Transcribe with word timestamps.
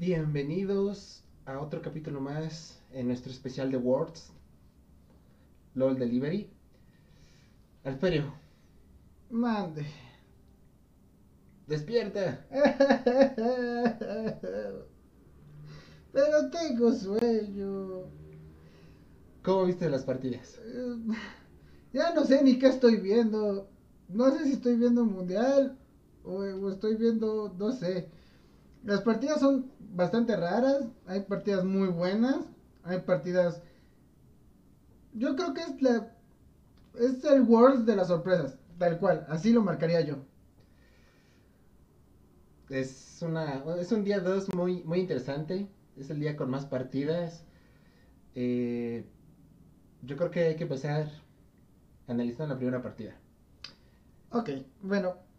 Bienvenidos 0.00 1.22
a 1.44 1.60
otro 1.60 1.82
capítulo 1.82 2.22
más 2.22 2.80
en 2.90 3.06
nuestro 3.08 3.30
especial 3.30 3.70
de 3.70 3.76
Words, 3.76 4.32
LOL 5.74 5.98
Delivery. 5.98 6.48
Alferio, 7.84 8.32
Mande. 9.30 9.84
despierta. 11.66 12.46
Pero 16.12 16.50
tengo 16.50 16.92
sueño. 16.94 18.04
¿Cómo 19.42 19.66
viste 19.66 19.90
las 19.90 20.04
partidas? 20.04 20.58
Eh, 20.64 20.96
Ya 21.92 22.14
no 22.14 22.24
sé 22.24 22.42
ni 22.42 22.58
qué 22.58 22.68
estoy 22.68 22.96
viendo. 22.96 23.68
No 24.08 24.30
sé 24.30 24.44
si 24.46 24.52
estoy 24.52 24.76
viendo 24.76 25.02
un 25.02 25.12
mundial 25.12 25.76
o, 26.24 26.36
o 26.38 26.70
estoy 26.70 26.96
viendo, 26.96 27.54
no 27.58 27.72
sé. 27.72 28.08
Las 28.82 29.02
partidas 29.02 29.40
son 29.40 29.70
bastante 29.90 30.36
raras. 30.36 30.84
Hay 31.06 31.20
partidas 31.20 31.64
muy 31.64 31.88
buenas. 31.88 32.46
Hay 32.84 33.00
partidas. 33.00 33.62
Yo 35.12 35.36
creo 35.36 35.54
que 35.54 35.60
es 35.62 35.82
la. 35.82 36.14
Es 36.94 37.24
el 37.24 37.42
World 37.42 37.86
de 37.86 37.96
las 37.96 38.08
sorpresas. 38.08 38.58
Tal 38.78 38.98
cual. 38.98 39.26
Así 39.28 39.52
lo 39.52 39.62
marcaría 39.62 40.00
yo. 40.00 40.24
Es 42.68 43.18
una 43.22 43.64
es 43.78 43.90
un 43.92 44.04
día 44.04 44.20
2 44.20 44.54
muy 44.54 44.82
muy 44.84 45.00
interesante. 45.00 45.68
Es 45.96 46.10
el 46.10 46.20
día 46.20 46.36
con 46.36 46.50
más 46.50 46.66
partidas. 46.66 47.44
Eh, 48.34 49.04
yo 50.02 50.16
creo 50.16 50.30
que 50.30 50.44
hay 50.44 50.56
que 50.56 50.62
empezar 50.62 51.10
analizando 52.06 52.54
la 52.54 52.58
primera 52.58 52.82
partida. 52.82 53.16
Ok, 54.30 54.50
bueno. 54.82 55.29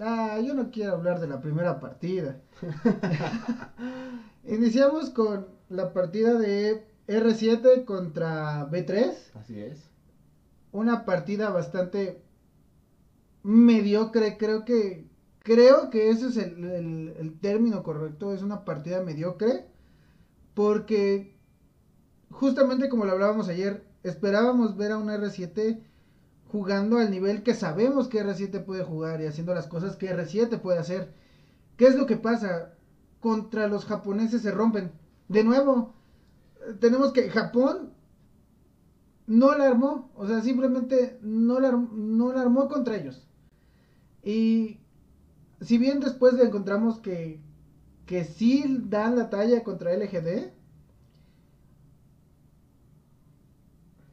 Ah, 0.00 0.38
yo 0.40 0.54
no 0.54 0.70
quiero 0.70 0.92
hablar 0.92 1.20
de 1.20 1.26
la 1.26 1.40
primera 1.40 1.80
partida. 1.80 2.40
Iniciamos 4.44 5.10
con 5.10 5.46
la 5.68 5.92
partida 5.92 6.34
de 6.38 6.86
R7 7.06 7.84
contra 7.84 8.64
B3. 8.70 9.30
Así 9.34 9.58
es. 9.60 9.90
Una 10.72 11.04
partida 11.04 11.50
bastante 11.50 12.22
mediocre, 13.42 14.36
creo 14.38 14.64
que 14.64 15.08
creo 15.42 15.90
que 15.90 16.10
ese 16.10 16.26
es 16.28 16.36
el, 16.36 16.64
el- 16.64 17.14
el 17.18 17.38
término 17.40 17.82
correcto, 17.82 18.32
es 18.32 18.42
una 18.42 18.64
partida 18.64 19.02
mediocre 19.02 19.66
porque 20.54 21.36
justamente 22.30 22.88
como 22.88 23.04
lo 23.04 23.12
hablábamos 23.12 23.48
ayer, 23.48 23.84
esperábamos 24.02 24.76
ver 24.76 24.92
a 24.92 24.98
un 24.98 25.10
R7 25.10 25.82
jugando 26.48 26.98
al 26.98 27.10
nivel 27.10 27.42
que 27.42 27.54
sabemos 27.54 28.08
que 28.08 28.24
R7 28.24 28.64
puede 28.64 28.84
jugar 28.84 29.20
y 29.20 29.26
haciendo 29.26 29.54
las 29.54 29.66
cosas 29.66 29.96
que 29.96 30.14
R7 30.14 30.60
puede 30.60 30.78
hacer. 30.78 31.12
¿Qué 31.76 31.86
es 31.86 31.96
lo 31.96 32.06
que 32.06 32.16
pasa? 32.16 32.74
Contra 33.20 33.68
los 33.68 33.84
japoneses 33.84 34.42
se 34.42 34.50
rompen. 34.52 34.92
De 35.28 35.44
nuevo, 35.44 35.94
tenemos 36.80 37.12
que 37.12 37.30
Japón 37.30 37.92
no 39.26 39.56
la 39.56 39.66
armó, 39.66 40.10
o 40.14 40.26
sea, 40.26 40.40
simplemente 40.40 41.18
no 41.20 41.58
la, 41.58 41.72
no 41.72 42.30
armó 42.30 42.68
contra 42.68 42.96
ellos. 42.96 43.26
Y 44.22 44.78
si 45.60 45.78
bien 45.78 46.00
después 46.00 46.34
le 46.34 46.44
encontramos 46.44 47.00
que, 47.00 47.40
que 48.06 48.24
sí 48.24 48.64
dan 48.88 49.16
la 49.16 49.30
talla 49.30 49.64
contra 49.64 49.94
LGD, 49.94 50.52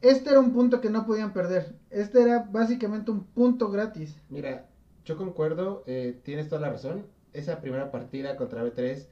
este 0.04 0.30
era 0.30 0.40
un 0.40 0.52
punto 0.52 0.80
que 0.80 0.90
no 0.90 1.06
podían 1.06 1.32
perder. 1.32 1.74
Este 1.90 2.22
era 2.22 2.40
básicamente 2.40 3.10
un 3.10 3.24
punto 3.24 3.70
gratis. 3.70 4.20
Mira, 4.28 4.68
yo 5.04 5.16
concuerdo, 5.16 5.82
eh, 5.86 6.20
tienes 6.22 6.48
toda 6.48 6.60
la 6.60 6.70
razón. 6.70 7.06
Esa 7.32 7.60
primera 7.60 7.90
partida 7.90 8.36
contra 8.36 8.62
B3, 8.62 9.08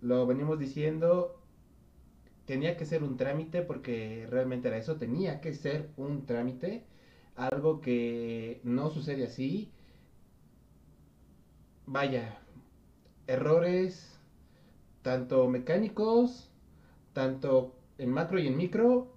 lo 0.00 0.26
venimos 0.26 0.58
diciendo, 0.58 1.40
tenía 2.46 2.76
que 2.76 2.86
ser 2.86 3.02
un 3.02 3.16
trámite 3.16 3.62
porque 3.62 4.26
realmente 4.30 4.68
era 4.68 4.78
eso, 4.78 4.96
tenía 4.96 5.40
que 5.40 5.52
ser 5.52 5.90
un 5.96 6.26
trámite, 6.26 6.86
algo 7.34 7.80
que 7.80 8.60
no 8.64 8.90
sucede 8.90 9.24
así. 9.24 9.70
Vaya, 11.86 12.38
errores, 13.26 14.18
tanto 15.02 15.46
mecánicos, 15.48 16.50
tanto 17.12 17.76
en 17.98 18.10
macro 18.10 18.38
y 18.38 18.46
en 18.46 18.56
micro. 18.56 19.15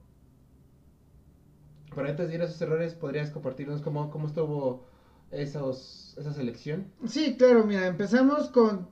Pero 1.93 2.07
antes 2.07 2.27
de 2.29 2.35
ir 2.35 2.41
a 2.41 2.45
esos 2.45 2.61
errores, 2.61 2.93
¿podrías 2.95 3.31
compartirnos 3.31 3.81
cómo, 3.81 4.09
cómo 4.11 4.27
estuvo 4.27 4.85
esos, 5.31 6.15
esa 6.17 6.33
selección? 6.33 6.91
Sí, 7.07 7.35
claro, 7.37 7.65
mira, 7.65 7.87
empezamos 7.87 8.49
con... 8.49 8.89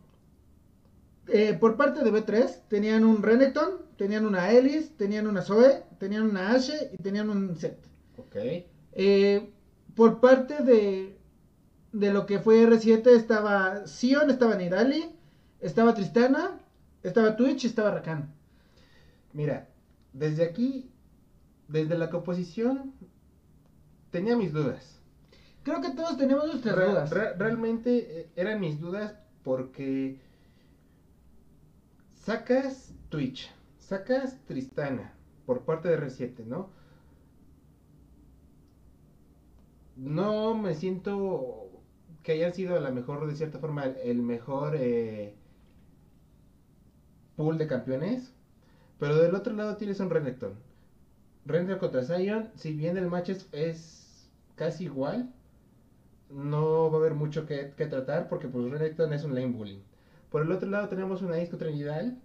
eh, 1.27 1.53
por 1.59 1.75
parte 1.77 2.03
de 2.03 2.11
B3, 2.11 2.67
tenían 2.69 3.03
un 3.05 3.21
Renekton, 3.21 3.81
tenían 3.97 4.25
una 4.25 4.51
Elise, 4.51 4.91
tenían 4.97 5.27
una 5.27 5.41
Zoe, 5.41 5.83
tenían 5.99 6.23
una 6.23 6.51
Ashe 6.53 6.89
y 6.93 6.97
tenían 6.97 7.29
un 7.29 7.55
Set. 7.57 7.77
Ok. 8.17 8.35
Eh, 8.93 9.51
por 9.95 10.19
parte 10.19 10.63
de, 10.63 11.17
de 11.91 12.13
lo 12.13 12.25
que 12.25 12.39
fue 12.39 12.63
R7 12.67 13.07
estaba 13.15 13.85
Sion, 13.87 14.29
estaba 14.29 14.55
Nidali, 14.55 15.15
estaba 15.59 15.93
Tristana, 15.93 16.59
estaba 17.03 17.35
Twitch 17.35 17.65
y 17.65 17.67
estaba 17.67 17.91
Rakan. 17.91 18.33
Mira, 19.33 19.69
desde 20.13 20.43
aquí, 20.45 20.89
desde 21.67 21.97
la 21.97 22.09
composición, 22.09 22.93
tenía 24.11 24.35
mis 24.37 24.53
dudas. 24.53 24.99
Creo 25.63 25.81
que 25.81 25.91
todos 25.91 26.17
tenemos 26.17 26.45
nuestras 26.47 26.75
Re- 26.75 26.85
dudas. 26.85 27.09
re- 27.11 27.33
realmente 27.35 28.21
eh, 28.21 28.31
eran 28.35 28.59
mis 28.59 28.79
dudas 28.79 29.15
porque 29.43 30.19
sacas 32.09 32.93
Twitch, 33.09 33.51
sacas 33.79 34.37
Tristana 34.45 35.13
por 35.45 35.63
parte 35.65 35.89
de 35.89 35.97
R7, 35.97 36.45
¿no? 36.45 36.69
No 39.97 40.53
me 40.55 40.75
siento 40.75 41.69
que 42.23 42.33
hayan 42.33 42.53
sido 42.53 42.75
a 42.77 42.79
lo 42.79 42.91
mejor, 42.93 43.27
de 43.27 43.35
cierta 43.35 43.59
forma, 43.59 43.83
el 43.85 44.21
mejor 44.21 44.75
eh, 44.77 45.35
pool 47.37 47.57
de 47.57 47.67
campeones. 47.67 48.33
Pero 48.99 49.15
del 49.17 49.35
otro 49.35 49.53
lado 49.53 49.77
tienes 49.77 49.99
un 49.99 50.09
Renekton. 50.09 50.55
Renekton 51.47 51.79
contra 51.79 52.03
Zion, 52.03 52.49
si 52.55 52.73
bien 52.73 52.97
el 52.97 53.07
match 53.07 53.29
es, 53.29 53.47
es 53.53 54.29
casi 54.55 54.85
igual, 54.85 55.33
no 56.29 56.91
va 56.91 56.97
a 56.97 56.99
haber 57.01 57.13
mucho 57.13 57.45
que, 57.45 57.71
que 57.75 57.85
tratar 57.87 58.27
porque 58.27 58.47
pues 58.47 58.69
Renekton 58.69 59.13
es 59.13 59.23
un 59.23 59.35
lane 59.35 59.47
bullying. 59.47 59.79
Por 60.29 60.41
el 60.43 60.51
otro 60.51 60.69
lado 60.69 60.89
tenemos 60.89 61.21
una 61.21 61.35
Ace 61.35 61.49
contra 61.49 61.69
Nidal, 61.69 62.17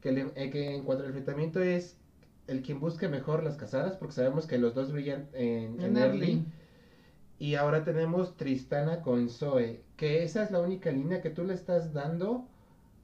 que, 0.00 0.12
le- 0.12 0.32
eh, 0.36 0.50
que 0.50 0.74
en 0.74 0.84
cuanto 0.84 1.02
al 1.04 1.08
enfrentamiento 1.10 1.60
es 1.62 1.98
el 2.46 2.62
quien 2.62 2.80
busque 2.80 3.08
mejor 3.08 3.42
las 3.42 3.56
cazadas, 3.56 3.96
porque 3.96 4.14
sabemos 4.14 4.46
que 4.46 4.58
los 4.58 4.74
dos 4.74 4.92
brillan 4.92 5.28
en, 5.34 5.80
En 5.80 5.82
en 5.82 5.96
early. 5.96 6.26
early. 6.32 6.44
Y 7.38 7.54
ahora 7.56 7.84
tenemos 7.84 8.36
Tristana 8.36 9.02
con 9.02 9.28
Zoe, 9.28 9.82
que 9.96 10.24
esa 10.24 10.42
es 10.42 10.50
la 10.50 10.60
única 10.60 10.90
línea 10.90 11.20
que 11.22 11.30
tú 11.30 11.44
le 11.44 11.54
estás 11.54 11.92
dando 11.92 12.46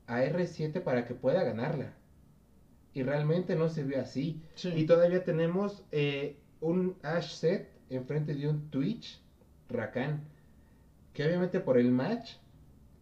a 0.06 0.22
R7 0.22 0.80
para 0.80 1.04
que 1.06 1.14
pueda 1.14 1.42
ganarla. 1.44 1.94
Y 2.94 3.02
realmente 3.02 3.56
no 3.56 3.68
se 3.68 3.82
vio 3.82 4.00
así. 4.00 4.40
Sí. 4.54 4.72
Y 4.74 4.86
todavía 4.86 5.24
tenemos 5.24 5.84
eh, 5.90 6.38
un 6.60 6.96
Ash 7.02 7.34
set 7.34 7.68
enfrente 7.90 8.34
de 8.34 8.48
un 8.48 8.70
Twitch 8.70 9.20
Rakan. 9.68 10.22
Que 11.12 11.26
obviamente 11.26 11.60
por 11.60 11.76
el 11.76 11.90
match 11.90 12.36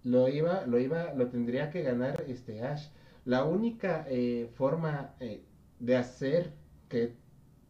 lo 0.02 0.28
iba, 0.28 0.66
lo 0.66 0.78
iba, 0.78 1.12
lo 1.14 1.28
tendría 1.28 1.70
que 1.70 1.82
ganar 1.82 2.24
este 2.26 2.62
Ash. 2.62 2.88
La 3.24 3.44
única 3.44 4.06
eh, 4.08 4.50
forma 4.54 5.14
eh, 5.20 5.44
de 5.78 5.96
hacer 5.96 6.54
que 6.88 7.14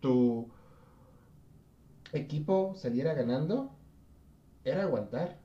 tu 0.00 0.48
equipo 2.12 2.74
saliera 2.76 3.14
ganando 3.14 3.76
era 4.64 4.82
aguantar. 4.82 5.40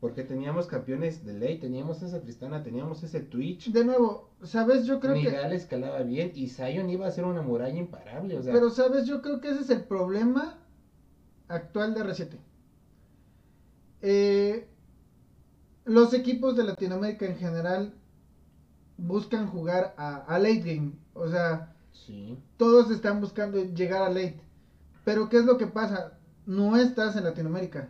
Porque 0.00 0.24
teníamos 0.24 0.66
campeones 0.66 1.24
de 1.24 1.34
ley, 1.34 1.58
teníamos 1.58 2.02
esa 2.02 2.20
Tristana, 2.20 2.62
teníamos 2.62 3.02
ese 3.02 3.20
Twitch. 3.20 3.72
De 3.72 3.84
nuevo, 3.84 4.25
¿sabes? 4.42 4.86
Yo 4.86 5.00
creo 5.00 5.14
que... 5.14 5.20
Nigal 5.20 5.52
escalaba 5.52 6.02
bien 6.02 6.32
y 6.34 6.48
Zion 6.48 6.90
iba 6.90 7.06
a 7.06 7.10
ser 7.10 7.24
una 7.24 7.42
muralla 7.42 7.78
imparable. 7.78 8.38
O 8.38 8.42
sea, 8.42 8.52
Pero, 8.52 8.70
¿sabes? 8.70 9.06
Yo 9.06 9.22
creo 9.22 9.40
que 9.40 9.50
ese 9.50 9.60
es 9.62 9.70
el 9.70 9.84
problema 9.84 10.58
actual 11.48 11.94
de 11.94 12.00
R7. 12.02 12.36
Eh, 14.02 14.68
los 15.84 16.12
equipos 16.14 16.56
de 16.56 16.64
Latinoamérica 16.64 17.26
en 17.26 17.36
general 17.36 17.94
buscan 18.98 19.46
jugar 19.46 19.94
a, 19.96 20.16
a 20.16 20.38
late 20.38 20.60
game. 20.60 20.92
O 21.14 21.28
sea, 21.28 21.74
sí. 21.92 22.38
todos 22.56 22.90
están 22.90 23.20
buscando 23.20 23.62
llegar 23.64 24.02
a 24.02 24.08
late. 24.08 24.40
Pero 25.04 25.28
¿qué 25.28 25.38
es 25.38 25.44
lo 25.44 25.56
que 25.56 25.66
pasa? 25.66 26.18
No 26.46 26.76
estás 26.76 27.16
en 27.16 27.24
Latinoamérica. 27.24 27.88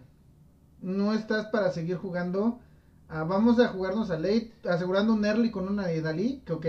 No 0.80 1.12
estás 1.14 1.46
para 1.46 1.70
seguir 1.70 1.96
jugando. 1.96 2.60
A, 3.08 3.24
vamos 3.24 3.58
a 3.60 3.68
jugarnos 3.68 4.10
a 4.10 4.16
late, 4.18 4.52
asegurando 4.68 5.12
un 5.14 5.24
early 5.24 5.50
con 5.50 5.68
una 5.68 5.86
Nidalí, 5.88 6.42
que 6.44 6.52
ok, 6.52 6.66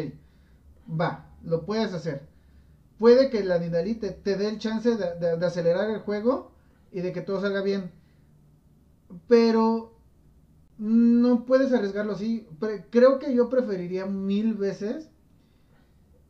va, 0.90 1.26
lo 1.44 1.66
puedes 1.66 1.94
hacer. 1.94 2.28
Puede 3.00 3.30
que 3.30 3.44
la 3.44 3.60
Nidalí 3.60 3.96
te, 3.96 4.12
te 4.12 4.38
dé 4.38 4.50
el 4.50 4.60
chance 4.60 4.96
de, 4.98 5.16
de- 5.38 5.46
acelerar 5.46 5.90
el 5.90 6.00
juego 6.02 6.52
y 6.92 7.02
de 7.02 7.12
que 7.14 7.22
todo 7.22 7.42
salga 7.42 7.62
bien. 7.62 7.92
Pero 9.28 9.94
no 10.80 11.46
puedes 11.46 11.74
arriesgarlo 11.74 12.14
así. 12.14 12.48
Creo 12.92 13.20
que 13.20 13.34
yo 13.36 13.50
preferiría 13.50 14.06
mil 14.06 14.54
veces 14.56 15.10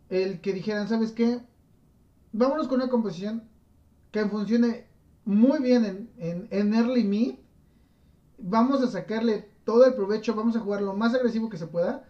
el 0.09 0.41
que 0.41 0.53
dijeran, 0.53 0.87
¿sabes 0.87 1.11
qué? 1.11 1.39
Vámonos 2.33 2.67
con 2.67 2.81
una 2.81 2.89
composición 2.91 3.43
que 4.11 4.25
funcione 4.27 4.87
muy 5.25 5.61
bien 5.61 5.85
en, 5.85 6.09
en, 6.17 6.47
en 6.51 6.73
early 6.73 7.03
mid. 7.05 7.35
Vamos 8.39 8.81
a 8.81 8.87
sacarle 8.87 9.49
todo 9.67 9.85
el 9.85 9.95
provecho, 9.95 10.33
vamos 10.33 10.55
a 10.55 10.61
jugar 10.61 10.81
lo 10.81 10.93
más 10.93 11.13
agresivo 11.13 11.49
que 11.49 11.57
se 11.57 11.67
pueda. 11.67 12.05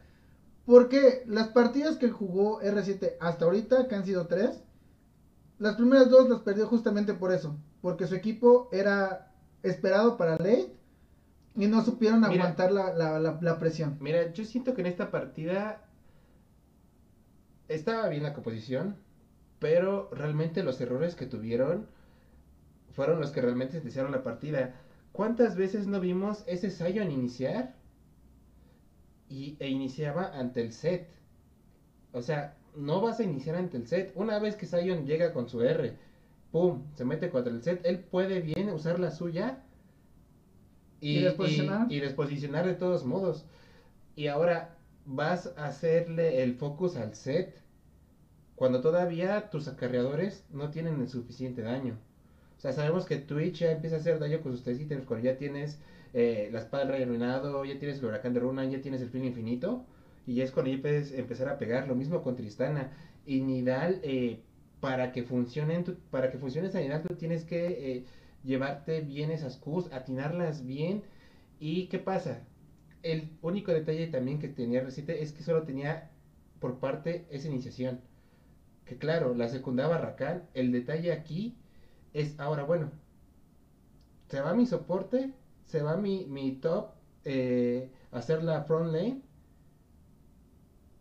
Porque 0.64 1.24
las 1.26 1.48
partidas 1.48 1.98
que 1.98 2.12
jugó 2.12 2.62
R7 2.62 3.16
hasta 3.20 3.46
ahorita, 3.46 3.88
que 3.88 3.96
han 3.96 4.06
sido 4.06 4.28
tres, 4.28 4.62
las 5.58 5.76
primeras 5.76 6.12
dos 6.12 6.30
las 6.30 6.42
perdió 6.42 6.68
justamente 6.68 7.16
por 7.16 7.32
eso. 7.34 7.58
Porque 7.82 8.06
su 8.06 8.14
equipo 8.14 8.70
era 8.72 9.34
esperado 9.64 10.18
para 10.18 10.34
late 10.34 10.72
y 11.56 11.66
no 11.66 11.84
supieron 11.84 12.22
Mira. 12.22 12.34
aguantar 12.34 12.72
la, 12.72 12.94
la, 12.94 13.20
la, 13.20 13.40
la 13.42 13.58
presión. 13.58 13.98
Mira, 14.02 14.32
yo 14.34 14.46
siento 14.46 14.76
que 14.76 14.82
en 14.82 14.88
esta 14.88 15.10
partida 15.10 15.82
estaba 17.70 18.08
bien 18.08 18.22
la 18.22 18.34
composición, 18.36 18.98
pero 19.58 20.10
realmente 20.12 20.62
los 20.62 20.80
errores 20.80 21.16
que 21.16 21.26
tuvieron 21.26 21.88
fueron 22.92 23.20
los 23.20 23.32
que 23.32 23.42
realmente 23.42 23.74
sentenciaron 23.74 24.12
la 24.12 24.22
partida. 24.22 24.76
¿Cuántas 25.12 25.56
veces 25.56 25.88
no 25.88 26.00
vimos 26.00 26.44
ese 26.48 26.70
Sion 26.70 27.12
iniciar? 27.12 27.76
Y, 29.30 29.58
e 29.60 29.68
iniciaba 29.68 30.38
ante 30.38 30.62
el 30.62 30.72
set. 30.72 31.10
O 32.12 32.22
sea, 32.22 32.58
no 32.76 33.02
vas 33.02 33.20
a 33.20 33.24
iniciar 33.24 33.56
ante 33.56 33.78
el 33.78 33.88
set. 33.88 34.12
Una 34.16 34.40
vez 34.40 34.56
que 34.56 34.66
Sion 34.66 35.06
llega 35.06 35.34
con 35.34 35.50
su 35.50 35.62
R, 35.62 35.98
pum, 36.52 36.84
se 36.96 37.06
mete 37.06 37.30
contra 37.30 37.52
el 37.52 37.64
set, 37.64 37.82
él 37.86 38.00
puede 38.00 38.42
bien 38.42 38.70
usar 38.70 39.00
la 39.00 39.12
suya 39.12 39.64
¿Y 41.00 41.22
desposicionar? 41.22 41.92
y 41.92 42.00
desposicionar 42.00 42.66
de 42.66 42.76
todos 42.76 43.06
modos. 43.06 43.46
Y 44.16 44.28
ahora 44.28 44.78
vas 45.06 45.54
a 45.58 45.66
hacerle 45.68 46.44
el 46.44 46.56
focus 46.56 46.96
al 46.98 47.16
set 47.16 47.62
cuando 48.56 48.82
todavía 48.82 49.50
tus 49.52 49.68
acarreadores 49.68 50.44
no 50.50 50.72
tienen 50.72 51.00
el 51.00 51.08
suficiente 51.08 51.62
daño. 51.62 51.98
O 52.58 52.60
sea, 52.60 52.74
sabemos 52.74 53.06
que 53.06 53.18
Twitch 53.18 53.60
ya 53.60 53.72
empieza 53.72 53.98
a 53.98 54.00
hacer 54.00 54.20
daño 54.20 54.42
con 54.42 54.52
sus 54.52 54.64
tres 54.64 54.80
ítems 54.80 55.06
cuando 55.06 55.26
ya 55.26 55.38
tienes 55.38 55.80
eh, 56.14 56.50
la 56.52 56.60
espada 56.60 56.86
del 56.86 56.94
rey 56.94 57.04
arruinado, 57.04 57.64
ya 57.66 57.78
tienes 57.78 58.00
el 58.00 58.06
huracán 58.06 58.34
de 58.34 58.40
Runa, 58.40 58.66
ya 58.66 58.82
tienes 58.82 59.02
el 59.02 59.10
fin 59.10 59.26
infinito. 59.26 59.86
Y 60.26 60.36
ya 60.36 60.44
es 60.44 60.52
cuando 60.52 60.72
ya 60.72 60.82
puedes 60.82 61.12
empezar 61.12 61.50
a 61.50 61.58
pegar. 61.60 61.88
Lo 61.88 61.96
mismo 61.96 62.24
con 62.24 62.36
Tristana. 62.36 62.92
Y 63.26 63.42
Nidal, 63.42 64.00
eh, 64.04 64.42
para 64.80 65.12
que 65.12 65.24
funcione, 65.24 65.84
para 66.10 66.32
que 66.32 66.40
funcione 66.40 66.68
esa 66.68 66.80
Nidal, 66.80 67.04
tú 67.04 67.16
tienes 67.16 67.46
que 67.46 67.68
eh, 67.68 68.06
llevarte 68.44 69.02
bien 69.02 69.32
esas 69.32 69.58
Qs, 69.58 69.94
atinarlas 69.94 70.66
bien. 70.66 71.04
¿Y 71.60 71.88
qué 71.88 72.00
pasa? 72.00 72.42
El 73.04 73.38
único 73.42 73.72
detalle 73.72 74.08
también 74.08 74.40
que 74.40 74.48
tenía 74.48 74.84
R7 74.84 75.10
es 75.20 75.32
que 75.32 75.44
solo 75.44 75.64
tenía 75.64 76.10
por 76.60 76.80
parte 76.80 77.28
esa 77.30 77.48
iniciación. 77.48 78.02
Que 78.86 78.98
claro, 78.98 79.36
la 79.36 79.48
secundaba 79.48 80.00
Rakan. 80.00 80.44
El 80.56 80.72
detalle 80.72 81.12
aquí 81.12 81.56
es 82.14 82.40
ahora, 82.40 82.64
bueno, 82.64 82.92
se 84.28 84.42
va 84.42 84.54
mi 84.54 84.66
soporte, 84.66 85.34
se 85.66 85.82
va 85.82 85.98
mi, 85.98 86.26
mi 86.26 86.54
top, 86.56 86.92
eh, 87.26 87.92
hacer 88.12 88.44
la 88.44 88.64
front 88.64 88.92
lane 88.94 89.22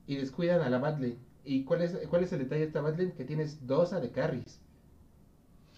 y 0.07 0.17
descuidan 0.17 0.61
a 0.63 0.71
la 0.71 0.79
bot 0.79 0.99
lane. 0.99 1.19
¿Y 1.45 1.65
cuál 1.65 1.83
es, 1.83 1.97
cuál 2.09 2.25
es 2.25 2.33
el 2.33 2.41
detalle 2.41 2.63
de 2.63 2.67
esta 2.67 2.81
bot 2.81 2.99
lane? 2.99 3.15
Que 3.15 3.25
tienes 3.25 3.67
dos 3.67 3.93
AD 3.93 4.11
carries. 4.13 4.61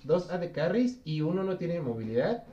Dos 0.04 0.30
AD 0.30 0.52
carries 0.52 1.00
y 1.04 1.22
uno 1.22 1.42
no 1.42 1.58
tiene 1.58 1.80
movilidad. 1.80 2.44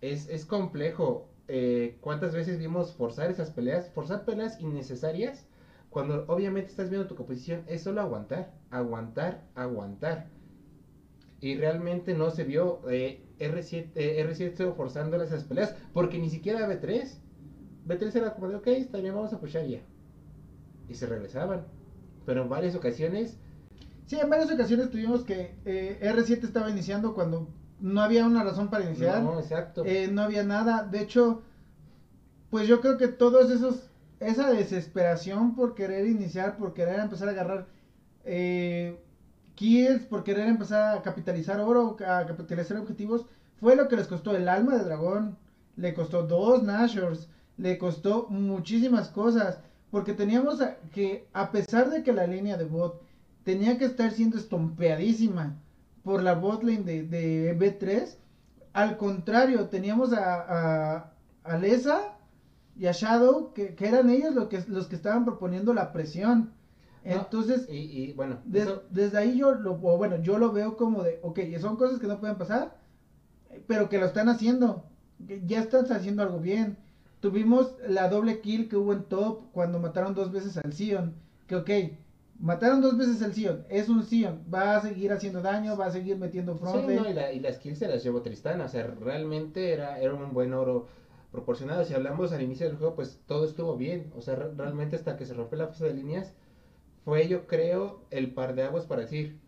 Es, 0.00 0.28
es 0.28 0.44
complejo. 0.44 1.28
Eh, 1.48 1.96
¿Cuántas 2.00 2.34
veces 2.34 2.58
vimos 2.58 2.94
forzar 2.94 3.30
esas 3.30 3.50
peleas? 3.50 3.90
Forzar 3.90 4.24
peleas 4.24 4.60
innecesarias. 4.60 5.46
Cuando 5.90 6.26
obviamente 6.28 6.70
estás 6.70 6.90
viendo 6.90 7.08
tu 7.08 7.14
composición, 7.14 7.64
es 7.66 7.82
solo 7.82 8.02
aguantar, 8.02 8.52
aguantar, 8.70 9.42
aguantar. 9.54 10.26
Y 11.40 11.56
realmente 11.56 12.14
no 12.14 12.30
se 12.30 12.44
vio 12.44 12.80
eh, 12.90 13.22
R7, 13.38 13.92
eh, 13.94 14.26
R7 14.28 14.74
forzando 14.74 15.22
esas 15.22 15.44
peleas, 15.44 15.74
porque 15.92 16.18
ni 16.18 16.30
siquiera 16.30 16.68
B3. 16.68 17.08
B3 17.86 18.16
era 18.16 18.34
como 18.34 18.48
de, 18.48 18.56
ok, 18.56 18.66
está 18.68 18.98
bien, 18.98 19.14
vamos 19.14 19.32
a 19.32 19.40
pushar 19.40 19.66
ya. 19.66 19.80
Y 20.88 20.94
se 20.94 21.06
regresaban. 21.06 21.66
Pero 22.26 22.42
en 22.42 22.48
varias 22.48 22.74
ocasiones, 22.74 23.38
Sí, 24.08 24.18
en 24.18 24.30
varias 24.30 24.50
ocasiones 24.50 24.90
tuvimos 24.90 25.22
que 25.22 25.54
eh, 25.66 25.98
R7 26.00 26.44
estaba 26.44 26.70
iniciando 26.70 27.12
cuando 27.12 27.46
no 27.78 28.00
había 28.00 28.24
una 28.24 28.42
razón 28.42 28.70
para 28.70 28.84
iniciar. 28.84 29.22
no, 29.22 29.38
exacto. 29.38 29.84
Eh, 29.84 30.08
no 30.10 30.22
había 30.22 30.44
nada. 30.44 30.82
De 30.82 31.00
hecho, 31.00 31.42
pues 32.48 32.66
yo 32.66 32.80
creo 32.80 32.96
que 32.96 33.08
todos 33.08 33.50
esos, 33.50 33.90
esa 34.18 34.50
desesperación 34.50 35.54
por 35.54 35.74
querer 35.74 36.06
iniciar, 36.06 36.56
por 36.56 36.72
querer 36.72 37.00
empezar 37.00 37.28
a 37.28 37.32
agarrar 37.32 37.66
eh, 38.24 38.98
kills, 39.58 40.06
por 40.06 40.22
querer 40.22 40.46
empezar 40.46 40.96
a 40.96 41.02
capitalizar 41.02 41.60
oro, 41.60 41.96
a 42.06 42.24
capitalizar 42.26 42.76
objetivos, 42.78 43.26
fue 43.60 43.74
lo 43.74 43.88
que 43.88 43.96
les 43.96 44.06
costó 44.06 44.36
el 44.36 44.48
alma 44.48 44.76
de 44.76 44.84
dragón. 44.84 45.36
Le 45.76 45.94
costó 45.94 46.22
dos 46.22 46.62
Nashors, 46.62 47.28
le 47.56 47.76
costó 47.76 48.28
muchísimas 48.30 49.08
cosas. 49.08 49.58
Porque 49.90 50.12
teníamos 50.12 50.60
que, 50.92 51.26
a 51.32 51.50
pesar 51.50 51.90
de 51.90 52.02
que 52.02 52.12
la 52.12 52.26
línea 52.26 52.56
de 52.56 52.64
bot 52.64 53.02
tenía 53.42 53.78
que 53.78 53.86
estar 53.86 54.12
siendo 54.12 54.36
estompeadísima 54.36 55.56
por 56.04 56.22
la 56.22 56.34
botlane 56.34 56.82
de, 56.82 57.02
de 57.02 57.58
B3, 57.58 58.16
al 58.74 58.96
contrario, 58.96 59.68
teníamos 59.68 60.12
a, 60.12 60.96
a, 60.96 61.12
a 61.42 61.58
Lesa 61.58 62.16
y 62.76 62.86
a 62.86 62.92
Shadow, 62.92 63.52
que, 63.54 63.74
eran 63.80 64.10
ellos 64.10 64.34
los 64.68 64.86
que 64.86 64.96
estaban 64.96 65.24
proponiendo 65.24 65.74
la 65.74 65.92
presión. 65.92 66.52
No, 67.04 67.12
Entonces, 67.12 67.66
y, 67.70 67.76
y, 67.76 68.12
bueno, 68.12 68.38
des- 68.44 68.64
eso- 68.64 68.82
desde 68.90 69.18
ahí 69.18 69.38
yo 69.38 69.54
lo, 69.54 69.76
bueno, 69.76 70.16
yo 70.22 70.38
lo 70.38 70.52
veo 70.52 70.76
como 70.76 71.02
de, 71.02 71.18
ok, 71.22 71.38
son 71.60 71.76
cosas 71.76 71.98
que 72.00 72.06
no 72.06 72.18
pueden 72.20 72.36
pasar, 72.36 72.76
pero 73.66 73.88
que 73.88 73.98
lo 73.98 74.06
están 74.06 74.28
haciendo, 74.28 74.84
ya 75.46 75.60
están 75.60 75.90
haciendo 75.92 76.22
algo 76.22 76.38
bien. 76.40 76.76
Tuvimos 77.20 77.74
la 77.86 78.08
doble 78.08 78.40
kill 78.40 78.68
que 78.68 78.76
hubo 78.76 78.92
en 78.92 79.04
top 79.04 79.42
cuando 79.52 79.78
mataron 79.80 80.14
dos 80.14 80.30
veces 80.30 80.56
al 80.56 80.72
Sion, 80.72 81.14
que 81.46 81.56
ok, 81.56 81.70
mataron 82.38 82.80
dos 82.80 82.96
veces 82.96 83.20
al 83.22 83.34
Sion, 83.34 83.64
es 83.68 83.88
un 83.88 84.04
Sion, 84.04 84.44
va 84.52 84.76
a 84.76 84.80
seguir 84.82 85.10
haciendo 85.12 85.40
daño, 85.42 85.76
va 85.76 85.86
a 85.86 85.90
seguir 85.90 86.16
metiendo 86.16 86.56
front 86.56 86.86
Sí, 86.88 86.94
no, 86.94 87.08
y, 87.10 87.14
la- 87.14 87.32
y 87.32 87.40
las 87.40 87.58
kills 87.58 87.78
se 87.78 87.88
las 87.88 88.02
llevó 88.04 88.22
Tristana, 88.22 88.66
o 88.66 88.68
sea, 88.68 88.86
realmente 89.00 89.72
era, 89.72 89.98
era 89.98 90.14
un 90.14 90.32
buen 90.32 90.52
oro 90.54 90.86
proporcionado. 91.32 91.84
Si 91.84 91.92
hablamos 91.94 92.32
al 92.32 92.42
inicio 92.42 92.66
del 92.68 92.76
juego, 92.76 92.94
pues 92.94 93.20
todo 93.26 93.44
estuvo 93.44 93.76
bien, 93.76 94.12
o 94.16 94.20
sea, 94.22 94.36
re- 94.36 94.54
realmente 94.56 94.94
hasta 94.96 95.16
que 95.16 95.26
se 95.26 95.34
rompió 95.34 95.58
la 95.58 95.66
fase 95.66 95.86
de 95.86 95.94
líneas, 95.94 96.32
fue 97.08 97.26
yo 97.26 97.46
creo 97.46 98.02
el 98.10 98.34
par 98.34 98.54
de 98.54 98.64
aguas 98.64 98.84
para 98.84 99.00
decir, 99.00 99.38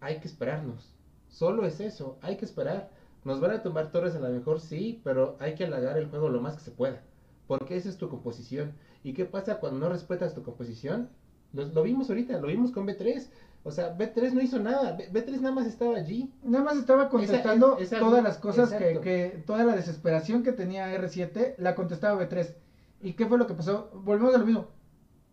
hay 0.00 0.20
que 0.20 0.26
esperarnos, 0.26 0.94
solo 1.28 1.66
es 1.66 1.78
eso, 1.80 2.16
hay 2.22 2.38
que 2.38 2.46
esperar. 2.46 2.88
Nos 3.24 3.40
van 3.42 3.50
a 3.50 3.62
tumbar 3.62 3.92
torres 3.92 4.14
a 4.14 4.20
lo 4.20 4.30
mejor 4.30 4.58
sí, 4.58 5.02
pero 5.04 5.36
hay 5.38 5.54
que 5.54 5.64
alargar 5.64 5.98
el 5.98 6.08
juego 6.08 6.30
lo 6.30 6.40
más 6.40 6.56
que 6.56 6.62
se 6.64 6.70
pueda, 6.70 7.02
porque 7.46 7.76
esa 7.76 7.90
es 7.90 7.98
tu 7.98 8.08
composición. 8.08 8.72
¿Y 9.02 9.12
qué 9.12 9.26
pasa 9.26 9.60
cuando 9.60 9.80
no 9.80 9.90
respetas 9.90 10.34
tu 10.34 10.42
composición? 10.42 11.10
Lo, 11.52 11.66
lo 11.66 11.82
vimos 11.82 12.08
ahorita, 12.08 12.38
lo 12.40 12.46
vimos 12.48 12.70
con 12.70 12.86
B3. 12.86 13.28
O 13.64 13.70
sea, 13.70 13.96
B3 13.98 14.32
no 14.32 14.40
hizo 14.40 14.58
nada. 14.58 14.92
B- 14.92 15.10
B3 15.12 15.40
nada 15.40 15.54
más 15.54 15.66
estaba 15.66 15.96
allí. 15.96 16.32
Nada 16.42 16.64
más 16.64 16.76
estaba 16.78 17.10
contestando 17.10 17.76
esa- 17.78 17.98
todas 17.98 18.24
las 18.24 18.38
cosas 18.38 18.70
que, 18.78 19.00
que, 19.02 19.42
toda 19.46 19.64
la 19.64 19.76
desesperación 19.76 20.42
que 20.42 20.52
tenía 20.52 20.90
R7, 20.98 21.54
la 21.58 21.74
contestaba 21.74 22.18
B3. 22.22 22.54
¿Y 23.02 23.12
qué 23.12 23.26
fue 23.26 23.36
lo 23.36 23.46
que 23.46 23.52
pasó? 23.54 23.90
Volvemos 24.04 24.34
a 24.34 24.38
lo 24.38 24.46
mismo. 24.46 24.68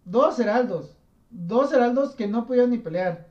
Dos 0.04 0.38
heraldos, 0.40 0.98
dos 1.32 1.74
heraldos 1.74 2.16
que 2.16 2.28
no 2.28 2.46
pudieron 2.46 2.72
ni 2.72 2.78
pelear. 2.78 3.30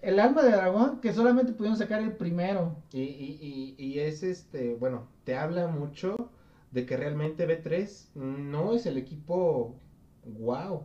El 0.00 0.18
alma 0.18 0.42
de 0.42 0.50
dragón 0.50 1.00
que 1.00 1.12
solamente 1.12 1.52
pudieron 1.52 1.78
sacar 1.78 2.02
el 2.02 2.16
primero. 2.16 2.76
Y, 2.92 3.02
y, 3.02 3.74
y, 3.78 4.00
es 4.00 4.22
este, 4.22 4.74
bueno, 4.74 5.06
te 5.24 5.36
habla 5.36 5.68
mucho 5.68 6.30
de 6.72 6.86
que 6.86 6.96
realmente 6.96 7.46
B3 7.46 8.14
no 8.14 8.72
es 8.72 8.86
el 8.86 8.96
equipo 8.96 9.76
wow. 10.24 10.84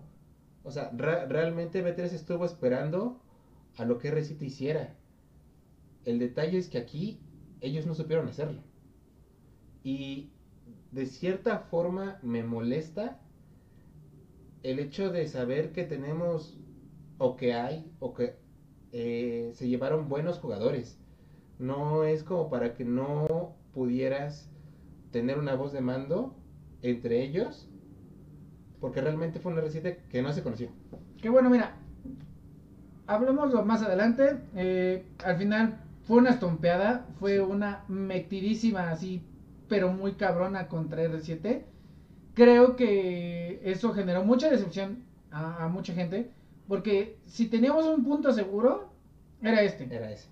O 0.64 0.72
sea, 0.72 0.92
realmente 0.92 1.84
B3 1.84 2.14
estuvo 2.14 2.46
esperando 2.46 3.20
a 3.78 3.86
lo 3.86 3.98
que 3.98 4.14
R7 4.14 4.42
hiciera. 4.42 4.96
El 6.06 6.20
detalle 6.20 6.58
es 6.58 6.68
que 6.70 6.78
aquí 6.78 7.20
ellos 7.62 7.86
no 7.86 7.96
supieron 7.96 8.28
hacerlo. 8.28 8.62
Y 9.84 10.32
de 10.92 11.06
cierta 11.06 11.60
forma 11.60 12.20
me 12.22 12.44
molesta 12.44 13.20
el 14.64 14.80
hecho 14.80 15.12
de 15.12 15.28
saber 15.28 15.72
que 15.72 15.84
tenemos 15.84 16.58
o 17.18 17.36
que 17.36 17.54
hay 17.54 17.92
o 18.00 18.14
que 18.14 18.36
eh, 18.92 19.52
se 19.54 19.68
llevaron 19.68 20.10
buenos 20.10 20.40
jugadores. 20.40 20.98
No 21.60 22.04
es 22.04 22.24
como 22.24 22.50
para 22.50 22.74
que 22.74 22.86
no 22.86 23.56
pudieras 23.74 24.50
tener 25.12 25.40
una 25.40 25.56
voz 25.56 25.74
de 25.74 25.82
mando 25.82 26.36
entre 26.82 27.24
ellos, 27.24 27.68
porque 28.80 29.02
realmente 29.02 29.40
fue 29.40 29.52
una 29.52 29.62
receta 29.62 29.96
que 30.10 30.22
no 30.22 30.32
se 30.34 30.44
conoció. 30.44 30.70
Que 31.22 31.30
bueno, 31.30 31.50
mira, 31.50 31.76
hablemoslo 33.08 33.66
más 33.66 33.82
adelante. 33.82 34.38
eh, 34.56 35.06
al 35.24 35.38
final 35.38 35.80
fue 36.04 36.18
una 36.18 36.32
estompeada, 36.32 37.06
fue 37.20 37.42
una 37.42 37.84
metidísima 37.88 38.92
así, 38.92 39.24
pero 39.68 39.92
muy 39.92 40.14
cabrona 40.14 40.68
contra 40.68 41.04
R7. 41.04 41.64
Creo 42.38 42.76
que 42.76 43.60
eso 43.64 43.94
generó 43.94 44.24
mucha 44.24 44.52
decepción 44.52 45.04
a, 45.32 45.66
a 45.66 45.68
mucha 45.68 45.94
gente. 45.94 46.30
Porque 46.68 47.18
si 47.26 47.48
teníamos 47.48 47.86
un 47.86 48.04
punto 48.04 48.32
seguro, 48.32 48.90
era 49.42 49.64
este. 49.64 49.88
Era 49.90 50.12
ese. 50.12 50.28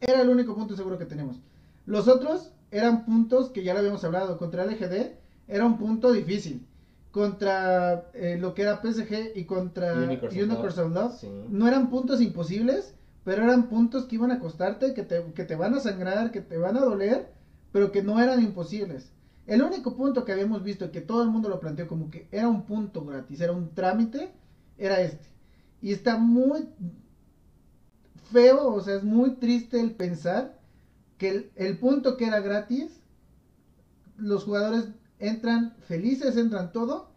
Era 0.00 0.22
el 0.22 0.30
único 0.30 0.54
punto 0.54 0.74
seguro 0.74 0.96
que 0.96 1.04
tenemos. 1.04 1.40
Los 1.84 2.08
otros 2.08 2.52
eran 2.70 3.04
puntos 3.04 3.50
que 3.50 3.62
ya 3.62 3.74
lo 3.74 3.80
habíamos 3.80 4.02
hablado. 4.04 4.38
Contra 4.38 4.64
LGD 4.64 5.12
era 5.46 5.66
un 5.66 5.76
punto 5.76 6.10
difícil. 6.12 6.66
Contra 7.10 8.10
eh, 8.14 8.38
lo 8.40 8.54
que 8.54 8.62
era 8.62 8.80
PSG 8.80 9.36
y 9.36 9.44
contra 9.44 9.92
Unicorns 9.94 10.34
of 10.36 10.42
Unicorns 10.42 10.78
of 10.78 10.92
Love. 10.92 11.18
Sí. 11.18 11.28
No 11.50 11.68
eran 11.68 11.90
puntos 11.90 12.22
imposibles, 12.22 12.94
pero 13.24 13.42
eran 13.42 13.68
puntos 13.68 14.04
que 14.04 14.14
iban 14.14 14.30
a 14.30 14.38
costarte, 14.38 14.94
que 14.94 15.02
te, 15.02 15.22
que 15.34 15.44
te 15.44 15.56
van 15.56 15.74
a 15.74 15.80
sangrar, 15.80 16.30
que 16.30 16.40
te 16.40 16.56
van 16.56 16.76
a 16.76 16.80
doler, 16.80 17.28
pero 17.72 17.92
que 17.92 18.02
no 18.02 18.20
eran 18.20 18.42
imposibles. 18.42 19.12
El 19.46 19.62
único 19.62 19.94
punto 19.94 20.24
que 20.24 20.32
habíamos 20.32 20.62
visto 20.62 20.90
que 20.90 21.00
todo 21.00 21.22
el 21.22 21.30
mundo 21.30 21.48
lo 21.48 21.60
planteó 21.60 21.86
como 21.86 22.10
que 22.10 22.28
era 22.32 22.48
un 22.48 22.64
punto 22.64 23.04
gratis, 23.04 23.40
era 23.40 23.52
un 23.52 23.74
trámite, 23.74 24.32
era 24.76 25.00
este. 25.00 25.24
Y 25.80 25.92
está 25.92 26.18
muy 26.18 26.68
feo, 28.32 28.74
o 28.74 28.80
sea, 28.80 28.96
es 28.96 29.04
muy 29.04 29.36
triste 29.36 29.80
el 29.80 29.94
pensar 29.94 30.58
que 31.18 31.28
el, 31.28 31.50
el 31.54 31.78
punto 31.78 32.16
que 32.16 32.26
era 32.26 32.40
gratis, 32.40 33.00
los 34.16 34.44
jugadores 34.44 34.88
entran 35.18 35.76
felices, 35.86 36.36
entran 36.36 36.72
todo, 36.72 37.10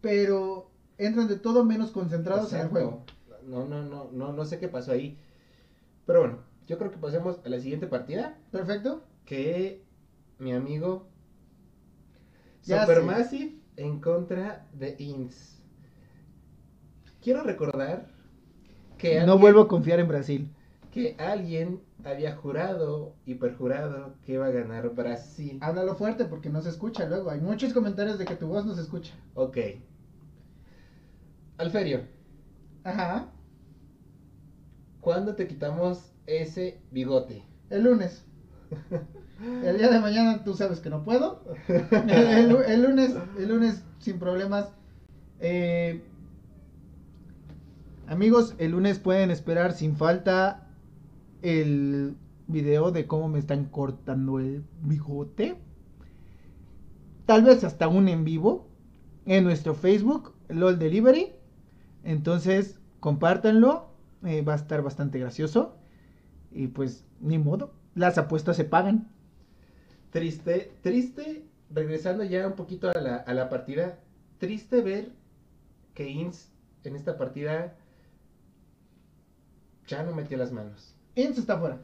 pero 0.00 0.70
entran 0.98 1.28
de 1.28 1.36
todo 1.36 1.64
menos 1.64 1.90
concentrados 1.90 2.52
en 2.52 2.60
el 2.60 2.68
juego. 2.68 3.04
No, 3.46 3.66
no, 3.66 3.82
no, 3.82 4.10
no, 4.12 4.32
no 4.32 4.44
sé 4.44 4.58
qué 4.58 4.68
pasó 4.68 4.92
ahí. 4.92 5.18
Pero 6.06 6.20
bueno, 6.20 6.38
yo 6.66 6.78
creo 6.78 6.90
que 6.90 6.98
pasemos 6.98 7.40
a 7.44 7.48
la 7.48 7.58
siguiente 7.58 7.86
partida. 7.86 8.38
¿Perfecto? 8.50 9.02
Que 9.24 9.82
mi 10.38 10.52
amigo 10.52 11.08
Supermassive 12.64 13.58
en 13.76 14.00
contra 14.00 14.66
de 14.72 14.96
Ins. 14.98 15.60
Quiero 17.22 17.42
recordar 17.42 18.06
que 18.98 19.14
No 19.16 19.20
alguien- 19.22 19.40
vuelvo 19.40 19.60
a 19.62 19.68
confiar 19.68 20.00
en 20.00 20.08
Brasil. 20.08 20.48
que 20.90 21.16
alguien 21.18 21.80
había 22.04 22.36
jurado 22.36 23.16
y 23.26 23.34
perjurado 23.34 24.14
que 24.24 24.34
iba 24.34 24.46
a 24.46 24.50
ganar 24.50 24.90
Brasil. 24.94 25.58
Háblalo 25.60 25.96
fuerte 25.96 26.24
porque 26.24 26.50
no 26.50 26.62
se 26.62 26.68
escucha 26.68 27.06
luego. 27.08 27.30
Hay 27.30 27.40
muchos 27.40 27.72
comentarios 27.72 28.18
de 28.18 28.24
que 28.26 28.36
tu 28.36 28.46
voz 28.46 28.64
no 28.64 28.74
se 28.74 28.82
escucha. 28.82 29.12
Ok. 29.34 29.58
Alferio, 31.58 32.02
Ajá. 32.84 33.32
¿cuándo 35.00 35.34
te 35.34 35.46
quitamos 35.48 36.12
ese 36.26 36.80
bigote? 36.90 37.44
El 37.70 37.84
lunes. 37.84 38.24
El 39.64 39.78
día 39.78 39.90
de 39.90 40.00
mañana 40.00 40.44
tú 40.44 40.54
sabes 40.54 40.80
que 40.80 40.90
no 40.90 41.04
puedo. 41.04 41.42
El, 41.68 42.48
lu- 42.50 42.62
el 42.66 42.82
lunes, 42.82 43.14
el 43.38 43.48
lunes 43.48 43.84
sin 43.98 44.18
problemas. 44.18 44.72
Eh, 45.40 46.02
amigos, 48.06 48.54
el 48.58 48.70
lunes 48.72 48.98
pueden 48.98 49.30
esperar 49.30 49.72
sin 49.72 49.96
falta 49.96 50.68
el 51.42 52.16
video 52.46 52.90
de 52.90 53.06
cómo 53.06 53.28
me 53.28 53.38
están 53.38 53.66
cortando 53.66 54.38
el 54.38 54.64
bigote. 54.82 55.56
Tal 57.26 57.42
vez 57.42 57.64
hasta 57.64 57.88
un 57.88 58.08
en 58.08 58.24
vivo 58.24 58.68
en 59.26 59.44
nuestro 59.44 59.74
Facebook, 59.74 60.34
LOL 60.48 60.78
Delivery. 60.78 61.32
Entonces, 62.04 62.78
compártanlo. 63.00 63.88
eh, 64.24 64.42
va 64.42 64.52
a 64.52 64.56
estar 64.56 64.82
bastante 64.82 65.18
gracioso. 65.18 65.76
Y 66.52 66.68
pues, 66.68 67.04
ni 67.20 67.38
modo. 67.38 67.72
Las 67.94 68.18
apuestas 68.18 68.56
se 68.56 68.64
pagan. 68.64 69.08
Triste, 70.10 70.72
triste, 70.82 71.44
regresando 71.70 72.24
ya 72.24 72.46
un 72.46 72.54
poquito 72.54 72.90
a 72.90 73.00
la, 73.00 73.16
a 73.16 73.34
la 73.34 73.48
partida, 73.48 73.98
triste 74.38 74.80
ver 74.80 75.10
que 75.94 76.08
Ins 76.08 76.50
en 76.84 76.96
esta 76.96 77.16
partida 77.18 77.76
ya 79.86 80.02
no 80.02 80.14
metió 80.14 80.36
las 80.36 80.52
manos. 80.52 80.94
Ince 81.14 81.40
está 81.40 81.58
fuera. 81.58 81.78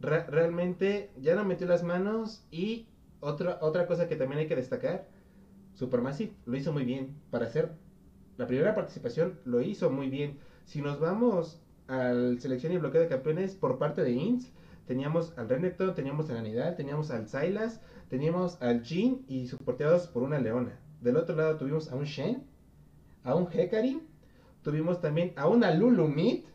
Re- 0.00 0.26
realmente 0.26 1.10
ya 1.20 1.34
no 1.34 1.44
metió 1.44 1.66
las 1.66 1.82
manos 1.82 2.44
y 2.50 2.86
otra, 3.20 3.58
otra 3.62 3.86
cosa 3.86 4.08
que 4.08 4.16
también 4.16 4.40
hay 4.40 4.46
que 4.46 4.56
destacar, 4.56 5.06
Supermassive 5.74 6.32
lo 6.44 6.56
hizo 6.56 6.72
muy 6.72 6.84
bien. 6.84 7.14
Para 7.30 7.46
hacer 7.46 7.72
la 8.36 8.46
primera 8.46 8.74
participación 8.74 9.38
lo 9.44 9.60
hizo 9.60 9.90
muy 9.90 10.08
bien. 10.08 10.38
Si 10.64 10.80
nos 10.82 11.00
vamos 11.00 11.60
al 11.88 12.40
selección 12.40 12.72
y 12.72 12.78
bloqueo 12.78 13.00
de 13.00 13.08
campeones 13.08 13.54
por 13.54 13.78
parte 13.78 14.02
de 14.02 14.12
Ins, 14.12 14.50
teníamos 14.86 15.36
al 15.36 15.48
Renekton, 15.48 15.94
teníamos 15.94 16.30
al 16.30 16.38
Anidal, 16.38 16.76
teníamos 16.76 17.10
al 17.10 17.28
Silas, 17.28 17.80
teníamos 18.08 18.60
al 18.62 18.82
Jin 18.82 19.24
y 19.28 19.46
soporteados 19.46 20.06
por 20.06 20.22
una 20.22 20.38
Leona. 20.38 20.78
Del 21.00 21.16
otro 21.16 21.36
lado 21.36 21.56
tuvimos 21.56 21.90
a 21.90 21.96
un 21.96 22.04
Shen, 22.04 22.44
a 23.24 23.34
un 23.34 23.48
Hecarim, 23.52 24.00
tuvimos 24.62 25.00
también 25.00 25.32
a 25.36 25.48
una 25.48 25.74
Lulumit, 25.74 26.46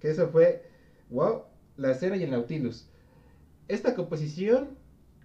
que 0.00 0.10
eso 0.10 0.28
fue, 0.28 0.68
wow, 1.10 1.42
la 1.76 1.94
Cera 1.94 2.16
y 2.16 2.22
el 2.22 2.30
Nautilus. 2.30 2.88
Esta 3.68 3.94
composición 3.94 4.76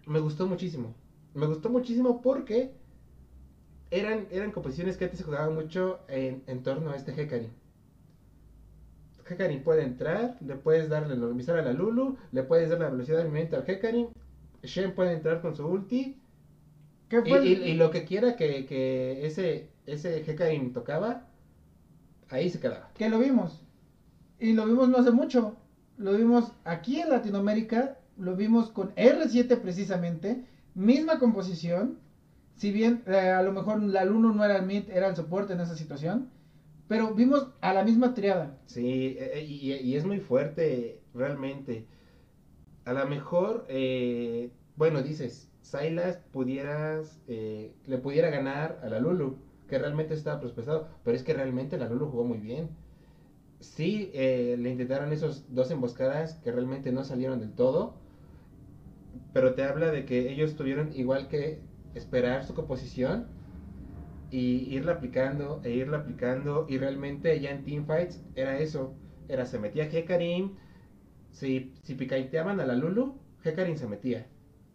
me 0.05 0.19
gustó 0.19 0.47
muchísimo. 0.47 0.95
Me 1.33 1.47
gustó 1.47 1.69
muchísimo 1.69 2.21
porque 2.21 2.73
eran, 3.91 4.27
eran 4.31 4.51
composiciones 4.51 4.97
que 4.97 5.05
antes 5.05 5.19
se 5.19 5.25
jugaban 5.25 5.53
mucho 5.53 5.99
en, 6.07 6.43
en 6.47 6.63
torno 6.63 6.91
a 6.91 6.95
este 6.95 7.19
Hecarim. 7.19 7.51
Hecarim 9.29 9.63
puede 9.63 9.83
entrar, 9.83 10.37
le 10.41 10.55
puedes 10.55 10.89
darle 10.89 11.15
normalizar 11.15 11.57
a 11.57 11.61
la 11.63 11.73
Lulu, 11.73 12.17
le 12.31 12.43
puedes 12.43 12.69
dar 12.69 12.79
la 12.79 12.89
velocidad 12.89 13.17
de 13.19 13.25
movimiento 13.25 13.57
al 13.57 13.69
Hecarim, 13.69 14.07
Shen 14.63 14.93
puede 14.95 15.13
entrar 15.13 15.41
con 15.41 15.55
su 15.55 15.65
ulti, 15.67 16.17
¿Qué 17.09 17.17
y, 17.25 17.29
fue? 17.29 17.37
el- 17.39 17.47
y- 17.47 17.71
y 17.71 17.73
lo 17.75 17.91
que 17.91 18.03
quiera 18.05 18.35
que, 18.35 18.65
que 18.65 19.25
ese, 19.25 19.69
ese 19.85 20.19
Hecarim 20.29 20.73
tocaba, 20.73 21.27
ahí 22.29 22.49
se 22.49 22.59
quedaba. 22.59 22.89
Que 22.95 23.09
lo 23.09 23.19
vimos. 23.19 23.63
Y 24.39 24.53
lo 24.53 24.65
vimos 24.65 24.89
no 24.89 24.97
hace 24.97 25.11
mucho. 25.11 25.55
Lo 25.97 26.13
vimos 26.13 26.51
aquí 26.65 26.99
en 26.99 27.09
Latinoamérica. 27.09 27.97
Lo 28.17 28.35
vimos 28.35 28.69
con 28.71 28.93
R7 28.95 29.59
precisamente. 29.61 30.43
Misma 30.75 31.17
composición. 31.19 31.97
Si 32.55 32.71
bien 32.71 33.03
eh, 33.07 33.29
a 33.29 33.41
lo 33.43 33.51
mejor 33.51 33.81
la 33.81 34.03
Luno 34.05 34.33
no 34.33 34.43
era 34.43 34.57
el 34.57 34.65
mid, 34.65 34.89
era 34.89 35.07
el 35.07 35.15
soporte 35.15 35.53
en 35.53 35.61
esa 35.61 35.75
situación. 35.75 36.29
Pero 36.87 37.13
vimos 37.13 37.49
a 37.61 37.73
la 37.73 37.83
misma 37.83 38.13
triada. 38.13 38.57
Sí, 38.65 39.17
eh, 39.19 39.39
eh, 39.39 39.43
y, 39.43 39.95
es 39.95 40.05
muy 40.05 40.19
fuerte, 40.19 41.01
realmente. 41.13 41.85
A 42.85 42.93
lo 42.93 43.05
mejor, 43.07 43.65
eh, 43.67 44.51
bueno, 44.77 45.01
dices, 45.01 45.51
Silas 45.61 46.17
pudieras, 46.31 47.21
eh, 47.27 47.73
le 47.85 47.97
pudiera 47.97 48.29
ganar 48.29 48.79
a 48.81 48.87
la 48.87 48.99
Lulu, 48.99 49.37
que 49.67 49.77
realmente 49.77 50.13
estaba 50.13 50.39
prospectado, 50.39 50.87
pero 51.03 51.17
es 51.17 51.23
que 51.23 51.33
realmente 51.33 51.77
la 51.77 51.89
Lulu 51.89 52.07
jugó 52.07 52.23
muy 52.23 52.37
bien. 52.37 52.69
Sí, 53.59 54.09
eh, 54.13 54.55
le 54.57 54.69
intentaron 54.69 55.11
esos 55.11 55.53
dos 55.53 55.69
emboscadas 55.71 56.35
que 56.35 56.51
realmente 56.51 56.91
no 56.93 57.03
salieron 57.03 57.39
del 57.39 57.51
todo, 57.53 57.95
pero 59.33 59.55
te 59.55 59.63
habla 59.63 59.91
de 59.91 60.05
que 60.05 60.31
ellos 60.31 60.55
tuvieron 60.55 60.93
igual 60.95 61.27
que 61.27 61.59
esperar 61.95 62.45
su 62.45 62.53
composición 62.53 63.27
y 64.29 64.75
irla 64.75 64.93
aplicando 64.93 65.61
e 65.63 65.71
irla 65.71 65.99
aplicando 65.99 66.65
y 66.67 66.77
realmente 66.77 67.39
ya 67.39 67.51
en 67.51 67.63
teamfights 67.63 68.21
era 68.35 68.59
eso, 68.59 68.93
era 69.29 69.45
se 69.45 69.59
metía 69.59 69.89
Hecarim, 69.89 70.55
si, 71.31 71.73
si 71.83 71.95
picaiteaban 71.95 72.59
a 72.59 72.65
la 72.65 72.75
Lulu, 72.75 73.17
Hecarim 73.43 73.77
se 73.77 73.87
metía, 73.87 74.27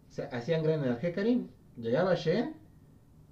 se 0.09 0.23
hacían 0.23 0.63
gran 0.63 0.83
al 0.83 0.99
Hecarim, 1.01 1.49
llegaba 1.77 2.15
Shen 2.15 2.55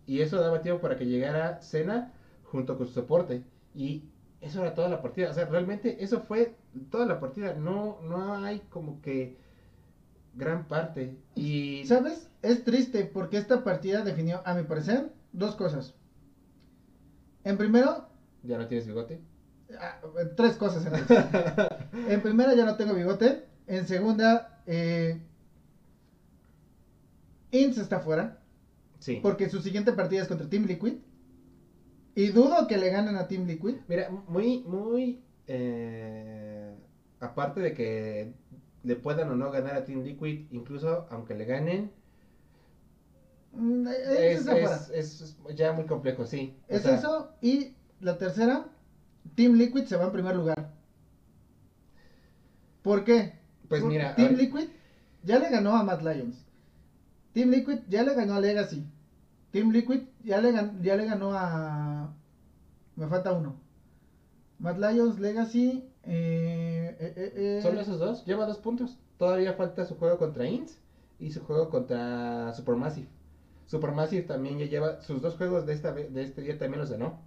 y 0.05 0.21
eso 0.21 0.39
daba 0.41 0.61
tiempo 0.61 0.81
para 0.81 0.97
que 0.97 1.05
llegara 1.05 1.61
Sena 1.61 2.13
junto 2.43 2.77
con 2.77 2.87
su 2.87 2.93
soporte 2.93 3.43
y 3.73 4.03
eso 4.41 4.61
era 4.61 4.73
toda 4.73 4.89
la 4.89 5.01
partida, 5.01 5.29
o 5.29 5.33
sea, 5.33 5.45
realmente 5.45 6.03
eso 6.03 6.21
fue 6.21 6.55
toda 6.89 7.05
la 7.05 7.19
partida, 7.19 7.53
no, 7.53 7.99
no 8.01 8.35
hay 8.35 8.59
como 8.69 9.01
que 9.01 9.37
gran 10.33 10.67
parte 10.67 11.17
y 11.35 11.83
¿Sabes? 11.85 12.29
Es 12.41 12.63
triste 12.63 13.05
porque 13.05 13.37
esta 13.37 13.63
partida 13.63 14.03
definió, 14.03 14.41
a 14.45 14.53
mi 14.53 14.63
parecer, 14.63 15.11
dos 15.33 15.55
cosas. 15.55 15.95
En 17.43 17.57
primero, 17.57 18.07
ya 18.43 18.57
no 18.57 18.67
tienes 18.67 18.87
bigote. 18.87 19.21
ah, 19.79 20.01
tres 20.35 20.55
cosas. 20.57 20.85
En, 20.85 20.93
realidad. 20.93 21.89
en 22.09 22.21
primera, 22.21 22.53
ya 22.53 22.65
no 22.65 22.75
tengo 22.75 22.93
bigote. 22.93 23.45
En 23.67 23.87
segunda, 23.87 24.61
eh, 24.65 25.21
Ince 27.51 27.81
está 27.81 27.99
fuera. 27.99 28.41
Sí. 28.99 29.19
Porque 29.21 29.49
su 29.49 29.61
siguiente 29.61 29.93
partida 29.93 30.21
es 30.21 30.27
contra 30.27 30.49
Team 30.49 30.65
Liquid. 30.65 30.93
Y 32.13 32.27
dudo 32.27 32.67
que 32.67 32.77
le 32.77 32.89
ganen 32.89 33.15
a 33.15 33.27
Team 33.27 33.45
Liquid. 33.45 33.77
Mira, 33.87 34.09
muy, 34.27 34.63
muy. 34.63 35.23
eh, 35.47 36.75
aparte 37.19 37.61
de 37.61 37.73
que 37.73 38.33
le 38.83 38.95
puedan 38.95 39.29
o 39.29 39.35
no 39.35 39.51
ganar 39.51 39.75
a 39.75 39.85
Team 39.85 40.03
Liquid, 40.03 40.47
incluso 40.51 41.07
aunque 41.09 41.35
le 41.35 41.45
ganen, 41.45 41.91
Mm, 43.53 43.87
es, 43.87 44.39
está 44.39 44.51
fuera. 44.51 44.75
es- 44.93 45.21
es 45.21 45.37
ya 45.55 45.73
muy 45.73 45.85
complejo, 45.85 46.25
sí. 46.25 46.55
O 46.69 46.73
Es 46.75 46.83
sea, 46.83 46.95
eso. 46.95 47.31
Y 47.41 47.75
la 47.99 48.17
tercera, 48.17 48.65
Team 49.35 49.53
Liquid 49.53 49.85
se 49.85 49.97
va 49.97 50.05
en 50.05 50.11
primer 50.11 50.35
lugar. 50.35 50.71
¿Por 52.81 53.03
qué? 53.03 53.33
Pues 53.69 53.83
mira, 53.83 54.15
Team 54.15 54.33
Liquid 54.35 54.69
ya 55.23 55.39
le 55.39 55.49
ganó 55.49 55.75
a 55.75 55.83
Mad 55.83 56.01
Lions. 56.01 56.45
Team 57.33 57.49
Liquid 57.51 57.79
ya 57.87 58.03
le 58.03 58.13
ganó 58.15 58.35
a 58.35 58.39
Legacy. 58.39 58.85
Team 59.51 59.71
Liquid 59.71 60.01
ya 60.23 60.41
le, 60.41 60.51
gan- 60.51 60.81
ya 60.81 60.95
le 60.95 61.05
ganó 61.05 61.31
a... 61.33 62.13
Me 62.95 63.07
falta 63.07 63.31
uno. 63.33 63.55
Mad 64.59 64.77
Lions, 64.77 65.19
Legacy. 65.19 65.87
Eh, 66.03 66.97
eh, 66.99 67.13
eh, 67.15 67.33
eh, 67.35 67.59
Solo 67.61 67.81
esos 67.81 67.99
dos, 67.99 68.25
lleva 68.25 68.45
dos 68.45 68.57
puntos. 68.57 68.97
Todavía 69.17 69.53
falta 69.53 69.85
su 69.85 69.95
juego 69.95 70.17
contra 70.17 70.45
Inns 70.47 70.77
y 71.19 71.31
su 71.31 71.41
juego 71.43 71.69
contra 71.69 72.53
Supermassive. 72.53 73.07
Supermassive 73.71 74.23
también 74.23 74.59
ya 74.59 74.65
lleva 74.67 75.01
sus 75.01 75.21
dos 75.21 75.35
juegos 75.37 75.65
de, 75.65 75.73
esta, 75.73 75.93
de 75.93 76.23
este 76.23 76.41
día 76.43 76.57
también 76.59 76.81
los 76.81 76.91
ganó. 76.91 77.21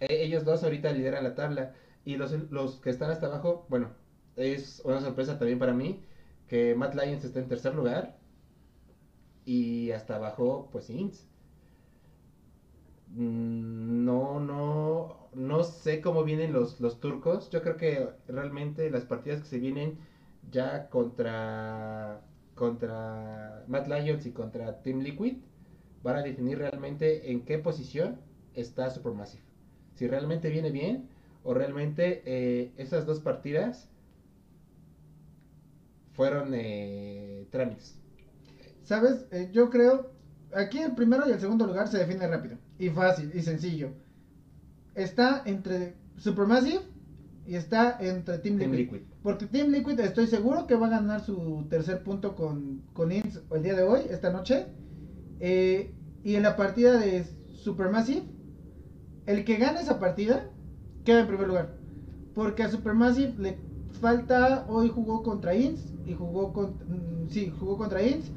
E- 0.00 0.24
ellos 0.24 0.44
dos 0.44 0.62
ahorita 0.64 0.92
lideran 0.92 1.22
la 1.24 1.34
tabla. 1.34 1.74
Y 2.04 2.16
los, 2.16 2.32
los 2.50 2.80
que 2.80 2.90
están 2.90 3.10
hasta 3.10 3.26
abajo, 3.26 3.66
bueno, 3.68 3.90
es 4.36 4.80
una 4.84 5.00
sorpresa 5.00 5.38
también 5.38 5.58
para 5.58 5.74
mí 5.74 6.02
que 6.48 6.74
Matt 6.74 6.94
Lions 6.94 7.24
está 7.24 7.38
en 7.40 7.48
tercer 7.48 7.74
lugar. 7.74 8.18
Y 9.44 9.90
hasta 9.90 10.16
abajo, 10.16 10.70
pues 10.72 10.88
Inns. 10.88 11.26
Mm, 13.08 14.04
No, 14.04 14.40
no, 14.40 15.28
no 15.34 15.64
sé 15.64 16.00
cómo 16.00 16.24
vienen 16.24 16.52
los, 16.52 16.80
los 16.80 17.00
turcos. 17.00 17.50
Yo 17.50 17.62
creo 17.62 17.76
que 17.76 18.08
realmente 18.28 18.90
las 18.90 19.04
partidas 19.04 19.40
que 19.40 19.46
se 19.48 19.58
vienen 19.58 19.98
ya 20.50 20.88
contra, 20.90 22.22
contra 22.60 23.64
Mad 23.68 23.86
Lions 23.86 24.26
y 24.26 24.32
contra 24.32 24.82
Team 24.82 24.98
Liquid 25.00 25.38
van 26.02 26.16
a 26.16 26.22
definir 26.22 26.58
realmente 26.58 27.32
en 27.32 27.46
qué 27.46 27.56
posición 27.56 28.20
está 28.52 28.90
Supermassive. 28.90 29.42
Si 29.94 30.06
realmente 30.06 30.50
viene 30.50 30.70
bien 30.70 31.08
o 31.42 31.54
realmente 31.54 32.22
eh, 32.26 32.74
esas 32.76 33.06
dos 33.06 33.20
partidas 33.20 33.88
fueron 36.12 36.52
eh, 36.52 37.46
trámites. 37.50 37.98
¿Sabes? 38.82 39.24
Eh, 39.30 39.48
yo 39.52 39.70
creo. 39.70 40.10
Aquí 40.54 40.80
el 40.80 40.94
primero 40.94 41.26
y 41.26 41.32
el 41.32 41.40
segundo 41.40 41.66
lugar 41.66 41.88
se 41.88 41.96
define 41.96 42.26
rápido. 42.26 42.58
Y 42.78 42.90
fácil 42.90 43.30
y 43.34 43.40
sencillo. 43.40 43.92
Está 44.94 45.44
entre 45.46 45.94
Supermassive 46.18 46.82
y 47.50 47.56
está 47.56 47.96
entre 47.98 48.38
Team 48.38 48.58
Team 48.58 48.70
Liquid. 48.70 49.00
Porque 49.24 49.44
Team 49.44 49.72
Liquid 49.72 49.98
estoy 49.98 50.28
seguro 50.28 50.68
que 50.68 50.76
va 50.76 50.86
a 50.86 50.90
ganar 50.90 51.20
su 51.20 51.66
tercer 51.68 52.04
punto 52.04 52.36
con, 52.36 52.82
con 52.92 53.10
Inns 53.10 53.40
el 53.50 53.64
día 53.64 53.74
de 53.74 53.82
hoy, 53.82 54.02
esta 54.08 54.30
noche. 54.30 54.68
Eh, 55.40 55.92
y 56.22 56.36
en 56.36 56.44
la 56.44 56.54
partida 56.54 56.96
de 56.96 57.24
Supermassive, 57.52 58.22
el 59.26 59.44
que 59.44 59.56
gane 59.56 59.80
esa 59.80 59.98
partida 59.98 60.48
queda 61.04 61.22
en 61.22 61.26
primer 61.26 61.48
lugar. 61.48 61.74
Porque 62.36 62.62
a 62.62 62.70
Supermassive 62.70 63.34
le 63.36 63.58
falta, 64.00 64.64
hoy 64.68 64.88
jugó 64.88 65.24
contra 65.24 65.52
Inns 65.52 65.92
y 66.06 66.14
jugó 66.14 66.52
con, 66.52 66.74
mm, 66.74 67.30
sí, 67.30 67.52
jugó 67.58 67.76
contra 67.76 68.00
Inns, 68.00 68.30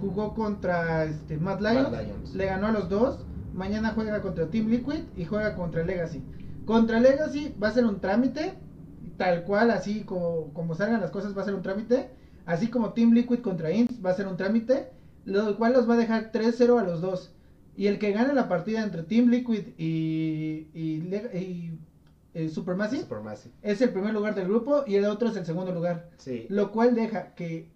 jugó 0.00 0.34
contra 0.34 1.04
este, 1.04 1.36
Mad 1.36 1.60
Lions, 1.60 1.92
Mad 1.92 2.02
Lions. 2.02 2.34
le 2.34 2.46
ganó 2.46 2.66
a 2.66 2.72
los 2.72 2.88
dos. 2.88 3.24
Mañana 3.54 3.92
juega 3.94 4.20
contra 4.22 4.48
Team 4.48 4.66
Liquid 4.70 5.04
y 5.16 5.24
juega 5.24 5.54
contra 5.54 5.84
Legacy. 5.84 6.20
Contra 6.66 6.98
Legacy 6.98 7.54
va 7.62 7.68
a 7.68 7.72
ser 7.72 7.86
un 7.86 8.00
trámite, 8.00 8.54
tal 9.16 9.44
cual, 9.44 9.70
así 9.70 10.00
como, 10.00 10.52
como 10.52 10.74
salgan 10.74 11.00
las 11.00 11.12
cosas, 11.12 11.36
va 11.36 11.42
a 11.42 11.44
ser 11.44 11.54
un 11.54 11.62
trámite. 11.62 12.10
Así 12.44 12.68
como 12.68 12.92
Team 12.92 13.12
Liquid 13.12 13.40
contra 13.40 13.70
Inns 13.70 14.04
va 14.04 14.10
a 14.10 14.14
ser 14.14 14.26
un 14.26 14.36
trámite, 14.36 14.90
lo 15.24 15.56
cual 15.56 15.72
los 15.72 15.88
va 15.88 15.94
a 15.94 15.98
dejar 15.98 16.32
3-0 16.32 16.78
a 16.78 16.84
los 16.84 17.00
dos. 17.00 17.32
Y 17.76 17.86
el 17.86 17.98
que 17.98 18.12
gane 18.12 18.34
la 18.34 18.48
partida 18.48 18.82
entre 18.82 19.04
Team 19.04 19.28
Liquid 19.28 19.68
y, 19.78 20.68
y, 20.74 21.02
y, 21.02 21.78
eh, 22.34 22.48
Supermassive 22.48 23.02
Supermassive. 23.02 23.54
es 23.62 23.80
el 23.80 23.90
primer 23.90 24.12
lugar 24.12 24.34
del 24.34 24.48
grupo 24.48 24.84
y 24.86 24.96
el 24.96 25.04
otro 25.04 25.28
es 25.28 25.36
el 25.36 25.46
segundo 25.46 25.72
lugar. 25.72 26.10
Sí. 26.16 26.46
Lo 26.48 26.72
cual 26.72 26.94
deja 26.94 27.34
que. 27.34 27.70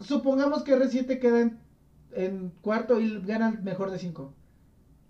Supongamos 0.00 0.62
que 0.62 0.76
R7 0.76 1.18
queda 1.18 1.40
en, 1.40 1.58
en 2.12 2.52
cuarto 2.60 3.00
y 3.00 3.20
gana 3.22 3.48
el 3.48 3.62
mejor 3.62 3.90
de 3.90 3.98
5. 3.98 4.35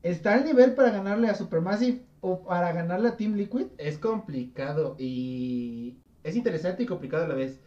¿Está 0.02 0.34
al 0.34 0.44
nivel 0.44 0.74
para 0.74 0.90
ganarle 0.90 1.28
a 1.28 1.34
Supermassive 1.34 2.02
o 2.20 2.44
para 2.44 2.72
ganarle 2.72 3.09
a 3.09 3.16
Team 3.16 3.35
Liquid? 3.35 3.66
Es 3.78 3.98
complicado 3.98 4.96
y 4.98 5.96
es 6.22 6.37
interesante 6.37 6.82
y 6.85 6.87
complicado 6.87 7.24
a 7.24 7.28
la 7.28 7.35
vez. 7.35 7.61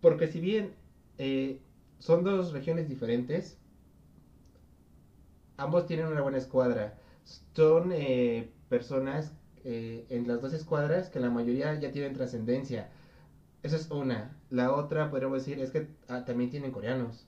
Porque 0.00 0.26
si 0.28 0.40
bien 0.40 0.74
eh, 1.18 1.60
son 1.98 2.24
dos 2.24 2.52
regiones 2.52 2.88
diferentes, 2.88 3.58
ambos 5.56 5.86
tienen 5.86 6.06
una 6.06 6.22
buena 6.22 6.38
escuadra. 6.38 6.98
Son 7.54 7.92
eh, 7.92 8.50
personas 8.68 9.34
eh, 9.64 10.06
en 10.08 10.26
las 10.26 10.40
dos 10.40 10.52
escuadras 10.54 11.10
que 11.10 11.20
la 11.20 11.30
mayoría 11.30 11.78
ya 11.78 11.92
tienen 11.92 12.14
trascendencia. 12.14 12.90
Esa 13.62 13.76
es 13.76 13.90
una. 13.90 14.36
La 14.48 14.72
otra, 14.74 15.10
podríamos 15.10 15.38
decir, 15.44 15.60
es 15.60 15.70
que 15.70 15.88
ah, 16.08 16.24
también 16.24 16.50
tienen 16.50 16.72
coreanos. 16.72 17.26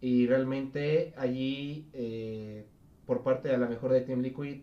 Y 0.00 0.26
realmente 0.26 1.14
allí, 1.16 1.88
eh, 1.92 2.66
por 3.12 3.22
parte 3.22 3.54
a 3.54 3.58
lo 3.58 3.68
mejor 3.68 3.92
de 3.92 4.00
Team 4.00 4.20
Liquid, 4.22 4.62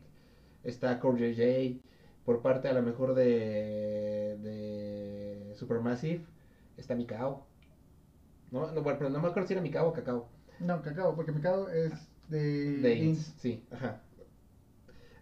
está 0.63 0.99
Core 0.99 1.35
JJ. 1.35 1.83
Por 2.25 2.41
parte 2.41 2.67
a 2.67 2.73
lo 2.73 2.81
mejor 2.81 3.13
de, 3.13 4.37
de 4.41 5.53
Supermassive, 5.55 6.25
está 6.75 6.95
Mikao. 6.95 7.45
No, 8.51 8.71
no, 8.71 8.81
bueno, 8.81 8.97
pero 8.97 9.11
no 9.11 9.19
me 9.21 9.27
acuerdo 9.27 9.47
si 9.47 9.53
era 9.53 9.61
Mikao 9.61 9.89
o 9.89 9.93
Kakao. 9.93 10.27
No, 10.59 10.81
Cacao, 10.81 11.15
porque 11.15 11.31
Cacao 11.33 11.69
es 11.69 12.09
de, 12.27 12.79
De 12.81 12.95
Inns. 12.95 13.19
Inns, 13.19 13.35
sí, 13.37 13.63
ajá. 13.71 14.01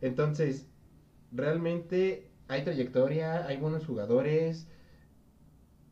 Entonces, 0.01 0.67
realmente 1.31 2.31
hay 2.47 2.63
trayectoria, 2.63 3.45
hay 3.47 3.57
buenos 3.57 3.85
jugadores. 3.85 4.67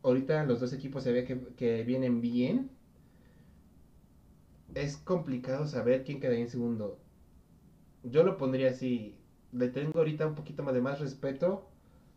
Ahorita 0.02 0.42
los 0.44 0.60
dos 0.60 0.72
equipos 0.72 1.02
se 1.02 1.12
ve 1.12 1.24
que, 1.26 1.38
que 1.54 1.82
vienen 1.82 2.22
bien. 2.22 2.70
Es 4.74 4.96
complicado 4.96 5.66
saber 5.66 6.04
quién 6.04 6.20
quedaría 6.20 6.42
en 6.42 6.48
segundo. 6.50 7.00
Yo 8.02 8.22
lo 8.22 8.36
pondría 8.36 8.70
así. 8.70 9.16
Le 9.52 9.68
tengo 9.68 9.98
ahorita 9.98 10.26
un 10.26 10.34
poquito 10.34 10.62
más 10.62 10.74
de 10.74 10.80
más 10.80 11.00
respeto 11.00 11.68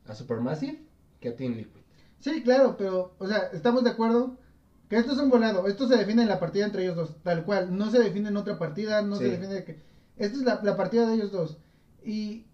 a 0.06 0.16
Supermassive 0.16 0.84
que 1.20 1.30
a 1.30 1.36
Team 1.36 1.54
Liquid. 1.56 1.82
Sí, 2.20 2.44
claro, 2.44 2.76
pero, 2.78 3.16
o 3.18 3.28
sea, 3.28 3.50
estamos 3.54 3.84
de 3.84 3.92
acuerdo 3.92 4.38
que 4.90 4.98
esto 4.98 5.14
es 5.14 5.20
un 5.20 5.30
volado. 5.30 5.68
Esto 5.68 5.88
se 5.88 5.96
define 5.96 6.24
en 6.24 6.28
la 6.28 6.40
partida 6.40 6.66
entre 6.66 6.84
ellos 6.84 6.96
dos, 6.96 7.24
tal 7.24 7.46
cual. 7.46 7.78
No 7.78 7.90
se 7.92 8.00
define 8.00 8.30
en 8.30 8.38
otra 8.38 8.58
partida, 8.58 9.02
no 9.02 9.16
se 9.16 9.30
define 9.30 9.64
que. 9.64 9.82
Esta 10.18 10.38
es 10.38 10.44
la, 10.44 10.60
la 10.64 10.76
partida 10.76 11.08
de 11.08 11.16
ellos 11.16 11.32
dos. 11.32 11.58
Y. 12.04 12.46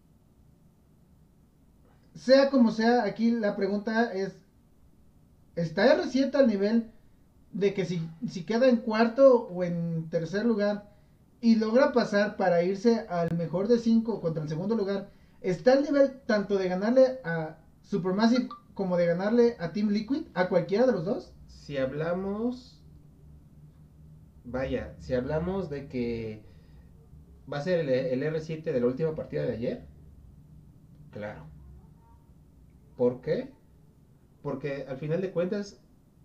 Sea 2.13 2.49
como 2.49 2.71
sea, 2.71 3.03
aquí 3.03 3.31
la 3.31 3.55
pregunta 3.55 4.13
es: 4.13 4.37
¿está 5.55 5.97
R7 5.97 6.35
al 6.35 6.47
nivel 6.47 6.91
de 7.51 7.73
que 7.73 7.85
si, 7.85 8.07
si 8.29 8.43
queda 8.43 8.67
en 8.67 8.77
cuarto 8.77 9.47
o 9.47 9.63
en 9.63 10.09
tercer 10.09 10.45
lugar 10.45 10.94
y 11.41 11.55
logra 11.55 11.91
pasar 11.93 12.37
para 12.37 12.63
irse 12.63 13.05
al 13.09 13.35
mejor 13.37 13.67
de 13.67 13.79
cinco 13.79 14.21
contra 14.21 14.43
el 14.43 14.49
segundo 14.49 14.75
lugar? 14.75 15.11
¿Está 15.41 15.73
al 15.73 15.83
nivel 15.83 16.21
tanto 16.25 16.57
de 16.57 16.69
ganarle 16.69 17.19
a 17.23 17.57
Supermassive 17.81 18.49
como 18.73 18.97
de 18.97 19.05
ganarle 19.05 19.55
a 19.59 19.71
Team 19.71 19.89
Liquid? 19.89 20.27
¿A 20.33 20.49
cualquiera 20.49 20.85
de 20.85 20.91
los 20.91 21.05
dos? 21.05 21.33
Si 21.47 21.77
hablamos, 21.77 22.83
vaya, 24.43 24.95
si 24.99 25.13
hablamos 25.13 25.69
de 25.69 25.87
que 25.87 26.43
va 27.51 27.57
a 27.57 27.61
ser 27.61 27.79
el, 27.81 27.89
el 27.89 28.23
R7 28.23 28.63
de 28.63 28.79
la 28.79 28.87
última 28.87 29.15
partida 29.15 29.43
de 29.43 29.53
ayer, 29.53 29.85
claro. 31.11 31.45
¿Por 32.97 33.21
qué? 33.21 33.51
Porque 34.41 34.85
al 34.87 34.97
final 34.97 35.21
de 35.21 35.31
cuentas 35.31 35.79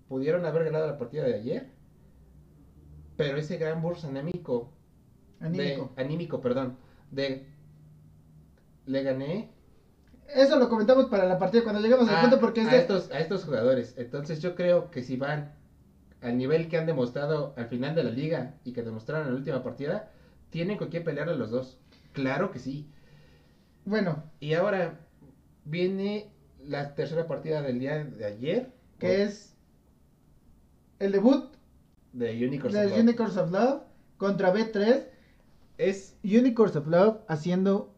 pudieron 0.09 0.45
haber 0.45 0.65
ganado 0.65 0.87
la 0.87 0.99
partida 0.99 1.25
de 1.25 1.35
ayer, 1.35 1.71
pero 3.17 3.39
ese 3.39 3.59
gran 3.59 3.83
burst 3.83 4.05
anémico, 4.05 4.73
Anímico. 5.41 5.93
de, 5.97 6.03
anímico, 6.03 6.41
perdón, 6.41 6.77
de 7.11 7.47
le 8.87 9.03
gané 9.03 9.51
Eso 10.35 10.57
lo 10.59 10.69
comentamos 10.69 11.07
para 11.07 11.25
la 11.27 11.39
partida 11.39 11.63
cuando 11.63 11.81
llegamos 11.81 12.09
al 12.09 12.17
a, 12.17 12.21
punto 12.23 12.41
porque 12.41 12.63
es 12.63 12.69
a 12.69 12.73
de- 12.73 12.79
estos, 12.79 13.11
a 13.11 13.19
estos 13.21 13.45
jugadores. 13.45 13.95
Entonces 13.97 14.41
yo 14.41 14.55
creo 14.55 14.91
que 14.91 15.03
si 15.03 15.17
van 15.17 15.53
al 16.21 16.37
nivel 16.37 16.69
que 16.69 16.77
han 16.77 16.87
demostrado 16.87 17.55
al 17.57 17.67
final 17.67 17.95
de 17.95 18.05
la 18.05 18.11
liga 18.11 18.55
y 18.65 18.73
que 18.73 18.83
demostraron 18.83 19.27
en 19.27 19.33
la 19.33 19.39
última 19.39 19.63
partida, 19.63 20.11
tienen 20.51 20.77
con 20.77 20.89
quién 20.89 21.03
pelear 21.05 21.29
a 21.29 21.35
los 21.35 21.51
dos. 21.51 21.79
Claro 22.13 22.51
que 22.51 22.59
sí. 22.59 22.87
Bueno, 23.85 24.23
Y 24.41 24.53
ahora 24.53 25.01
viene 25.65 26.33
la 26.63 26.95
tercera 26.95 27.27
partida 27.27 27.63
del 27.63 27.79
día 27.79 28.05
de 28.05 28.25
ayer. 28.27 28.73
que 28.99 29.23
es 29.23 29.57
el 30.99 31.13
debut 31.13 31.55
de 32.13 32.47
Unicorns. 32.47 32.75
del 32.75 32.87
of 32.87 32.91
Love. 32.93 33.01
Unicorns 33.01 33.37
of 33.39 33.51
Love 33.51 33.83
contra 34.19 34.53
B3. 34.53 35.05
Es 35.87 36.19
Unicorns 36.23 36.77
of 36.77 36.87
Love 36.87 37.23
haciendo 37.27 37.95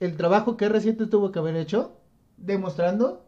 el 0.00 0.16
trabajo 0.16 0.56
que 0.56 0.66
R7 0.66 1.06
tuvo 1.06 1.30
que 1.32 1.38
haber 1.38 1.56
hecho, 1.56 2.00
demostrando 2.36 3.26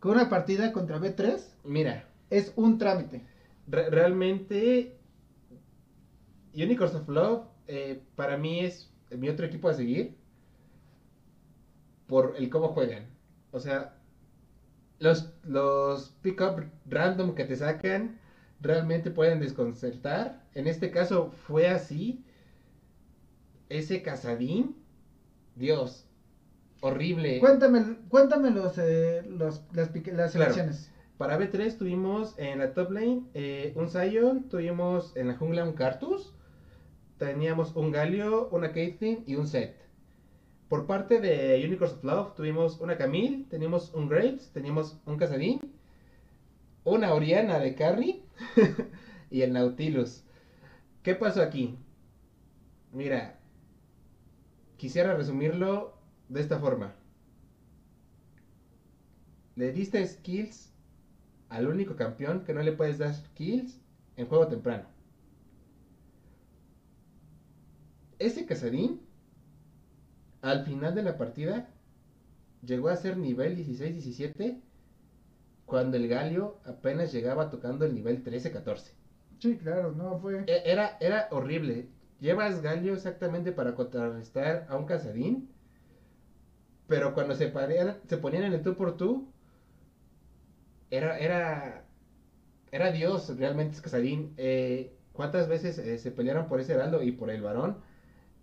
que 0.00 0.08
una 0.08 0.28
partida 0.28 0.72
contra 0.72 0.98
B3 0.98 1.56
mira, 1.64 2.08
es 2.30 2.52
un 2.56 2.78
trámite. 2.78 3.22
re- 3.66 3.90
realmente 3.90 4.98
Unicorns 6.54 6.94
of 6.94 7.08
Love 7.08 7.42
eh, 7.66 8.02
para 8.16 8.36
mí 8.38 8.60
es 8.60 8.90
mi 9.10 9.28
otro 9.28 9.44
equipo 9.46 9.68
a 9.68 9.74
seguir 9.74 10.16
por 12.06 12.34
el 12.36 12.48
cómo 12.50 12.68
juegan. 12.68 13.06
O 13.50 13.60
sea, 13.60 13.94
los, 14.98 15.30
los 15.44 16.10
pick-up 16.22 16.64
random 16.86 17.34
que 17.34 17.44
te 17.44 17.56
sacan, 17.56 18.18
realmente 18.60 19.10
pueden 19.10 19.40
desconcertar. 19.40 20.42
En 20.54 20.66
este 20.66 20.90
caso 20.90 21.30
fue 21.30 21.68
así. 21.68 22.24
Ese 23.68 24.02
casadín, 24.02 24.76
Dios, 25.56 26.06
horrible. 26.80 27.38
Cuéntame, 27.40 27.96
cuéntame 28.08 28.50
los, 28.50 28.76
eh, 28.78 29.22
los, 29.28 29.64
las, 29.72 29.94
las 29.94 30.02
Claro. 30.12 30.28
selecciones. 30.30 30.90
Para 31.18 31.38
B3 31.38 31.78
tuvimos 31.78 32.36
en 32.38 32.58
la 32.58 32.74
top 32.74 32.90
lane 32.90 33.22
eh, 33.34 33.72
un 33.76 33.88
Sion, 33.88 34.48
tuvimos 34.48 35.16
en 35.16 35.28
la 35.28 35.36
jungla 35.36 35.64
un 35.64 35.72
Cartus, 35.74 36.34
teníamos 37.18 37.74
un 37.76 37.92
Galio, 37.92 38.48
una 38.50 38.72
Caitlyn 38.72 39.22
y 39.26 39.36
un 39.36 39.46
Set. 39.46 39.76
Por 40.68 40.86
parte 40.86 41.20
de 41.20 41.62
Unicorns 41.64 41.94
of 41.94 42.04
Love 42.04 42.34
tuvimos 42.34 42.80
una 42.80 42.96
Camille, 42.98 43.44
teníamos 43.48 43.94
un 43.94 44.08
Graves, 44.08 44.50
teníamos 44.52 44.98
un 45.06 45.16
Casadín, 45.16 45.60
una 46.82 47.14
Oriana 47.14 47.60
de 47.60 47.74
Carry 47.76 48.24
y 49.30 49.42
el 49.42 49.52
Nautilus. 49.52 50.24
¿Qué 51.04 51.14
pasó 51.14 51.42
aquí? 51.42 51.78
Mira, 52.92 53.38
quisiera 54.76 55.14
resumirlo 55.14 55.94
de 56.28 56.40
esta 56.40 56.58
forma. 56.58 56.94
Le 59.56 59.72
diste 59.72 60.06
skills 60.06 60.58
al 61.48 61.68
único 61.68 61.96
campeón 61.96 62.44
que 62.44 62.54
no 62.54 62.62
le 62.62 62.72
puedes 62.72 62.98
dar 62.98 63.14
kills 63.34 63.80
en 64.16 64.26
juego 64.28 64.48
temprano. 64.48 64.88
Ese 68.18 68.44
Casadín, 68.44 69.06
al 70.42 70.64
final 70.64 70.94
de 70.94 71.02
la 71.02 71.18
partida, 71.18 71.74
llegó 72.62 72.88
a 72.88 72.96
ser 72.96 73.18
nivel 73.18 73.56
16-17 73.56 74.62
cuando 75.66 75.96
el 75.98 76.08
Galio 76.08 76.60
apenas 76.64 77.12
llegaba 77.12 77.50
tocando 77.50 77.86
el 77.86 77.94
nivel 77.94 78.22
13-14. 78.24 78.96
Sí, 79.38 79.56
claro, 79.58 79.92
no 79.92 80.18
fue. 80.18 80.44
E- 80.46 80.62
Era, 80.64 80.96
era 81.00 81.28
horrible. 81.30 81.93
Llevas 82.24 82.60
Galio 82.60 82.94
exactamente 82.94 83.52
para 83.52 83.76
contrarrestar 83.76 84.66
a 84.68 84.76
un 84.76 84.84
Casadín, 84.84 85.48
pero 86.86 87.14
cuando 87.14 87.34
se, 87.34 87.48
parean- 87.48 88.00
se 88.08 88.16
ponían 88.18 88.44
en 88.44 88.52
el 88.54 88.62
tú 88.62 88.74
por 88.76 88.96
tú, 88.96 89.28
era, 90.90 91.18
era, 91.18 91.84
era 92.72 92.92
Dios 92.92 93.36
realmente 93.38 93.80
Casadín. 93.82 94.34
Eh, 94.38 94.96
¿Cuántas 95.12 95.48
veces 95.48 95.78
eh, 95.78 95.98
se 95.98 96.12
pelearon 96.12 96.48
por 96.48 96.60
ese 96.60 96.74
heraldo 96.74 97.02
y 97.02 97.12
por 97.12 97.30
el 97.30 97.42
varón? 97.42 97.78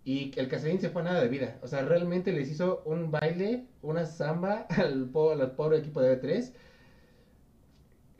Y 0.04 0.32
el 0.38 0.48
Casadín 0.48 0.80
se 0.80 0.90
fue 0.90 1.02
a 1.02 1.06
nada 1.06 1.22
de 1.22 1.28
vida. 1.28 1.58
O 1.62 1.68
sea, 1.68 1.82
realmente 1.84 2.32
les 2.32 2.50
hizo 2.50 2.82
un 2.86 3.10
baile, 3.10 3.66
una 3.82 4.06
samba 4.06 4.66
al 4.70 5.10
pobre 5.10 5.78
equipo 5.78 6.00
de 6.02 6.10
B3. 6.10 6.54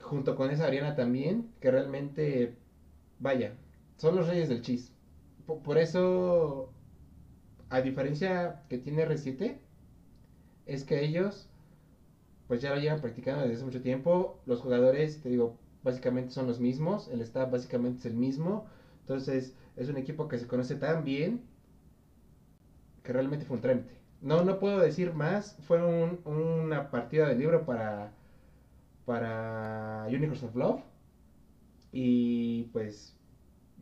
Junto 0.01 0.37
con 0.37 0.51
esa 0.51 0.67
Ariana 0.67 0.95
también, 0.95 1.55
que 1.61 1.71
realmente, 1.71 2.59
vaya, 3.19 3.55
son 3.97 4.17
los 4.17 4.29
reyes 4.29 4.49
del 4.51 4.63
chis. 4.63 4.92
Po- 5.53 5.63
Por, 5.63 5.77
eso, 5.79 6.73
a 7.71 7.81
diferencia 7.83 8.65
que 8.69 8.79
tiene 8.79 9.03
R7, 9.03 9.61
es 10.67 10.85
que 10.85 11.05
ellos, 11.05 11.49
pues 12.49 12.61
ya 12.63 12.71
lo 12.71 12.79
llevan 12.81 13.01
practicando 13.01 13.43
desde 13.43 13.57
hace 13.57 13.65
mucho 13.65 13.83
tiempo. 13.83 14.41
Los 14.47 14.61
jugadores, 14.61 15.21
te 15.23 15.29
digo, 15.31 15.59
básicamente 15.83 16.33
son 16.33 16.47
los 16.47 16.61
mismos. 16.61 17.09
El 17.09 17.21
staff 17.23 17.51
básicamente 17.51 18.01
es 18.01 18.07
el 18.07 18.15
mismo. 18.15 18.67
Entonces, 19.01 19.57
es 19.77 19.89
un 19.89 19.97
equipo 19.99 20.29
que 20.29 20.39
se 20.39 20.47
conoce 20.47 20.77
tan 20.77 21.05
bien 21.05 21.43
que 23.03 23.13
realmente 23.13 23.45
fue 23.45 23.57
un 23.57 23.63
trámite. 23.63 24.01
No, 24.21 24.45
no 24.45 24.59
puedo 24.59 24.79
decir 24.81 25.13
más. 25.15 25.57
Fue 25.67 25.83
un- 25.83 26.21
una 26.25 26.91
partida 26.91 27.29
de 27.29 27.35
libro 27.37 27.65
para, 27.65 28.13
para 29.07 30.07
Universe 30.09 30.47
of 30.47 30.57
Love. 30.57 30.83
Y 31.93 32.65
pues 32.73 33.17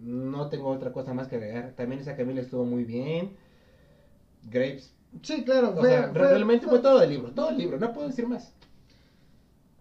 no 0.03 0.49
tengo 0.49 0.69
otra 0.71 0.93
cosa 0.93 1.15
más 1.15 1.29
que 1.29 1.37
agregar. 1.37 1.73
También 1.77 2.01
esa 2.01 2.17
Camila 2.17 2.41
estuvo 2.41 2.65
muy 2.65 2.85
bien. 2.85 3.37
Grapes. 4.45 4.95
Sí, 5.23 5.45
claro, 5.45 5.75
O 5.77 5.83
sea, 5.83 6.11
fue- 6.13 6.13
realmente 6.13 6.67
fue- 6.67 6.79
fue 6.79 6.83
todo 6.83 7.03
el 7.03 7.11
libro. 7.11 7.31
Todo 7.33 7.51
el 7.51 7.59
libro. 7.59 7.79
No 7.79 7.93
puedo 7.93 8.09
decir 8.09 8.27
más. 8.27 8.53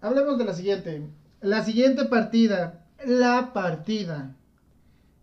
Hablemos 0.02 0.38
de 0.38 0.46
la 0.46 0.54
siguiente. 0.54 1.02
La 1.42 1.64
siguiente 1.64 2.06
partida. 2.06 2.86
La 3.06 3.54
partida. 3.54 4.36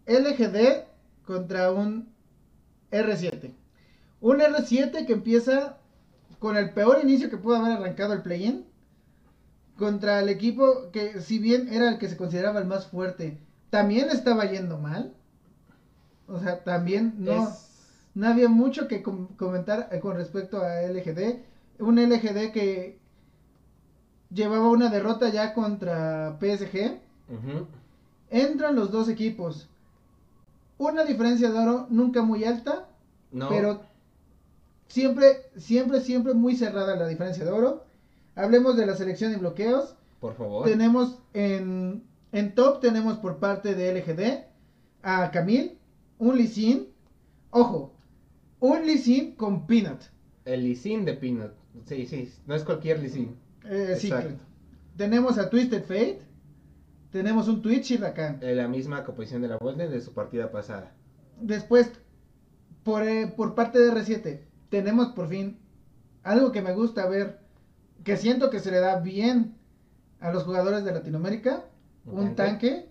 LGD 0.07 0.85
contra 1.25 1.73
un 1.73 2.09
R7. 2.91 3.53
Un 4.21 4.41
R7 4.41 5.05
que 5.07 5.13
empieza 5.13 5.79
con 6.39 6.57
el 6.57 6.71
peor 6.71 7.01
inicio 7.03 7.29
que 7.29 7.37
pudo 7.37 7.57
haber 7.57 7.73
arrancado 7.73 8.13
el 8.13 8.23
play-in. 8.23 8.65
Contra 9.77 10.21
el 10.21 10.29
equipo 10.31 10.91
que, 10.93 11.21
si 11.21 11.39
bien 11.39 11.69
era 11.73 11.91
el 11.91 11.99
que 11.99 12.09
se 12.09 12.17
consideraba 12.17 12.61
el 12.61 12.67
más 12.67 12.87
fuerte, 12.87 13.39
también 13.71 14.09
estaba 14.11 14.45
yendo 14.47 14.79
mal. 14.79 15.13
O 16.29 16.39
sea, 16.41 16.63
también 16.65 17.15
no, 17.19 17.45
Es- 17.49 17.69
no 18.15 18.27
había 18.29 18.49
mucho 18.49 18.89
que 18.89 19.03
com- 19.03 19.29
comentar 19.37 19.89
eh, 19.93 20.01
con 20.01 20.17
respecto 20.17 20.61
a 20.61 20.83
LGD. 20.83 21.43
Un 21.79 21.99
LGD 21.99 22.53
que 22.53 22.99
llevaba 24.33 24.69
una 24.71 24.89
derrota 24.89 25.29
ya 25.29 25.55
contra 25.55 26.37
PSG. 26.41 26.99
Entran 28.31 28.75
los 28.75 28.91
dos 28.91 29.09
equipos. 29.09 29.69
Una 30.79 31.05
diferencia 31.05 31.51
de 31.51 31.59
oro 31.59 31.87
nunca 31.91 32.23
muy 32.23 32.45
alta, 32.45 32.89
No. 33.33 33.49
pero 33.49 33.81
siempre, 34.89 35.43
siempre, 35.57 36.01
siempre 36.01 36.35
muy 36.35 36.57
cerrada 36.57 36.97
la 36.97 37.07
diferencia 37.07 37.45
de 37.45 37.51
oro. 37.51 37.85
Hablemos 38.35 38.77
de 38.77 38.85
la 38.87 38.95
selección 38.97 39.33
y 39.33 39.37
bloqueos. 39.37 39.95
Por 40.21 40.35
favor. 40.35 40.67
Tenemos 40.67 41.19
en, 41.35 42.03
en 42.39 42.55
top, 42.55 42.81
tenemos 42.81 43.19
por 43.19 43.39
parte 43.39 43.75
de 43.75 43.93
LGD 43.93 44.45
a 45.03 45.31
Camille, 45.31 45.79
un 46.19 46.37
Lee 46.37 46.49
Sin. 46.49 46.89
Ojo, 47.51 47.95
un 48.61 48.87
Lee 48.87 48.99
Sin 48.99 49.35
con 49.37 49.67
Peanut. 49.67 50.03
El 50.45 50.63
Lisin 50.63 51.05
de 51.05 51.15
Peanut. 51.15 51.53
Sí, 51.87 52.07
sí. 52.07 52.33
No 52.47 52.55
es 52.55 52.63
cualquier 52.63 53.01
Lisin. 53.01 53.37
Eh, 53.65 53.97
sí, 53.99 54.07
Exacto. 54.09 54.35
tenemos 54.97 55.39
a 55.39 55.51
Twisted 55.51 55.83
Fate. 55.83 56.21
Tenemos 57.11 57.49
un 57.49 57.63
Twitch 57.63 57.93
y 57.93 57.97
Rakan. 57.97 58.39
Eh, 58.43 58.55
la 58.55 58.69
misma 58.69 59.05
composición 59.05 59.43
de 59.43 59.49
la 59.49 59.57
Golden 59.57 59.91
de 59.91 60.01
su 60.01 60.13
partida 60.13 60.51
pasada. 60.51 60.93
Después, 61.41 61.91
por, 62.83 63.03
eh, 63.03 63.27
por 63.35 63.55
parte 63.55 63.79
de 63.79 63.91
R7, 63.91 64.41
tenemos 64.69 65.09
por 65.09 65.29
fin 65.29 65.59
algo 66.23 66.53
que 66.53 66.63
me 66.63 66.75
gusta 66.75 67.09
ver, 67.09 67.41
que 68.05 68.17
siento 68.17 68.51
que 68.51 68.61
se 68.61 68.71
le 68.71 68.79
da 68.81 69.01
bien 69.01 69.57
a 70.21 70.33
los 70.33 70.45
jugadores 70.45 70.85
de 70.85 70.93
Latinoamérica. 70.93 71.65
¿Un 72.07 72.19
Un, 72.21 72.35
tanque? 72.35 72.71
tanque, 72.71 72.89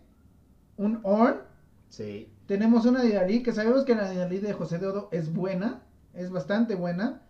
un 0.78 0.99
Orn. 1.04 1.38
Sí. 1.89 2.30
Tenemos 2.47 2.86
una 2.86 3.01
Dinalí, 3.01 3.41
que 3.41 3.54
sabemos 3.54 3.86
que 3.86 3.95
la 3.95 4.10
Dinalí 4.10 4.39
de 4.39 4.54
José 4.54 4.78
de 4.78 4.88
Odo 4.88 5.10
es 5.12 5.34
buena, 5.34 5.82
es 6.13 6.30
bastante 6.32 6.75
buena. 6.75 7.23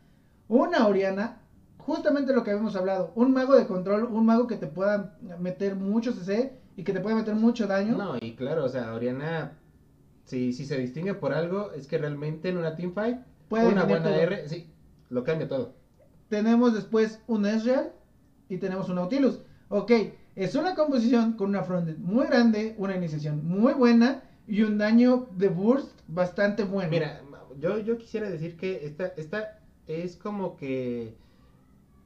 Una 0.47 0.87
Oriana, 0.87 1.41
justamente 1.77 2.33
lo 2.33 2.43
que 2.43 2.51
habíamos 2.51 2.75
hablado, 2.75 3.11
un 3.15 3.31
mago 3.33 3.55
de 3.55 3.67
control, 3.67 4.05
un 4.05 4.25
mago 4.25 4.47
que 4.47 4.57
te 4.57 4.67
pueda 4.67 5.17
meter 5.39 5.75
mucho 5.75 6.11
CC 6.11 6.59
y 6.75 6.83
que 6.83 6.91
te 6.93 6.99
pueda 6.99 7.15
meter 7.15 7.35
mucho 7.35 7.67
daño. 7.67 7.97
No, 7.97 8.17
y 8.19 8.35
claro, 8.35 8.65
o 8.65 8.69
sea, 8.69 8.93
Oriana, 8.93 9.53
si, 10.25 10.51
si 10.53 10.65
se 10.65 10.77
distingue 10.77 11.13
por 11.13 11.33
algo, 11.33 11.71
es 11.71 11.87
que 11.87 11.97
realmente 11.97 12.49
en 12.49 12.57
una 12.57 12.75
teamfight, 12.75 13.19
Puede 13.47 13.67
una 13.67 13.83
buena 13.85 14.05
todo. 14.05 14.15
R, 14.15 14.49
sí, 14.49 14.69
lo 15.09 15.23
cambia 15.23 15.47
todo. 15.47 15.73
Tenemos 16.29 16.73
después 16.73 17.21
un 17.27 17.45
Ezreal 17.45 17.93
y 18.49 18.57
tenemos 18.57 18.89
un 18.89 18.95
Nautilus. 18.95 19.39
Ok, 19.69 19.91
es 20.35 20.55
una 20.55 20.75
composición 20.75 21.33
con 21.33 21.49
una 21.49 21.63
frontend 21.63 21.99
muy 21.99 22.27
grande, 22.27 22.75
una 22.77 22.95
iniciación 22.95 23.47
muy 23.47 23.73
buena 23.73 24.23
y 24.47 24.63
un 24.63 24.77
daño 24.77 25.27
de 25.31 25.47
burst 25.47 25.99
bastante 26.07 26.63
bueno. 26.63 26.89
Mira, 26.89 27.21
yo, 27.59 27.79
yo 27.79 27.97
quisiera 27.97 28.29
decir 28.29 28.57
que 28.57 28.85
esta, 28.85 29.07
esta 29.17 29.59
es 29.87 30.17
como 30.17 30.57
que 30.57 31.15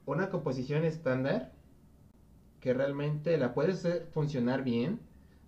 una 0.06 0.30
composición 0.30 0.86
estándar 0.86 1.52
que 2.60 2.74
realmente 2.74 3.38
la 3.38 3.54
puedes 3.54 3.80
hacer 3.80 4.08
funcionar 4.14 4.64
bien 4.64 5.00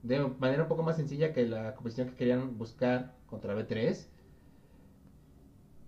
de 0.04 0.20
manera 0.40 0.64
un 0.64 0.70
poco 0.70 0.84
más 0.84 0.96
sencilla 0.96 1.34
que 1.34 1.46
la 1.48 1.76
composición 1.76 2.10
que 2.10 2.16
querían 2.16 2.58
buscar 2.58 3.14
contra 3.28 3.56
B3. 3.56 4.08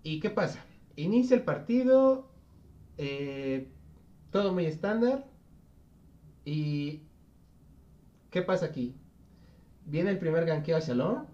¿Y 0.04 0.20
qué 0.20 0.30
pasa? 0.30 0.64
Inicia 0.96 1.36
el 1.36 1.44
partido, 1.44 2.30
eh, 2.98 3.72
todo 4.32 4.54
muy 4.54 4.66
estándar. 4.66 5.33
¿Y 6.46 7.02
qué 8.30 8.42
pasa 8.42 8.68
aquí? 8.68 8.96
Viene 9.86 10.12
el 10.12 10.20
primer 10.20 10.46
ganqueo 10.46 10.78
hacia 10.78 10.96
Lord 10.96 11.28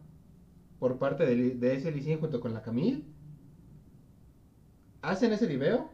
por 0.79 0.97
parte 0.97 1.25
de, 1.25 1.75
ese 1.75 1.91
Lee 1.91 2.01
Sin 2.01 2.19
junto 2.19 2.39
con 2.39 2.53
la 2.53 2.61
Camille. 2.61 3.03
Hacen 5.01 5.33
ese 5.33 5.47
libeo. 5.47 5.89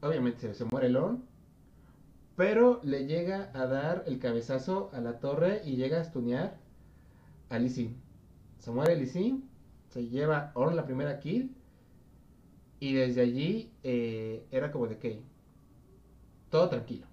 Obviamente 0.00 0.40
se, 0.40 0.54
se 0.54 0.64
muere 0.64 0.88
Lorn. 0.88 1.24
Pero 2.36 2.80
le 2.82 3.06
llega 3.06 3.50
a 3.52 3.66
dar 3.66 4.04
el 4.06 4.18
cabezazo 4.18 4.90
a 4.92 5.00
la 5.00 5.18
torre 5.18 5.62
y 5.64 5.76
llega 5.76 6.00
a 6.00 6.04
stunear 6.04 6.56
a 7.50 7.58
Lee 7.58 7.68
Sin. 7.68 7.96
Se 8.58 8.70
muere 8.70 8.96
Lee 8.96 9.06
Sin. 9.06 9.48
Se 9.90 10.08
lleva 10.08 10.52
Orn 10.54 10.76
la 10.76 10.86
primera 10.86 11.18
kill. 11.18 11.54
Y 12.80 12.94
desde 12.94 13.20
allí 13.20 13.72
eh, 13.82 14.46
era 14.50 14.72
como 14.72 14.86
de 14.86 14.98
que 14.98 15.20
todo 16.50 16.68
tranquilo. 16.68 17.11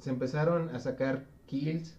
Se 0.00 0.10
empezaron 0.10 0.70
a 0.74 0.78
sacar 0.80 1.26
kills, 1.46 1.96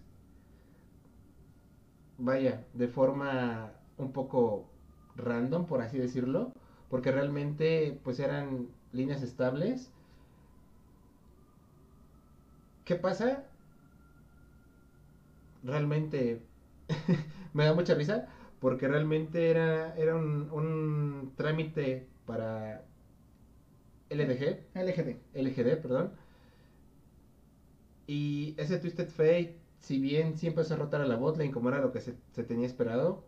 vaya, 2.18 2.64
de 2.72 2.88
forma 2.88 3.72
un 3.98 4.12
poco 4.12 4.70
random, 5.16 5.66
por 5.66 5.82
así 5.82 5.98
decirlo, 5.98 6.52
porque 6.88 7.10
realmente 7.12 7.98
pues 8.04 8.18
eran 8.18 8.68
líneas 8.92 9.22
estables. 9.22 9.92
¿Qué 12.84 12.96
pasa? 12.96 13.44
Realmente 15.62 16.42
me 17.52 17.64
da 17.64 17.74
mucha 17.74 17.94
risa 17.94 18.26
porque 18.60 18.88
realmente 18.88 19.50
era, 19.50 19.94
era 19.96 20.16
un, 20.16 20.50
un 20.50 21.32
trámite 21.36 22.08
para 22.26 22.84
LDG, 24.10 24.66
LGD. 24.74 25.16
LGD, 25.34 25.76
perdón. 25.82 26.12
Y 28.12 28.54
ese 28.58 28.78
Twisted 28.78 29.08
Fate, 29.10 29.56
si 29.78 29.98
bien 30.00 30.36
sí 30.38 30.46
empezó 30.48 30.74
a 30.74 30.78
rotar 30.78 31.00
a 31.02 31.06
la 31.06 31.16
botlane 31.16 31.50
como 31.52 31.68
era 31.70 31.80
lo 31.80 31.92
que 31.92 32.00
se, 32.00 32.16
se 32.32 32.44
tenía 32.44 32.66
esperado, 32.66 33.24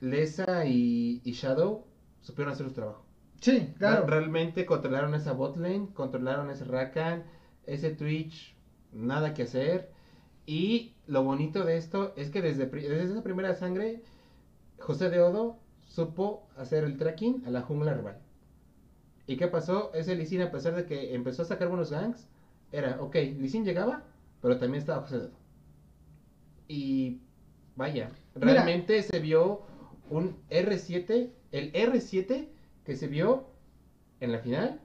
Lesa 0.00 0.64
y, 0.66 1.20
y 1.24 1.32
Shadow 1.32 1.84
supieron 2.20 2.52
hacer 2.52 2.66
su 2.66 2.72
trabajo. 2.72 3.04
Sí, 3.40 3.74
claro. 3.78 4.06
Re- 4.06 4.20
Realmente 4.20 4.66
controlaron 4.66 5.14
esa 5.14 5.32
botlane, 5.32 5.88
controlaron 5.94 6.50
ese 6.50 6.64
Rakan, 6.64 7.24
ese 7.66 7.90
Twitch, 7.90 8.56
nada 8.92 9.34
que 9.34 9.42
hacer. 9.44 9.90
Y 10.46 10.94
lo 11.06 11.22
bonito 11.24 11.64
de 11.64 11.76
esto 11.76 12.12
es 12.16 12.30
que 12.30 12.42
desde, 12.42 12.66
desde 12.66 13.04
esa 13.04 13.22
primera 13.22 13.54
sangre, 13.54 14.02
José 14.80 15.10
de 15.10 15.20
Odo 15.22 15.58
supo 15.86 16.48
hacer 16.56 16.84
el 16.84 16.96
tracking 16.98 17.44
a 17.46 17.50
la 17.50 17.62
jungla 17.62 17.94
rival. 17.94 18.18
¿Y 19.26 19.36
qué 19.36 19.46
pasó? 19.48 19.92
Ese 19.94 20.24
Sin, 20.26 20.42
a 20.42 20.50
pesar 20.50 20.74
de 20.74 20.86
que 20.86 21.14
empezó 21.14 21.42
a 21.42 21.44
sacar 21.44 21.68
buenos 21.68 21.90
ganks, 21.90 22.26
era, 22.72 23.00
ok, 23.00 23.14
Lee 23.14 23.48
Sin 23.48 23.64
llegaba, 23.64 24.02
pero 24.40 24.58
también 24.58 24.80
estaba 24.80 25.02
José. 25.02 25.30
Y 26.68 27.20
vaya, 27.76 28.10
Mira. 28.34 28.64
realmente 28.64 29.02
se 29.02 29.18
vio 29.20 29.62
un 30.10 30.36
R7, 30.50 31.30
el 31.52 31.72
R7 31.72 32.48
que 32.84 32.96
se 32.96 33.06
vio 33.08 33.46
en 34.20 34.32
la 34.32 34.38
final, 34.40 34.80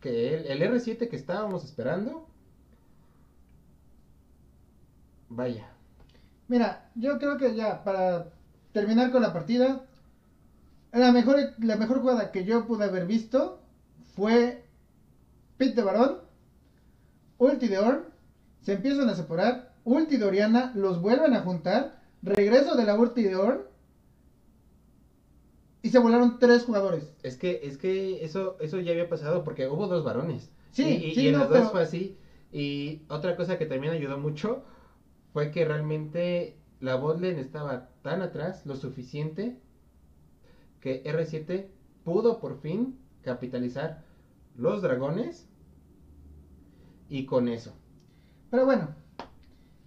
que 0.00 0.34
el, 0.34 0.46
el 0.46 0.62
R7 0.72 1.08
que 1.08 1.16
estábamos 1.16 1.64
esperando, 1.64 2.28
vaya, 5.28 5.74
Mira, 6.48 6.90
yo 6.94 7.18
creo 7.18 7.38
que 7.38 7.54
ya 7.54 7.82
para 7.84 8.30
terminar 8.72 9.10
con 9.10 9.22
la 9.22 9.32
partida, 9.32 9.86
la 10.92 11.10
mejor, 11.12 11.38
la 11.58 11.76
mejor 11.76 12.00
jugada 12.00 12.32
que 12.32 12.44
yo 12.44 12.66
pude 12.66 12.84
haber 12.84 13.06
visto 13.06 13.60
fue 14.14 14.64
Pit 15.56 15.74
de 15.74 15.82
Barón, 15.82 16.18
ulti 17.44 17.68
de 17.68 17.78
Orn, 17.78 18.04
se 18.60 18.72
empiezan 18.74 19.08
a 19.08 19.14
separar, 19.14 19.74
ulti 19.84 20.16
de 20.16 20.24
Oriana, 20.24 20.72
los 20.74 21.00
vuelven 21.00 21.34
a 21.34 21.40
juntar, 21.42 22.00
regreso 22.22 22.74
de 22.76 22.84
la 22.84 22.98
ulti 22.98 23.22
de 23.22 23.36
Orn 23.36 23.60
y 25.82 25.90
se 25.90 25.98
volaron 25.98 26.38
tres 26.38 26.64
jugadores. 26.64 27.12
es 27.22 27.36
que, 27.36 27.60
es 27.64 27.76
que 27.76 28.24
eso, 28.24 28.56
eso 28.60 28.80
ya 28.80 28.92
había 28.92 29.08
pasado 29.08 29.44
porque 29.44 29.68
hubo 29.68 29.86
dos 29.86 30.04
varones. 30.04 30.50
Sí, 30.70 30.84
y, 30.84 31.10
y- 31.10 31.14
sí, 31.14 31.20
y 31.22 31.26
en 31.28 31.32
no, 31.34 31.38
las 31.40 31.48
dos 31.50 31.58
pero- 31.58 31.70
fue 31.70 31.82
así. 31.82 32.18
Y 32.52 33.02
otra 33.08 33.36
cosa 33.36 33.58
que 33.58 33.66
también 33.66 33.92
ayudó 33.92 34.16
mucho 34.18 34.64
fue 35.32 35.50
que 35.50 35.64
realmente 35.64 36.56
la 36.80 36.94
botlane 36.96 37.40
estaba 37.40 37.90
tan 38.02 38.22
atrás, 38.22 38.64
lo 38.64 38.76
suficiente, 38.76 39.58
que 40.80 41.02
R7 41.04 41.66
pudo 42.04 42.38
por 42.40 42.60
fin 42.60 42.98
capitalizar 43.22 44.04
los 44.56 44.82
dragones 44.82 45.48
y 47.08 47.26
con 47.26 47.48
eso. 47.48 47.72
Pero 48.50 48.64
bueno, 48.66 48.88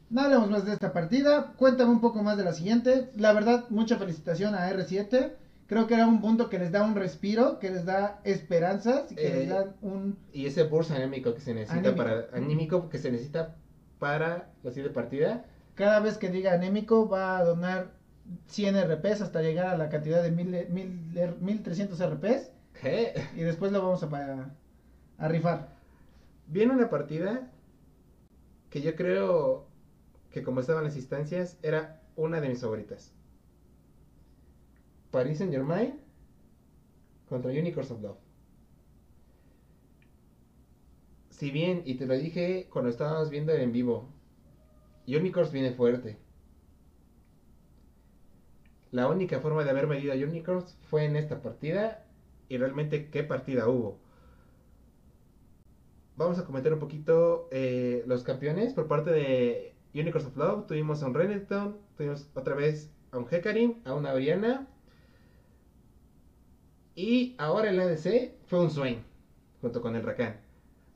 no 0.09 0.21
hablemos 0.21 0.49
más 0.49 0.65
de 0.65 0.73
esta 0.73 0.93
partida. 0.93 1.53
Cuéntame 1.57 1.91
un 1.91 2.01
poco 2.01 2.23
más 2.23 2.37
de 2.37 2.43
la 2.43 2.53
siguiente. 2.53 3.09
La 3.15 3.33
verdad, 3.33 3.65
mucha 3.69 3.97
felicitación 3.97 4.55
a 4.55 4.69
R7. 4.71 5.33
Creo 5.67 5.85
que 5.85 5.95
era 5.95 6.07
un 6.07 6.21
punto 6.21 6.49
que 6.49 6.59
les 6.59 6.71
da 6.71 6.81
un 6.83 6.95
respiro, 6.95 7.59
que 7.59 7.69
les 7.69 7.83
da 7.85 8.21
esperanzas 8.23 9.11
y 9.11 9.15
que 9.15 9.27
Eh, 9.27 9.39
les 9.39 9.49
da 9.49 9.73
un... 9.81 10.17
Y 10.31 10.45
ese 10.45 10.63
burst 10.63 10.91
anémico 10.91 11.33
que 11.33 11.41
se 11.41 11.53
necesita 11.53 11.93
para 11.95 12.27
anímico 12.33 12.89
que 12.89 12.97
se 12.99 13.11
necesita 13.11 13.55
para 13.99 14.49
la 14.63 14.71
siguiente 14.71 14.93
partida. 14.93 15.43
Cada 15.75 15.99
vez 15.99 16.17
que 16.17 16.29
diga 16.29 16.53
anémico 16.53 17.09
va 17.09 17.37
a 17.37 17.43
donar 17.43 17.91
100 18.47 18.81
RPs 18.91 19.21
hasta 19.21 19.41
llegar 19.41 19.67
a 19.67 19.77
la 19.77 19.89
cantidad 19.89 20.23
de 20.23 20.31
1000, 20.31 20.67
1000, 20.69 21.35
1300 21.41 21.99
RPs. 22.13 22.51
¿Qué? 22.81 23.13
Y 23.35 23.41
después 23.41 23.71
lo 23.73 23.81
vamos 23.81 24.01
a, 24.03 24.09
pa- 24.09 24.49
a 25.17 25.27
rifar. 25.27 25.76
Viene 26.47 26.73
una 26.73 26.89
partida 26.89 27.51
que 28.69 28.81
yo 28.81 28.95
creo 28.95 29.67
que 30.31 30.43
como 30.43 30.61
estaban 30.61 30.83
las 30.83 30.95
instancias 30.95 31.57
era 31.61 32.01
una 32.15 32.41
de 32.41 32.49
mis 32.49 32.61
favoritas. 32.61 33.13
Paris 35.11 35.37
Saint 35.37 35.51
Germain 35.51 35.99
contra 37.27 37.51
Unicorns 37.51 37.91
of 37.91 38.01
Love. 38.01 38.17
Si 41.29 41.51
bien, 41.51 41.83
y 41.85 41.95
te 41.95 42.05
lo 42.07 42.15
dije 42.15 42.67
cuando 42.71 42.89
estábamos 42.89 43.29
viendo 43.29 43.53
en 43.53 43.71
vivo, 43.71 44.09
Unicorns 45.07 45.51
viene 45.51 45.71
fuerte. 45.71 46.17
La 48.91 49.07
única 49.07 49.39
forma 49.39 49.63
de 49.63 49.69
haber 49.69 49.87
medido 49.87 50.13
a 50.13 50.15
Unicorns 50.15 50.77
fue 50.89 51.05
en 51.05 51.15
esta 51.15 51.41
partida. 51.41 52.05
Y 52.49 52.57
realmente, 52.57 53.09
¿qué 53.09 53.23
partida 53.23 53.67
hubo? 53.67 53.99
Vamos 56.17 56.39
a 56.39 56.45
comentar 56.45 56.73
un 56.73 56.79
poquito 56.79 57.47
eh, 57.51 58.03
los 58.07 58.23
campeones. 58.23 58.73
Por 58.73 58.87
parte 58.87 59.11
de 59.11 59.75
Unicorns 59.93 60.27
of 60.27 60.35
Love, 60.35 60.65
tuvimos 60.65 61.03
a 61.03 61.05
un 61.05 61.13
Renekton, 61.13 61.77
tuvimos 61.95 62.27
otra 62.33 62.55
vez 62.55 62.91
a 63.11 63.19
un 63.19 63.27
Hecarim, 63.29 63.75
a 63.85 63.93
una 63.93 64.13
Oriana. 64.13 64.67
Y 66.95 67.35
ahora 67.37 67.69
el 67.69 67.79
ADC 67.79 68.31
fue 68.47 68.59
un 68.59 68.71
Swain, 68.71 69.03
junto 69.61 69.79
con 69.79 69.95
el 69.95 70.01
Rakan. 70.01 70.41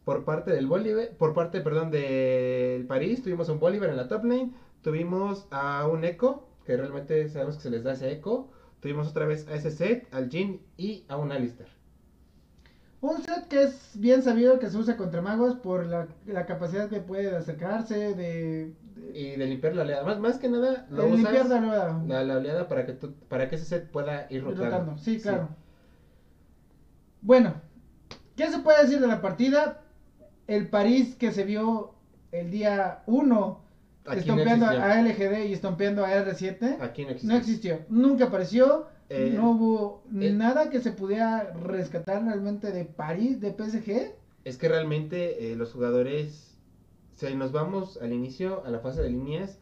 Por 0.05 0.25
parte 0.25 0.49
del 0.49 0.65
Bolívar, 0.65 1.10
por 1.19 1.36
parte, 1.36 1.62
perdón, 1.62 1.91
del 1.91 2.88
París, 2.88 3.21
tuvimos 3.21 3.47
a 3.47 3.51
un 3.51 3.60
Bolívar 3.60 3.91
en 3.91 3.97
la 3.97 4.07
top 4.07 4.23
lane. 4.23 4.51
Tuvimos 4.81 5.47
a 5.51 5.88
un 5.88 6.03
Echo, 6.03 6.47
que 6.65 6.75
realmente 6.75 7.29
sabemos 7.29 7.57
que 7.57 7.62
se 7.62 7.69
les 7.69 7.84
da 7.84 7.93
ese 7.93 8.12
Echo. 8.12 8.49
Tuvimos 8.79 9.07
otra 9.10 9.27
vez 9.27 9.47
a 9.47 9.53
ese 9.53 9.69
set, 9.69 10.12
al 10.12 10.31
Jin 10.31 10.65
y 10.77 11.05
a 11.07 11.17
un 11.17 11.31
Alistair. 11.31 11.81
Un 13.01 13.21
set 13.23 13.47
que 13.47 13.63
es 13.63 13.99
bien 13.99 14.21
sabido 14.21 14.59
que 14.59 14.69
se 14.69 14.77
usa 14.77 14.95
contra 14.95 15.21
magos 15.21 15.55
por 15.55 15.85
la, 15.87 16.07
la 16.27 16.45
capacidad 16.45 16.87
que 16.89 16.99
puede 17.01 17.31
de 17.31 17.37
acercarse, 17.37 17.95
de... 18.15 18.75
de- 18.95 19.17
Y 19.19 19.35
de 19.37 19.47
limpiar 19.47 19.73
la 19.75 19.81
oleada. 19.81 20.03
Más, 20.05 20.19
más 20.19 20.37
que 20.37 20.47
nada, 20.49 20.85
lo 20.89 21.03
de 21.03 21.09
limpiar 21.17 21.47
la 21.47 21.59
nueva. 21.59 22.03
la, 22.07 22.23
la 22.23 22.37
oleada 22.37 22.67
para 22.67 22.85
que, 22.85 22.93
tú- 22.93 23.13
para 23.27 23.49
que 23.49 23.55
ese 23.55 23.65
set 23.65 23.89
pueda 23.91 24.27
ir 24.29 24.37
Ir 24.37 24.43
rotando. 24.43 24.65
rotando, 24.65 24.97
Sí, 24.97 25.19
claro. 25.19 25.49
Bueno, 27.21 27.55
¿qué 28.35 28.49
se 28.49 28.59
puede 28.59 28.81
decir 28.83 28.99
de 28.99 29.07
la 29.07 29.21
partida? 29.21 29.81
El 30.47 30.69
París 30.69 31.15
que 31.15 31.31
se 31.31 31.43
vio 31.43 31.95
el 32.31 32.51
día 32.51 33.03
1 33.07 33.61
No 34.05 34.13
estompeando 34.13 34.65
existió. 34.65 34.83
a 34.83 35.01
LGD 35.01 35.45
y 35.49 35.53
estompeando 35.53 36.05
a 36.05 36.11
R7. 36.11 36.77
Aquí 36.81 37.03
no 37.03 37.11
existe. 37.11 37.27
No 37.27 37.37
existió, 37.37 37.79
nunca 37.89 38.25
apareció, 38.25 38.87
Eh, 39.09 39.33
no 39.35 39.51
hubo 39.51 40.03
eh. 40.19 40.31
nada 40.31 40.69
que 40.69 40.79
se 40.79 40.91
pudiera 40.91 41.51
rescatar 41.51 42.23
realmente 42.23 42.71
de 42.71 42.85
París, 42.85 43.41
de 43.41 43.51
PSG. 43.51 44.13
Es 44.45 44.57
que 44.57 44.69
realmente 44.69 45.51
eh, 45.51 45.55
los 45.55 45.73
jugadores, 45.73 46.57
si 47.15 47.35
nos 47.35 47.51
vamos 47.51 47.99
al 48.01 48.13
inicio, 48.13 48.63
a 48.65 48.69
la 48.69 48.79
fase 48.79 49.01
de 49.01 49.09
líneas, 49.09 49.59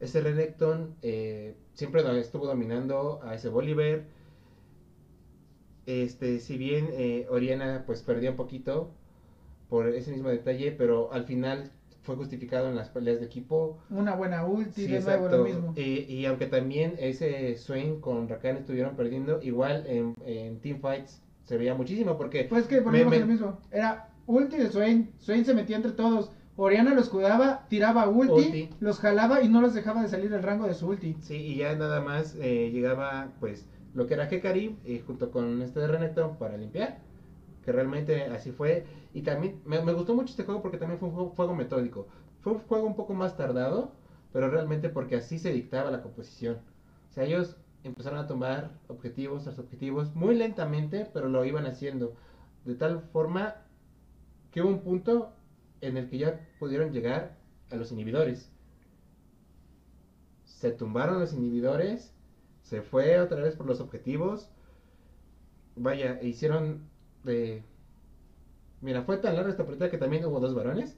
ese 0.00 0.20
Renekton 0.20 0.94
eh, 1.02 1.56
siempre 1.74 2.02
estuvo 2.20 2.46
dominando 2.46 3.20
a 3.24 3.34
ese 3.34 3.48
Bolívar. 3.48 4.04
Este, 5.86 6.38
si 6.38 6.56
bien 6.58 6.90
Oriana 7.30 7.84
pues 7.86 8.02
perdía 8.02 8.30
un 8.30 8.36
poquito 8.36 8.92
por 9.68 9.88
ese 9.88 10.12
mismo 10.12 10.28
detalle, 10.28 10.72
pero 10.72 11.12
al 11.12 11.24
final 11.24 11.72
fue 12.10 12.24
justificado 12.24 12.68
en 12.68 12.76
las 12.76 12.88
peleas 12.88 13.20
de 13.20 13.26
equipo. 13.26 13.78
Una 13.90 14.14
buena 14.16 14.44
ulti, 14.44 14.86
Sí, 14.86 14.92
de 14.92 15.00
nuevo 15.00 15.28
lo 15.28 15.44
mismo. 15.44 15.72
Y, 15.76 16.00
y 16.12 16.26
aunque 16.26 16.46
también 16.46 16.94
ese 16.98 17.56
Swain 17.56 18.00
con 18.00 18.28
Rakan 18.28 18.56
estuvieron 18.56 18.96
perdiendo, 18.96 19.40
igual 19.42 19.84
en, 19.86 20.14
en 20.24 20.60
teamfights 20.60 21.22
se 21.44 21.56
veía 21.56 21.74
muchísimo 21.74 22.16
porque 22.16 22.44
Pues 22.44 22.66
que 22.66 22.76
Me- 22.76 22.80
volvemos 22.82 23.10
me- 23.10 23.16
a 23.16 23.20
lo 23.20 23.26
mismo. 23.26 23.58
Era 23.70 24.08
ulti 24.26 24.56
de 24.56 24.68
Swain. 24.70 25.10
Swain 25.18 25.44
se 25.44 25.54
metía 25.54 25.76
entre 25.76 25.92
todos. 25.92 26.30
Oriana 26.56 26.94
los 26.94 27.08
cuidaba, 27.08 27.66
tiraba 27.68 28.08
ulti, 28.08 28.32
Ulti. 28.32 28.70
los 28.80 28.98
jalaba 28.98 29.40
y 29.42 29.48
no 29.48 29.60
los 29.62 29.72
dejaba 29.72 30.02
de 30.02 30.08
salir 30.08 30.30
del 30.30 30.42
rango 30.42 30.66
de 30.66 30.74
su 30.74 30.88
ulti. 30.88 31.16
Sí, 31.20 31.36
y 31.36 31.56
ya 31.56 31.74
nada 31.76 32.00
más 32.02 32.36
eh, 32.40 32.70
llegaba 32.70 33.32
pues 33.40 33.66
lo 33.94 34.06
que 34.06 34.14
era 34.14 34.28
Hekari 34.28 34.76
eh, 34.84 35.02
junto 35.06 35.30
con 35.30 35.62
este 35.62 35.80
de 35.80 35.86
Renekton 35.86 36.36
para 36.36 36.56
limpiar. 36.58 36.98
Que 37.64 37.72
realmente 37.72 38.24
así 38.26 38.50
fue. 38.52 38.84
Y 39.12 39.22
también 39.22 39.60
me, 39.64 39.92
gustó 39.92 40.14
mucho 40.14 40.30
este 40.30 40.44
juego 40.44 40.62
porque 40.62 40.78
también 40.78 41.00
fue 41.00 41.08
un 41.08 41.30
juego, 41.30 41.54
metódico. 41.54 42.06
Fue 42.40 42.52
un 42.52 42.60
juego 42.60 42.86
un 42.86 42.96
poco 42.96 43.14
más 43.14 43.36
tardado, 43.36 43.92
pero 44.32 44.50
realmente 44.50 44.88
porque 44.88 45.16
así 45.16 45.38
se 45.38 45.52
dictaba 45.52 45.90
la 45.90 46.02
composición. 46.02 46.58
O 47.10 47.12
sea, 47.12 47.24
ellos 47.24 47.56
empezaron 47.82 48.18
a 48.18 48.26
tomar 48.26 48.70
objetivos 48.88 49.44
tras 49.44 49.58
objetivos 49.58 50.14
muy 50.14 50.36
lentamente, 50.36 51.08
pero 51.12 51.28
lo 51.28 51.44
iban 51.44 51.66
haciendo. 51.66 52.14
De 52.64 52.74
tal 52.74 53.00
forma 53.12 53.56
que 54.52 54.62
hubo 54.62 54.68
un 54.68 54.82
punto 54.82 55.32
en 55.80 55.96
el 55.96 56.08
que 56.08 56.18
ya 56.18 56.48
pudieron 56.58 56.92
llegar 56.92 57.36
a 57.70 57.76
los 57.76 57.90
inhibidores. 57.92 58.50
Se 60.44 60.72
tumbaron 60.72 61.20
los 61.20 61.32
inhibidores, 61.32 62.12
se 62.62 62.82
fue 62.82 63.18
otra 63.18 63.40
vez 63.40 63.56
por 63.56 63.66
los 63.66 63.80
objetivos. 63.80 64.50
Vaya, 65.74 66.22
hicieron 66.22 66.88
de... 67.24 67.64
Mira, 68.80 69.02
fue 69.02 69.18
tan 69.18 69.36
larga 69.36 69.50
esta 69.50 69.66
partida 69.66 69.90
que 69.90 69.98
también 69.98 70.24
hubo 70.24 70.40
dos 70.40 70.54
varones. 70.54 70.96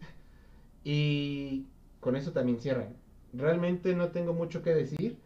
Y 0.85 1.67
con 2.01 2.17
eso 2.17 2.33
también 2.33 2.61
cierran. 2.61 2.97
Realmente 3.33 3.95
no 3.95 4.11
tengo 4.11 4.35
mucho 4.35 4.63
que 4.63 4.75
decir. 4.75 5.19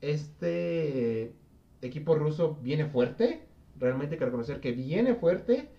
Este 0.00 1.34
equipo 1.82 2.14
ruso 2.14 2.58
viene 2.62 2.86
fuerte. 2.86 3.46
Realmente 3.78 4.14
hay 4.14 4.18
que 4.18 4.24
reconocer 4.26 4.60
que 4.60 4.72
viene 4.72 5.14
fuerte. 5.14 5.70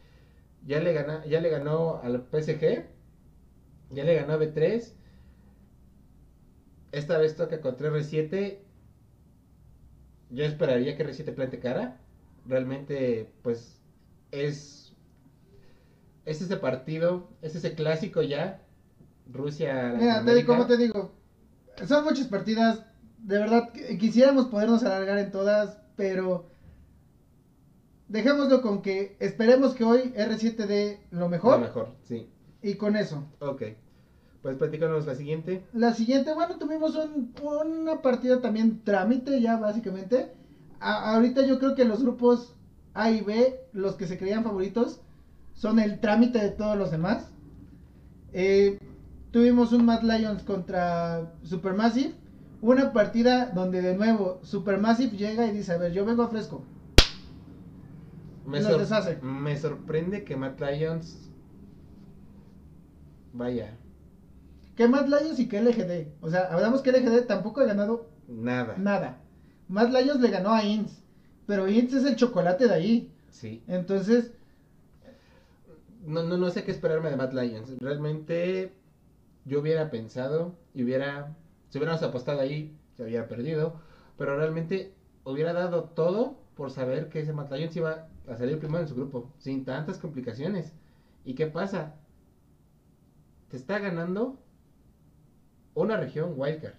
Ya 0.66 0.80
le, 0.80 0.94
gana, 0.94 1.26
ya 1.26 1.42
le 1.42 1.50
ganó 1.50 2.02
al 2.02 2.26
PSG. 2.32 2.86
Ya 3.92 4.04
le 4.04 4.16
ganó 4.16 4.34
a 4.34 4.40
B3. 4.40 4.94
Esta 6.92 7.18
vez 7.18 7.36
toca 7.36 7.62
contra 7.62 7.90
R7. 7.90 8.60
Yo 10.32 10.44
esperaría 10.44 10.98
que 10.98 11.06
R7 11.06 11.34
plante 11.36 11.60
cara. 11.60 12.00
Realmente, 12.48 13.30
pues, 13.44 13.82
es. 14.32 14.85
Es 16.26 16.42
ese 16.42 16.58
partido, 16.58 17.30
es 17.42 17.56
ese 17.56 17.74
clásico 17.76 18.22
ya. 18.22 18.62
Rusia. 19.32 19.96
Mira, 19.98 20.24
te, 20.24 20.46
como 20.46 20.66
te 20.68 20.78
digo, 20.78 21.12
son 21.88 22.04
muchas 22.04 22.28
partidas. 22.28 22.84
De 23.20 23.40
verdad, 23.40 23.72
qu- 23.74 23.98
quisiéramos 23.98 24.48
podernos 24.48 24.84
alargar 24.84 25.18
en 25.18 25.32
todas, 25.32 25.80
pero 25.96 26.46
dejémoslo 28.08 28.62
con 28.62 28.82
que 28.82 29.16
esperemos 29.20 29.74
que 29.74 29.84
hoy 29.84 30.14
R7 30.16 30.56
dé 30.68 31.00
lo 31.12 31.28
mejor, 31.30 31.60
Lo 31.60 31.66
mejor, 31.66 31.90
sí. 32.04 32.30
y 32.62 32.76
con 32.76 32.96
eso. 32.96 33.26
Ok. 33.40 33.64
Pues 34.42 34.58
platícanos 34.58 35.08
la 35.08 35.16
siguiente. 35.16 35.66
La 35.74 35.94
siguiente, 35.96 36.34
bueno, 36.36 36.58
tuvimos 36.60 36.96
un- 36.96 37.34
una 37.44 38.02
partida 38.04 38.42
también 38.42 38.84
trámite 38.84 39.42
ya 39.42 39.58
básicamente. 39.58 40.32
A- 40.80 41.16
ahorita 41.16 41.46
yo 41.48 41.58
creo 41.58 41.74
que 41.74 41.86
los 41.86 42.04
grupos 42.04 42.56
A 42.94 43.10
y 43.10 43.22
B, 43.22 43.60
los 43.74 43.96
que 43.96 44.06
se 44.08 44.20
creían 44.20 44.44
favoritos, 44.44 45.02
son 45.56 45.80
el 45.80 46.00
trámite 46.00 46.40
de 46.40 46.50
todos 46.52 46.78
los 46.78 46.92
demás. 46.92 47.32
Eh, 48.34 48.78
tuvimos 49.32 49.74
un 49.74 49.86
Mad 49.86 50.04
Lions 50.04 50.44
contra 50.44 51.34
Supermassive. 51.44 52.14
Una 52.62 52.94
partida 52.94 53.48
donde 53.48 53.82
de 53.82 53.96
nuevo 53.96 54.40
Supermassive 54.44 55.18
llega 55.18 55.48
y 55.48 55.52
dice, 55.52 55.74
a 55.74 55.78
ver, 55.78 55.92
yo 55.92 56.06
vengo 56.06 56.24
a 56.24 56.30
fresco. 56.30 56.64
Me, 58.46 58.62
sor- 58.62 58.80
deshace. 58.80 59.18
me 59.22 59.58
sorprende 59.58 60.24
que 60.24 60.36
Matt 60.36 60.60
Lions. 60.62 61.32
Vaya, 63.34 63.76
Que 64.76 64.88
Mad 64.88 65.08
Lions 65.08 65.40
y 65.40 65.48
que 65.48 65.62
LGD. 65.62 66.08
O 66.22 66.30
sea, 66.30 66.48
hablamos 66.52 66.82
que 66.82 66.92
LGD 66.92 67.26
tampoco 67.28 67.62
ha 67.62 67.66
ganado 67.66 68.10
nada. 68.28 68.76
nada. 68.78 69.18
Mad 69.68 69.90
Lions 69.90 70.22
le 70.22 70.30
ganó 70.30 70.54
a 70.54 70.64
INS. 70.64 71.02
Pero 71.48 71.68
INS 71.68 71.94
es 71.94 72.06
el 72.06 72.16
chocolate 72.16 72.68
de 72.68 72.74
ahí. 72.74 73.12
Sí. 73.30 73.62
Entonces, 73.68 74.32
No, 76.06 76.24
no, 76.24 76.38
no 76.38 76.50
sé 76.50 76.64
qué 76.64 76.72
esperarme 76.72 77.10
de 77.10 77.18
Matt 77.18 77.34
Lions. 77.34 77.76
Realmente 77.80 78.74
yo 79.46 79.60
hubiera 79.60 79.90
pensado 79.90 80.56
y 80.74 80.84
hubiera. 80.84 81.36
Si 81.70 81.78
hubiéramos 81.78 82.04
apostado 82.04 82.42
ahí, 82.42 82.78
se 82.96 83.04
hubiera 83.04 83.28
perdido. 83.28 83.82
Pero 84.18 84.38
realmente 84.38 84.94
hubiera 85.24 85.54
dado 85.54 85.86
todo 85.86 86.38
por 86.56 86.72
saber 86.72 87.10
que 87.10 87.20
ese 87.22 87.34
Matt 87.34 87.52
Lions 87.52 87.76
iba 87.76 88.08
a 88.28 88.38
salir 88.38 88.60
primero 88.60 88.82
en 88.82 88.88
su 88.88 88.96
grupo. 88.96 89.34
Sin 89.40 89.66
tantas 89.66 89.98
complicaciones. 89.98 90.74
¿Y 91.26 91.34
qué 91.36 91.48
pasa? 91.48 91.96
Te 93.50 93.58
está 93.58 93.80
ganando 93.80 94.38
una 95.74 95.98
región 95.98 96.34
wildcard. 96.36 96.76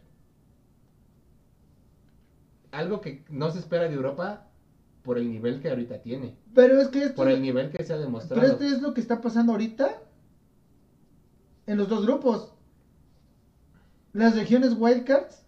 Algo 2.71 3.01
que 3.01 3.25
no 3.29 3.51
se 3.51 3.59
espera 3.59 3.89
de 3.89 3.95
Europa 3.95 4.47
por 5.07 5.17
el 5.19 5.31
nivel 5.31 5.63
que 5.63 5.71
ahorita 5.71 6.03
tiene. 6.03 6.37
pero 6.55 6.79
es 6.81 6.89
que 6.89 7.05
esto, 7.05 7.15
Por 7.15 7.31
el 7.31 7.41
nivel 7.41 7.71
que 7.71 7.83
se 7.85 7.95
ha 7.95 7.97
demostrado. 7.99 8.43
pero 8.43 8.53
este 8.53 8.67
es 8.67 8.83
lo 8.83 8.93
que 8.93 9.01
está 9.01 9.23
pasando 9.23 9.53
ahorita 9.53 9.89
en 11.67 11.79
los 11.79 11.89
dos 11.89 12.05
grupos. 12.05 12.53
Las 14.13 14.35
regiones 14.37 14.75
wildcards 14.79 15.43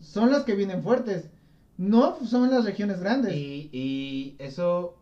son 0.00 0.30
las 0.30 0.44
que 0.44 0.54
vienen 0.54 0.82
fuertes. 0.82 1.28
No 1.76 2.18
son 2.24 2.50
las 2.50 2.64
regiones 2.64 3.00
grandes. 3.00 3.34
Y, 3.34 3.70
y 3.72 4.36
eso, 4.38 4.96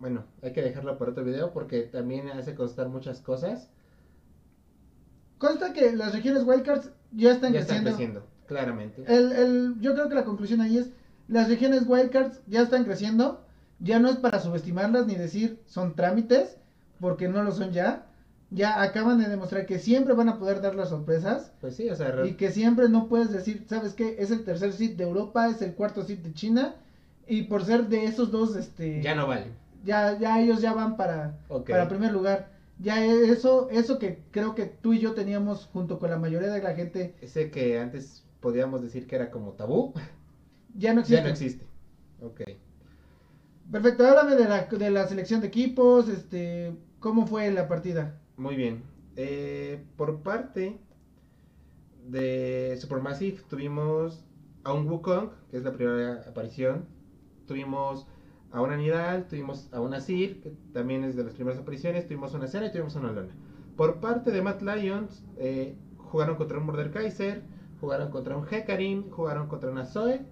bueno, 0.00 0.24
hay 0.42 0.52
que 0.52 0.62
dejarlo 0.62 0.98
para 0.98 1.12
otro 1.12 1.24
video 1.24 1.52
porque 1.52 1.82
también 1.82 2.28
hace 2.28 2.54
constar 2.54 2.88
muchas 2.88 3.20
cosas. 3.20 3.68
Consta 5.38 5.72
que 5.72 5.92
las 5.94 6.12
regiones 6.12 6.42
wildcards 6.44 6.90
ya 7.12 7.32
están 7.32 7.52
ya 7.52 7.60
están 7.60 7.84
creciendo. 7.84 7.90
creciendo, 7.90 8.26
claramente. 8.46 9.04
El, 9.06 9.32
el- 9.32 9.74
yo 9.80 9.94
creo 9.94 10.08
que 10.08 10.14
la 10.16 10.24
conclusión 10.24 10.60
ahí 10.60 10.78
es, 10.78 10.90
las 11.28 11.48
regiones 11.48 11.84
wildcards 11.86 12.40
ya 12.46 12.62
están 12.62 12.84
creciendo, 12.84 13.44
ya 13.80 13.98
no 13.98 14.08
es 14.08 14.16
para 14.16 14.40
subestimarlas 14.40 15.06
ni 15.06 15.14
decir 15.14 15.60
son 15.66 15.94
trámites, 15.94 16.58
porque 17.00 17.28
no 17.28 17.42
lo 17.42 17.52
son 17.52 17.72
ya. 17.72 18.06
Ya 18.50 18.80
acaban 18.82 19.18
de 19.18 19.28
demostrar 19.28 19.66
que 19.66 19.78
siempre 19.78 20.14
van 20.14 20.28
a 20.30 20.38
poder 20.38 20.62
dar 20.62 20.74
las 20.74 20.88
sorpresas 20.88 21.52
Pues 21.60 21.76
sí, 21.76 21.90
o 21.90 21.96
sea, 21.96 22.14
y 22.22 22.34
que 22.34 22.50
siempre 22.50 22.88
no 22.88 23.08
puedes 23.08 23.30
decir, 23.30 23.64
¿sabes 23.68 23.92
qué? 23.94 24.16
Es 24.18 24.30
el 24.30 24.44
tercer 24.44 24.72
seed 24.72 24.96
de 24.96 25.04
Europa, 25.04 25.48
es 25.48 25.60
el 25.62 25.74
cuarto 25.74 26.02
seed 26.02 26.20
de 26.20 26.32
China 26.32 26.76
y 27.26 27.42
por 27.42 27.64
ser 27.64 27.88
de 27.88 28.04
esos 28.06 28.30
dos, 28.30 28.56
este, 28.56 29.02
ya 29.02 29.14
no 29.14 29.26
vale. 29.26 29.52
ya, 29.84 30.18
ya 30.18 30.40
ellos 30.40 30.60
ya 30.62 30.72
van 30.72 30.96
para, 30.96 31.38
para 31.68 31.88
primer 31.88 32.12
lugar. 32.12 32.50
Ya 32.78 33.04
eso, 33.04 33.68
eso 33.70 33.98
que 33.98 34.22
creo 34.30 34.54
que 34.54 34.66
tú 34.66 34.92
y 34.92 35.00
yo 35.00 35.14
teníamos 35.14 35.66
junto 35.72 35.98
con 35.98 36.10
la 36.10 36.18
mayoría 36.18 36.50
de 36.50 36.62
la 36.62 36.74
gente, 36.74 37.16
Ese 37.20 37.50
que 37.50 37.78
antes 37.78 38.24
podíamos 38.40 38.82
decir 38.82 39.06
que 39.06 39.16
era 39.16 39.30
como 39.30 39.52
tabú, 39.52 39.92
ya 40.78 40.94
no 40.94 41.00
existe. 41.00 41.16
ya 41.16 41.22
no 41.24 41.30
existe. 41.30 41.66
Ok. 42.22 42.40
Perfecto, 43.70 44.06
háblame 44.06 44.36
de 44.36 44.48
la, 44.48 44.64
de 44.64 44.90
la 44.90 45.06
selección 45.06 45.42
de 45.42 45.48
equipos, 45.48 46.08
este, 46.08 46.74
¿cómo 47.00 47.26
fue 47.26 47.50
la 47.50 47.68
partida? 47.68 48.18
Muy 48.38 48.56
bien. 48.56 48.82
Eh, 49.16 49.84
por 49.96 50.22
parte 50.22 50.78
de 52.06 52.78
Supermassive 52.80 53.42
tuvimos 53.50 54.24
a 54.64 54.72
un 54.72 54.88
Wukong, 54.88 55.30
que 55.50 55.58
es 55.58 55.64
la 55.64 55.72
primera 55.72 56.24
aparición. 56.26 56.86
Tuvimos 57.46 58.06
a 58.50 58.62
una 58.62 58.76
Nidal, 58.76 59.28
tuvimos 59.28 59.68
a 59.72 59.80
una 59.80 60.00
Sir, 60.00 60.40
que 60.40 60.52
también 60.72 61.04
es 61.04 61.16
de 61.16 61.24
las 61.24 61.34
primeras 61.34 61.58
apariciones. 61.58 62.06
Tuvimos 62.06 62.32
una 62.34 62.46
Sera 62.46 62.66
y 62.66 62.72
tuvimos 62.72 62.94
una 62.96 63.12
Lona. 63.12 63.34
Por 63.76 64.00
parte 64.00 64.30
de 64.30 64.40
Matt 64.42 64.62
Lions, 64.62 65.24
eh, 65.36 65.76
jugaron 65.96 66.36
contra 66.36 66.58
un 66.58 66.66
Mordekaiser, 66.66 67.42
jugaron 67.80 68.10
contra 68.10 68.36
un 68.36 68.46
Hecarim, 68.50 69.10
jugaron 69.10 69.48
contra 69.48 69.70
una 69.70 69.84
Zoe, 69.84 70.24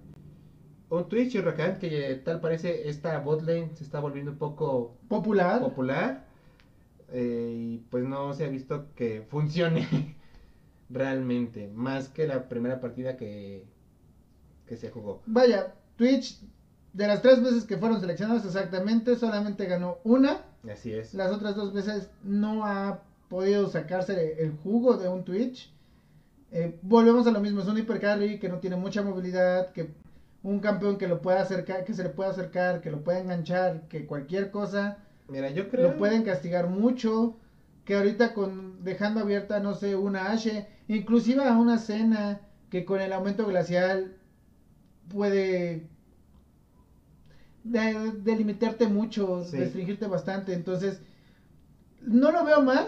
un 0.89 1.09
Twitch 1.09 1.35
y 1.35 1.41
Rakan, 1.41 1.79
que 1.79 2.21
tal 2.23 2.39
parece 2.39 2.87
esta 2.89 3.19
botlane 3.19 3.71
se 3.75 3.83
está 3.83 3.99
volviendo 3.99 4.31
un 4.31 4.37
poco 4.37 4.95
Popular. 5.07 5.59
popular 5.59 6.25
eh, 7.09 7.53
y 7.55 7.77
pues 7.89 8.03
no 8.03 8.33
se 8.33 8.45
ha 8.45 8.49
visto 8.49 8.87
que 8.95 9.21
funcione 9.29 10.15
realmente 10.89 11.67
más 11.73 12.09
que 12.09 12.27
la 12.27 12.47
primera 12.49 12.79
partida 12.79 13.17
que, 13.17 13.65
que 14.65 14.77
se 14.77 14.89
jugó 14.89 15.21
Vaya, 15.25 15.73
Twitch, 15.97 16.41
de 16.93 17.07
las 17.07 17.21
tres 17.21 17.41
veces 17.43 17.65
que 17.65 17.77
fueron 17.77 17.99
seleccionados 17.99 18.45
exactamente, 18.45 19.15
solamente 19.15 19.65
ganó 19.65 19.97
una. 20.03 20.41
así 20.71 20.93
es 20.93 21.13
Las 21.13 21.31
otras 21.31 21.55
dos 21.55 21.73
veces 21.73 22.09
no 22.23 22.65
ha 22.65 23.01
podido 23.29 23.69
sacarse 23.69 24.41
el 24.41 24.51
jugo 24.63 24.97
de 24.97 25.09
un 25.09 25.23
Twitch. 25.25 25.71
Eh, 26.51 26.77
volvemos 26.81 27.27
a 27.27 27.31
lo 27.31 27.41
mismo, 27.41 27.61
es 27.61 27.67
un 27.67 27.77
hipercarry 27.77 28.39
que 28.39 28.47
no 28.47 28.59
tiene 28.59 28.77
mucha 28.77 29.01
movilidad, 29.03 29.71
que 29.73 29.89
un 30.47 30.59
campeón 30.61 30.97
que 30.97 31.07
lo 31.09 31.21
pueda 31.21 31.41
acercar, 31.41 31.83
que 31.83 31.93
se 31.93 32.03
le 32.03 32.09
pueda 32.09 32.29
acercar, 32.29 32.79
que 32.79 32.89
lo 32.89 33.03
pueda 33.03 33.19
enganchar, 33.19 33.87
que 33.89 34.05
cualquier 34.05 34.49
cosa 34.49 34.97
mira 35.27 35.49
yo 35.49 35.67
creo 35.67 35.91
lo 35.91 35.97
pueden 35.97 36.23
castigar 36.23 36.67
mucho. 36.69 37.37
Que 37.83 37.95
ahorita 37.95 38.33
con 38.33 38.83
dejando 38.83 39.19
abierta, 39.21 39.59
no 39.59 39.73
sé, 39.73 39.95
una 39.95 40.31
Ashe, 40.31 40.67
inclusive 40.87 41.43
a 41.43 41.57
una 41.57 41.77
cena 41.77 42.41
que 42.69 42.83
con 42.85 42.99
el 43.01 43.11
aumento 43.13 43.45
glacial 43.45 44.15
puede 45.09 45.87
de- 47.63 48.11
delimitarte 48.23 48.87
mucho, 48.87 49.43
Sí. 49.43 49.57
restringirte 49.57 50.07
bastante. 50.07 50.53
Entonces, 50.53 51.01
no 52.01 52.31
lo 52.31 52.43
veo 52.45 52.61
mal, 52.61 52.87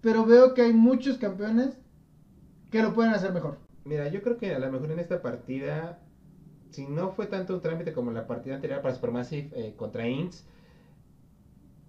pero 0.00 0.24
veo 0.24 0.54
que 0.54 0.62
hay 0.62 0.72
muchos 0.72 1.18
campeones 1.18 1.78
que 2.70 2.82
lo 2.82 2.92
pueden 2.94 3.12
hacer 3.12 3.32
mejor. 3.32 3.58
mira 3.84 4.06
yo 4.08 4.22
creo 4.22 4.36
que 4.38 4.54
a 4.54 4.58
lo 4.60 4.70
mejor 4.70 4.92
en 4.92 5.00
esta 5.00 5.20
partida 5.22 5.98
si 6.72 6.86
no 6.86 7.12
fue 7.12 7.26
tanto 7.26 7.54
un 7.54 7.60
trámite 7.62 7.92
como 7.92 8.10
la 8.12 8.26
partida 8.26 8.56
anterior 8.56 8.82
para 8.82 8.94
Supermassive 8.94 9.50
eh, 9.54 9.74
contra 9.76 10.08
Inns 10.08 10.44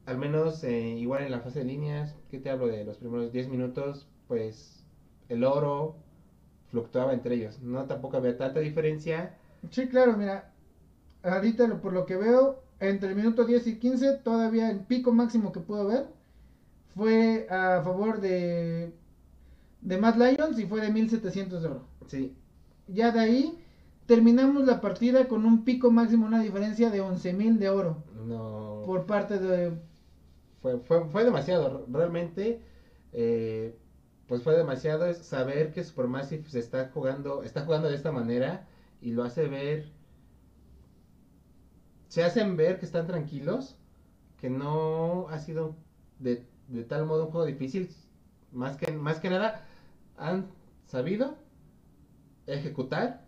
al 0.06 0.18
menos 0.18 0.64
eh, 0.64 0.90
igual 0.98 1.24
en 1.24 1.32
la 1.32 1.40
fase 1.42 1.60
de 1.60 1.66
líneas 1.66 2.16
que 2.30 2.40
te 2.40 2.50
hablo 2.50 2.68
de 2.68 2.84
los 2.86 2.98
primeros 2.98 3.32
10 3.32 3.48
minutos 3.50 4.08
pues 4.28 4.86
el 5.30 5.44
oro 5.44 5.96
fluctuaba 6.72 7.14
entre 7.14 7.36
ellos 7.36 7.62
no 7.62 7.86
tampoco 7.86 8.18
había 8.18 8.38
tanta 8.38 8.60
diferencia 8.60 9.38
Sí, 9.72 9.88
claro, 9.88 10.18
mira, 10.18 10.52
ahorita 11.24 11.68
lo- 11.68 11.82
por 11.82 11.94
lo 11.94 12.06
que 12.06 12.16
veo, 12.18 12.64
entre 12.80 13.10
el 13.10 13.16
minuto 13.16 13.46
10 13.46 13.68
y 13.68 13.80
15, 13.80 14.14
todavía 14.18 14.70
el 14.72 14.82
pico 14.82 15.14
máximo 15.14 15.52
que 15.54 15.60
pudo 15.62 15.88
ver 15.88 16.08
fue 16.96 17.48
a 17.50 17.82
favor 17.84 18.22
de, 18.22 18.94
de 19.82 19.98
Matt 19.98 20.18
Lions 20.18 20.60
y 20.60 20.66
fue 20.68 20.82
de 20.82 20.92
1700 20.92 21.62
de 21.64 21.70
oro. 21.70 21.88
Sí. 22.08 22.36
Ya 22.88 23.12
de 23.12 23.20
ahí 23.20 23.62
terminamos 24.06 24.66
la 24.66 24.82
partida 24.82 25.28
con 25.28 25.45
un 25.45 25.64
pico 25.64 25.91
máximo, 25.91 26.26
una 26.26 26.41
diferencia 26.41 26.89
de 26.89 27.01
11.000 27.01 27.58
de 27.58 27.70
oro 27.70 28.04
No. 28.26 28.82
por 28.86 29.06
parte 29.06 29.39
de... 29.39 29.74
Fue, 30.62 30.80
fue, 30.80 31.06
fue 31.10 31.24
demasiado. 31.26 31.86
Realmente, 31.91 32.62
eh, 33.12 33.78
pues 34.28 34.43
fue 34.43 34.56
demasiado 34.58 35.06
es 35.06 35.18
saber 35.20 35.72
que 35.74 35.84
Supermassive 35.84 36.43
se 36.49 36.60
está 36.60 36.89
jugando, 36.93 37.43
está 37.43 37.66
jugando 37.66 37.89
de 37.89 37.95
esta 37.95 38.12
manera 38.12 38.68
y 39.01 39.12
lo 39.12 39.24
hace 39.24 39.47
ver. 39.47 39.91
Se 42.08 42.24
hacen 42.24 42.56
ver 42.56 42.80
que 42.80 42.86
están 42.86 43.08
tranquilos, 43.08 43.76
que 44.38 44.49
no 44.49 45.28
ha 45.30 45.39
sido 45.39 45.76
de, 46.20 46.45
de 46.68 46.84
tal 46.84 47.06
modo 47.06 47.26
un 47.26 47.32
juego 47.32 47.45
difícil. 47.45 47.89
Más 48.51 48.78
que, 48.78 48.91
más 48.91 49.20
que 49.20 49.30
nada, 49.30 49.66
han 50.18 50.47
sabido 50.86 51.36
ejecutar 52.47 53.23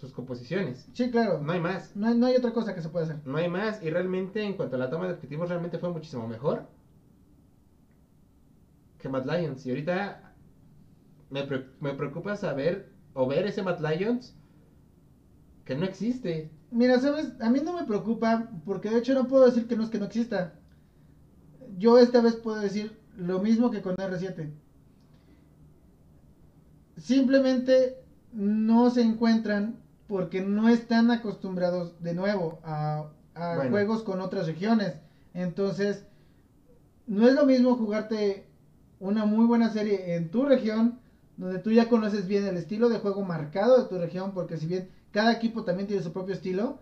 sus 0.00 0.12
composiciones. 0.12 0.88
Sí, 0.94 1.10
claro. 1.10 1.40
No 1.42 1.52
hay 1.52 1.60
más. 1.60 1.94
No 1.96 2.06
hay, 2.08 2.16
no 2.16 2.26
hay 2.26 2.36
otra 2.36 2.52
cosa 2.52 2.74
que 2.74 2.82
se 2.82 2.88
pueda 2.88 3.04
hacer. 3.06 3.18
No 3.26 3.36
hay 3.38 3.48
más. 3.50 3.82
Y 3.82 3.90
realmente, 3.90 4.42
en 4.42 4.54
cuanto 4.54 4.76
a 4.76 4.78
la 4.78 4.90
toma 4.90 5.06
de 5.06 5.14
objetivos, 5.14 5.48
realmente 5.48 5.78
fue 5.78 5.90
muchísimo 5.90 6.26
mejor 6.26 6.66
que 8.98 9.08
Mad 9.08 9.24
Lions. 9.26 9.64
Y 9.66 9.70
ahorita 9.70 10.34
me, 11.30 11.44
pre- 11.44 11.66
me 11.80 11.94
preocupa 11.94 12.36
saber 12.36 12.92
o 13.14 13.26
ver 13.26 13.46
ese 13.46 13.62
Mad 13.62 13.80
Lions 13.80 14.34
que 15.64 15.74
no 15.76 15.84
existe. 15.84 16.50
Mira, 16.70 17.00
sabes, 17.00 17.32
a 17.40 17.50
mí 17.50 17.60
no 17.60 17.72
me 17.74 17.84
preocupa 17.84 18.50
porque 18.64 18.90
de 18.90 18.98
hecho 18.98 19.14
no 19.14 19.26
puedo 19.28 19.46
decir 19.46 19.66
que 19.66 19.76
no 19.76 19.84
es 19.84 19.90
que 19.90 19.98
no 19.98 20.06
exista. 20.06 20.54
Yo 21.78 21.98
esta 21.98 22.20
vez 22.20 22.36
puedo 22.36 22.60
decir 22.60 22.98
lo 23.16 23.40
mismo 23.40 23.70
que 23.70 23.82
con 23.82 23.96
R7. 23.96 24.50
Simplemente 26.96 27.96
no 28.32 28.90
se 28.90 29.02
encuentran 29.02 29.76
porque 30.08 30.40
no 30.40 30.68
están 30.68 31.10
acostumbrados 31.10 32.02
de 32.02 32.14
nuevo 32.14 32.58
a, 32.64 33.10
a 33.34 33.54
Bueno. 33.56 33.70
juegos 33.70 34.02
con 34.02 34.20
otras 34.20 34.46
regiones. 34.46 34.94
Entonces, 35.34 36.04
no 37.06 37.26
es 37.28 37.34
lo 37.34 37.46
mismo 37.46 37.76
jugarte 37.76 38.46
una 39.00 39.24
muy 39.26 39.46
buena 39.46 39.70
serie 39.70 40.16
en 40.16 40.30
tu 40.30 40.44
región, 40.44 40.98
donde 41.36 41.60
tú 41.60 41.70
ya 41.70 41.88
conoces 41.88 42.26
bien 42.26 42.44
el 42.46 42.56
estilo 42.56 42.88
de 42.88 42.98
juego 42.98 43.22
marcado 43.22 43.82
de 43.82 43.88
tu 43.88 43.98
región, 43.98 44.32
porque 44.32 44.56
si 44.56 44.66
bien 44.66 44.88
cada 45.12 45.32
equipo 45.32 45.64
también 45.64 45.86
tiene 45.86 46.02
su 46.02 46.12
propio 46.12 46.34
estilo, 46.34 46.78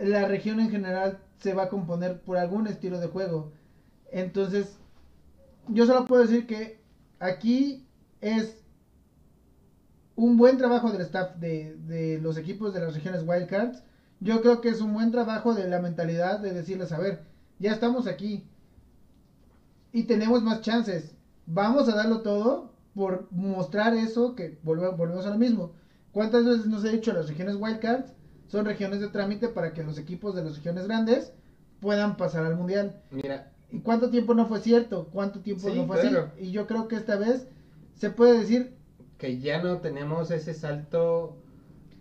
la 0.00 0.26
región 0.26 0.58
en 0.60 0.70
general 0.70 1.18
se 1.38 1.54
va 1.54 1.64
a 1.64 1.68
componer 1.68 2.20
por 2.22 2.38
algún 2.38 2.66
estilo 2.66 2.98
de 2.98 3.08
juego. 3.08 3.52
Entonces, 4.10 4.78
yo 5.68 5.86
solo 5.86 6.06
puedo 6.06 6.22
decir 6.22 6.46
que 6.46 6.80
aquí 7.18 7.86
es 8.20 8.63
un 10.16 10.36
buen 10.36 10.58
trabajo 10.58 10.90
del 10.92 11.02
staff 11.02 11.36
de, 11.36 11.76
de 11.86 12.18
los 12.20 12.36
equipos 12.36 12.72
de 12.74 12.80
las 12.80 12.94
regiones 12.94 13.22
Wildcards. 13.26 13.82
Yo 14.20 14.40
creo 14.42 14.60
que 14.60 14.68
es 14.70 14.80
un 14.80 14.94
buen 14.94 15.10
trabajo 15.10 15.54
de 15.54 15.68
la 15.68 15.80
mentalidad 15.80 16.38
de 16.40 16.52
decirles, 16.52 16.92
a 16.92 16.98
ver, 16.98 17.24
ya 17.58 17.72
estamos 17.72 18.06
aquí 18.06 18.44
y 19.92 20.04
tenemos 20.04 20.42
más 20.42 20.60
chances. 20.60 21.14
Vamos 21.46 21.88
a 21.88 21.94
darlo 21.94 22.20
todo 22.22 22.72
por 22.94 23.28
mostrar 23.30 23.94
eso 23.94 24.34
que 24.34 24.58
volvemos, 24.62 24.96
volvemos 24.96 25.26
a 25.26 25.30
lo 25.30 25.38
mismo. 25.38 25.72
¿Cuántas 26.12 26.44
veces 26.44 26.66
nos 26.66 26.84
he 26.84 26.92
dicho 26.92 27.12
las 27.12 27.28
regiones 27.28 27.56
Wildcards 27.58 28.12
son 28.46 28.64
regiones 28.64 29.00
de 29.00 29.08
trámite 29.08 29.48
para 29.48 29.72
que 29.72 29.82
los 29.82 29.98
equipos 29.98 30.34
de 30.34 30.44
las 30.44 30.56
regiones 30.56 30.86
grandes 30.86 31.32
puedan 31.80 32.16
pasar 32.16 32.44
al 32.44 32.56
mundial? 32.56 33.00
Mira, 33.10 33.50
¿Y 33.70 33.80
cuánto 33.80 34.10
tiempo 34.10 34.34
no 34.34 34.46
fue 34.46 34.60
cierto? 34.60 35.08
¿Cuánto 35.12 35.40
tiempo 35.40 35.68
Sí, 35.68 35.76
no 35.76 35.86
fue 35.86 36.00
claro. 36.00 36.30
así? 36.32 36.46
Y 36.46 36.50
yo 36.52 36.66
creo 36.66 36.86
que 36.86 36.96
esta 36.96 37.16
vez 37.16 37.46
se 37.94 38.10
puede 38.10 38.38
decir, 38.38 38.74
que 39.24 39.40
ya 39.40 39.62
no 39.62 39.80
tenemos 39.80 40.30
ese 40.30 40.54
salto 40.54 41.42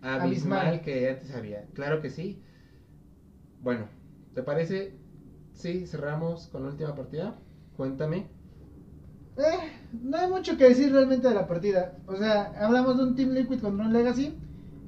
abismal, 0.02 0.68
Abismal. 0.68 0.82
que 0.82 1.10
antes 1.10 1.32
había. 1.34 1.66
Claro 1.74 2.02
que 2.02 2.10
sí. 2.10 2.44
Bueno, 3.62 3.90
¿te 4.34 4.44
parece? 4.44 5.00
Sí, 5.54 5.88
cerramos 5.88 6.48
con 6.48 6.64
la 6.64 6.70
última 6.70 6.96
partida. 6.96 7.40
Cuéntame. 7.78 8.32
eh, 9.38 9.72
no 10.04 10.18
hay 10.18 10.30
mucho 10.30 10.58
que 10.58 10.66
decir 10.70 10.92
realmente 10.92 11.28
de 11.28 11.36
la 11.36 11.48
partida. 11.48 11.98
O 12.08 12.16
sea, 12.16 12.54
hablamos 12.58 12.98
de 12.98 13.04
un 13.04 13.16
Team 13.16 13.32
Liquid 13.32 13.62
contra 13.62 13.86
un 13.86 13.94
Legacy. 13.94 14.38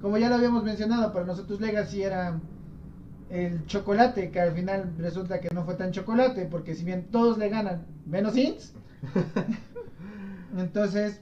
Como 0.02 0.18
ya 0.18 0.30
lo 0.30 0.36
habíamos 0.36 0.64
mencionado, 0.64 1.14
para 1.14 1.26
nosotros 1.26 1.62
Legacy 1.62 2.04
era 2.04 2.42
el 3.30 3.66
chocolate, 3.68 4.32
que 4.32 4.40
al 4.42 4.54
final 4.54 4.96
resulta 4.98 5.42
que 5.42 5.50
no 5.54 5.66
fue 5.66 5.76
tan 5.76 5.92
chocolate, 5.92 6.46
porque 6.48 6.76
si 6.76 6.86
bien 6.86 7.10
todos 7.12 7.38
le 7.38 7.50
ganan, 7.50 7.88
menos 8.06 8.38
Ints. 8.38 8.76
Entonces, 10.58 11.22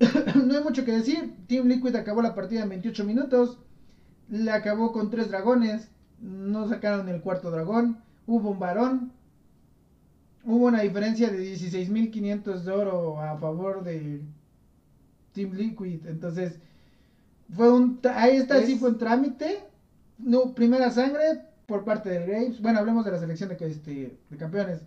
no 0.44 0.54
hay 0.54 0.62
mucho 0.62 0.84
que 0.84 0.92
decir. 0.92 1.34
Team 1.46 1.66
Liquid 1.68 1.94
acabó 1.96 2.22
la 2.22 2.34
partida 2.34 2.62
en 2.62 2.68
28 2.70 3.04
minutos. 3.04 3.58
La 4.28 4.54
acabó 4.54 4.92
con 4.92 5.10
tres 5.10 5.28
dragones. 5.30 5.88
No 6.20 6.68
sacaron 6.68 7.08
el 7.08 7.20
cuarto 7.20 7.50
dragón. 7.50 7.98
Hubo 8.26 8.50
un 8.50 8.58
varón. 8.58 9.12
Hubo 10.44 10.66
una 10.66 10.80
diferencia 10.82 11.30
de 11.30 11.38
16.500 11.54 12.60
de 12.62 12.72
oro 12.72 13.20
a 13.20 13.36
favor 13.38 13.82
de 13.84 14.22
Team 15.32 15.52
Liquid. 15.52 16.06
Entonces, 16.06 16.58
fue 17.54 17.72
un. 17.72 18.00
Ahí 18.14 18.36
está, 18.36 18.62
sí 18.62 18.72
Es- 18.72 18.80
fue 18.80 18.90
un 18.90 18.98
trámite. 18.98 19.60
No, 20.18 20.54
primera 20.54 20.90
sangre 20.90 21.42
por 21.66 21.84
parte 21.84 22.08
del 22.10 22.26
Graves. 22.26 22.60
Bueno, 22.62 22.78
hablemos 22.78 23.04
de 23.04 23.10
la 23.12 23.18
selección 23.18 23.48
de, 23.50 23.66
este, 23.66 24.16
de 24.30 24.36
campeones. 24.36 24.80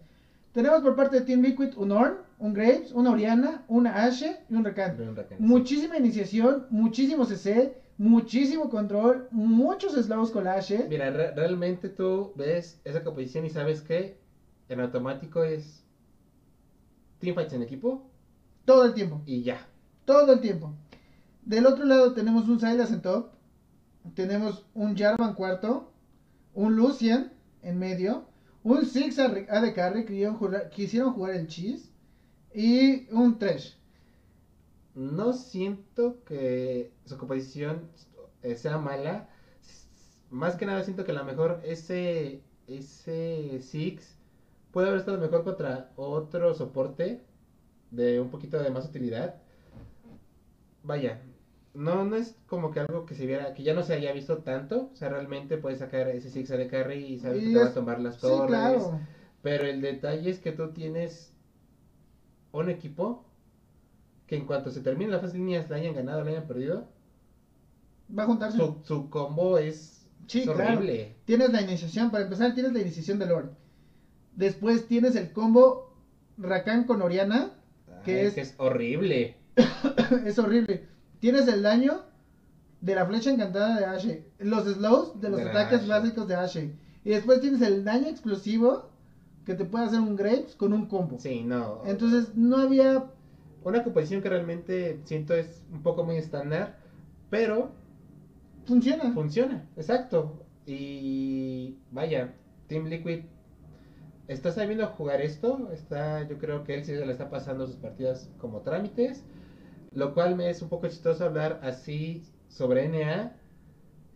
Tenemos 0.53 0.82
por 0.82 0.95
parte 0.95 1.20
de 1.20 1.26
Team 1.26 1.41
Liquid 1.41 1.78
un 1.78 1.91
Orn, 1.91 2.16
un 2.40 2.54
Graves, 2.54 2.92
una 2.94 3.12
Oriana, 3.12 3.64
una 3.68 4.04
Ashe 4.06 4.38
y 4.50 4.56
un 4.56 4.64
Rakan. 4.66 4.98
Muchísima 5.40 5.98
iniciación, 5.98 6.66
muchísimo 6.70 7.26
CC, 7.26 7.76
muchísimo 7.98 8.70
control, 8.70 9.28
muchos 9.32 9.94
slows 9.94 10.32
con 10.32 10.46
la 10.46 10.54
Ashe. 10.54 10.86
Mira, 10.90 11.10
re- 11.12 11.32
realmente 11.36 11.90
tú 11.90 12.32
ves 12.36 12.80
esa 12.86 13.04
composición 13.04 13.46
y 13.46 13.50
sabes 13.50 13.82
que 13.82 14.18
en 14.70 14.80
automático 14.80 15.44
es 15.44 15.84
teamfights 17.20 17.54
en 17.54 17.64
equipo 17.64 18.10
Todo 18.66 18.86
el 18.86 18.94
tiempo, 18.94 19.22
y 19.26 19.44
ya. 19.44 19.68
todo 20.06 20.34
el 20.34 20.40
tiempo. 20.42 20.74
Del 21.44 21.66
otro 21.66 21.86
lado 21.86 22.14
tenemos 22.14 22.48
un 22.48 22.60
Silas 22.60 22.92
en 22.92 23.02
top, 23.02 23.28
tenemos 24.14 24.66
un 24.74 24.96
Jarvan 24.96 25.34
cuarto, 25.34 25.92
un 26.54 26.76
Lucian 26.76 27.34
en 27.64 27.78
medio, 27.80 28.26
un 28.64 28.86
Six 28.86 29.20
AD 29.20 29.74
Carry 29.74 30.06
que 30.06 30.30
quisieron 30.72 31.14
jugar 31.14 31.36
el 31.36 31.48
Cheese 31.48 31.89
y 32.54 33.08
un 33.14 33.38
Trash. 33.39 33.74
No 34.95 35.34
siento 35.34 36.24
que 36.26 36.91
su 37.06 37.18
composición 37.18 37.89
eh, 38.41 38.56
sea 38.56 38.78
mala. 38.78 39.30
Más 40.30 40.56
que 40.56 40.66
nada 40.66 40.84
siento 40.84 41.06
que 41.06 41.12
a 41.12 41.16
lo 41.16 41.24
mejor 41.26 41.62
ese, 41.64 42.41
ese 42.68 43.60
Six 43.62 44.16
puede 44.72 44.88
haber 44.88 45.00
estado 45.00 45.18
mejor 45.20 45.43
contra 45.43 45.91
otro 45.95 46.54
soporte 46.54 47.22
de 47.91 48.20
un 48.20 48.30
poquito 48.30 48.60
de 48.62 48.70
más 48.70 48.86
utilidad. 48.88 49.36
Vaya, 50.84 51.22
no, 51.74 52.04
no 52.06 52.16
es 52.16 52.36
como 52.47 52.72
que 52.72 52.80
algo 52.82 53.06
que 53.06 53.16
se 53.16 53.26
viera, 53.26 53.54
que 53.54 53.64
ya 53.64 53.74
no 53.74 53.84
se 53.84 53.93
haya 53.93 54.12
visto 54.12 54.39
tanto. 54.39 54.89
O 54.93 54.95
sea, 54.95 55.10
realmente 55.10 55.58
puedes 55.58 55.80
sacar 55.80 56.08
ese 56.10 56.30
Six 56.30 56.50
de 56.50 56.68
carry 56.68 57.06
y 57.06 57.20
sabes 57.20 57.43
que 57.43 57.50
te 57.54 57.60
va 57.60 57.68
a 57.68 57.74
tomar 57.74 58.00
las 58.00 58.16
Sí, 58.16 58.22
torres. 58.22 58.47
claro. 58.47 59.00
Pero 59.41 59.64
el 59.66 59.82
detalle 59.82 60.30
es 60.30 60.39
que 60.39 60.52
tú 60.52 60.72
tienes 60.72 61.34
un 62.52 62.70
equipo 62.70 63.26
que 64.28 64.36
en 64.38 64.45
cuanto 64.45 64.70
se 64.72 64.82
termine 64.82 65.12
la 65.12 65.20
fase 65.20 65.34
de 65.34 65.39
líneas, 65.39 65.70
la 65.70 65.78
hayan 65.78 65.95
ganado 65.95 66.22
o 66.22 66.24
la 66.24 66.32
hayan 66.32 66.47
perdido, 66.47 66.88
Va 68.18 68.24
a 68.24 68.26
juntarse. 68.28 68.58
su, 68.58 68.78
su 68.84 69.10
combo 69.10 69.58
es, 69.58 70.08
Sí, 70.28 70.39
es 70.41 70.45
claro. 70.45 70.74
horrible. 70.78 71.16
Tienes 71.26 71.52
la 71.52 71.62
iniciación, 71.62 72.12
para 72.12 72.24
empezar 72.26 72.54
tienes 72.54 72.74
la 72.74 72.80
iniciación 72.82 73.18
de 73.20 73.26
Lord. 73.26 73.50
Después 74.36 74.88
tienes 74.88 75.16
el 75.16 75.32
combo 75.34 75.93
Rakan 76.38 76.84
con 76.86 77.02
Oriana, 77.02 77.52
que 78.06 78.20
Ay, 78.22 78.26
es- 78.28 78.34
que 78.36 78.41
es 78.41 78.54
horrible. 78.58 79.38
es 80.26 80.38
horrible. 80.39 80.88
Tienes 81.20 81.47
el 81.47 81.64
daño 81.64 82.02
de 82.82 82.95
la 82.95 83.06
flecha 83.06 83.32
encantada 83.32 83.78
de 83.80 83.86
Ashe, 83.86 84.26
los 84.39 84.64
slows 84.66 85.20
de 85.20 85.30
los 85.30 85.39
De 85.39 85.50
ataques 85.50 85.80
Ashe. 85.82 85.88
básicos 85.89 86.28
de 86.28 86.36
Ashe. 86.36 86.76
Y 87.04 87.10
después 87.10 87.41
tienes 87.41 87.62
el 87.62 87.84
daño 87.84 88.08
explosivo 88.08 88.89
que 89.50 89.56
te 89.56 89.66
puede 89.66 89.86
hacer 89.86 90.00
un 90.00 90.16
Graves 90.16 90.56
con 90.56 90.74
un 90.74 90.86
combo. 90.88 91.18
Sí, 91.20 91.43
no. 91.43 91.82
Entonces 91.86 92.36
no 92.36 92.58
había... 92.58 93.12
Una 93.64 93.84
composición 93.84 94.22
que 94.22 94.30
realmente 94.30 95.02
siento 95.04 95.34
es 95.34 95.66
un 95.72 95.84
poco 95.84 96.06
muy 96.06 96.16
estándar, 96.16 96.78
pero 97.30 97.72
Funciona. 98.66 99.12
funciona, 99.14 99.68
exacto. 99.76 100.45
Y 100.66 101.78
vaya, 101.91 102.36
Team 102.68 102.86
Liquid 102.86 103.26
está 104.28 104.52
sabiendo 104.52 104.86
jugar 104.88 105.22
esto. 105.22 105.70
Está, 105.72 106.28
yo 106.28 106.38
creo 106.38 106.64
que 106.64 106.76
él 106.76 106.86
sí 106.86 106.95
se 106.95 107.06
le 107.06 107.12
está 107.12 107.30
pasando 107.30 107.68
sus 107.68 107.78
partidas 107.78 108.30
como 108.38 108.62
trámites. 108.62 109.26
Lo 109.91 110.14
cual 110.14 110.36
me 110.36 110.50
es 110.50 110.62
un 110.62 110.70
poco 110.70 110.88
chistoso 110.88 111.26
hablar 111.26 111.60
así 111.64 112.24
sobre 112.47 112.88
NA. 112.89 113.36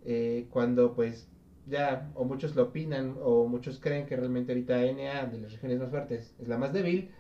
eh, 0.06 0.48
cuando 0.52 0.94
pues 0.96 1.30
ya 1.68 2.12
o 2.16 2.26
muchos 2.26 2.56
lo 2.56 2.64
opinan 2.64 3.16
o 3.22 3.48
muchos 3.48 3.80
creen 3.80 4.06
que 4.06 4.16
realmente 4.16 4.52
ahorita 4.52 4.82
NA 4.82 5.26
de 5.28 5.40
las 5.40 5.52
regiones 5.54 5.80
más 5.80 5.90
fuertes 5.90 6.36
es 6.40 6.48
la 6.48 6.58
más 6.58 6.74
débil 6.74 7.12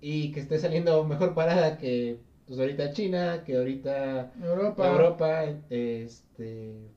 y 0.00 0.32
que 0.32 0.40
esté 0.40 0.58
saliendo 0.58 1.04
mejor 1.04 1.34
parada 1.34 1.78
que 1.78 2.20
pues 2.46 2.58
ahorita 2.58 2.92
China, 2.92 3.44
que 3.44 3.56
ahorita 3.56 4.32
Europa. 4.42 4.88
Europa, 4.88 5.44
este 5.68 6.90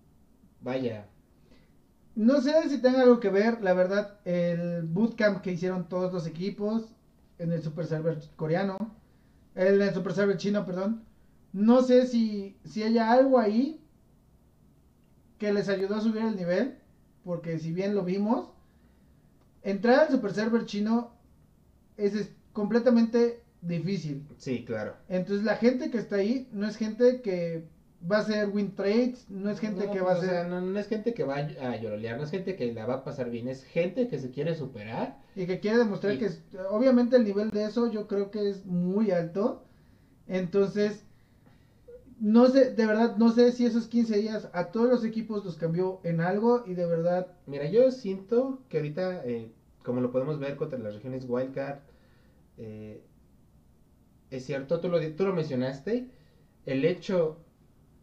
vaya, 0.61 1.05
No 2.15 2.41
sé 2.41 2.69
si 2.69 2.81
tenga 2.81 3.01
algo 3.01 3.19
que 3.19 3.29
ver, 3.29 3.61
la 3.61 3.73
verdad, 3.73 4.19
el 4.25 4.83
bootcamp 4.83 5.41
que 5.41 5.51
hicieron 5.51 5.89
todos 5.89 6.11
los 6.11 6.25
equipos 6.25 6.95
en 7.37 7.51
el 7.51 7.61
Super 7.61 7.85
Server 7.85 8.17
coreano, 8.35 8.77
en 9.55 9.81
el 9.81 9.93
Super 9.93 10.13
Server 10.13 10.37
chino, 10.37 10.65
perdón. 10.65 11.03
No 11.51 11.83
sé 11.83 12.07
si, 12.07 12.57
si 12.63 12.81
haya 12.81 13.11
algo 13.11 13.37
ahí 13.37 13.82
que 15.43 15.51
les 15.51 15.67
ayudó 15.67 15.95
a 15.95 16.01
subir 16.01 16.21
el 16.21 16.37
nivel, 16.37 16.77
porque 17.25 17.59
si 17.59 17.73
bien 17.73 17.95
lo 17.95 18.03
vimos, 18.05 18.47
entrar 19.61 19.99
al 19.99 20.09
Super 20.09 20.31
Server 20.33 20.65
chino 20.65 21.11
es, 21.97 22.29
completamente 22.53 23.41
difícil. 23.61 24.25
sí, 24.37 24.63
claro. 24.63 24.95
Entonces 25.09 25.43
la 25.43 25.57
gente 25.57 25.91
que 25.91 25.97
está 25.97 26.15
ahí 26.15 26.47
no 26.53 26.65
es 26.65 26.77
gente 26.77 27.21
que 27.21 27.65
va 28.09 28.17
a 28.17 28.19
hacer 28.21 28.47
win 28.53 28.73
trades, 28.73 29.29
no 29.29 29.49
es 29.49 29.59
gente 29.59 29.85
No, 29.87 29.91
que 29.91 29.99
va 29.99 30.13
a 30.13 30.19
ser... 30.21 30.29
sea, 30.29 30.43
no, 30.45 30.61
no 30.61 30.79
es 30.79 30.87
gente 30.87 31.13
que 31.13 31.25
va 31.25 31.35
a 31.35 31.75
llorolear, 31.75 32.15
no 32.17 32.23
es 32.23 32.31
gente 32.31 32.55
que 32.55 32.71
la 32.71 32.85
va 32.85 32.93
a 32.95 33.03
pasar 33.03 33.29
bien, 33.29 33.49
es 33.49 33.65
gente 33.65 34.07
que 34.07 34.19
se 34.19 34.31
quiere 34.31 34.55
superar. 34.55 35.19
Y 35.35 35.45
que 35.45 35.59
quiere 35.59 35.79
demostrar 35.79 36.13
Y- 36.13 36.19
que 36.19 36.25
es- 36.27 36.41
obviamente 36.69 37.17
el 37.17 37.25
nivel 37.25 37.49
de 37.49 37.65
eso 37.65 37.91
yo 37.91 38.07
creo 38.07 38.31
que 38.31 38.49
es 38.49 38.65
muy 38.65 39.11
alto. 39.11 39.65
Entonces, 40.27 41.03
no 42.23 42.47
sé, 42.47 42.71
de 42.71 42.85
verdad, 42.87 43.17
no 43.17 43.29
sé 43.31 43.51
si 43.51 43.65
esos 43.65 43.87
15 43.87 44.17
días 44.17 44.49
a 44.53 44.71
todos 44.71 44.89
los 44.89 45.03
equipos 45.03 45.43
los 45.45 45.57
cambió 45.57 45.99
en 46.05 46.21
algo 46.21 46.63
y 46.65 46.73
de 46.73 46.85
verdad, 46.85 47.27
Mira, 47.45 47.65
yo 47.67 47.91
siento 47.91 48.63
que 48.69 48.77
ahorita, 48.77 49.25
eh, 49.25 49.51
como 49.83 49.99
lo 50.01 50.11
podemos 50.11 50.39
ver 50.39 50.55
contra 50.55 50.79
las 50.79 50.93
regiones 50.95 51.25
Wildcard, 51.27 51.79
eh, 52.57 53.03
es 54.31 54.45
cierto, 54.45 54.79
tú 54.79 54.89
lo, 54.89 54.99
tú 55.15 55.25
lo 55.25 55.33
mencionaste, 55.33 56.09
el 56.65 56.85
hecho 56.85 57.37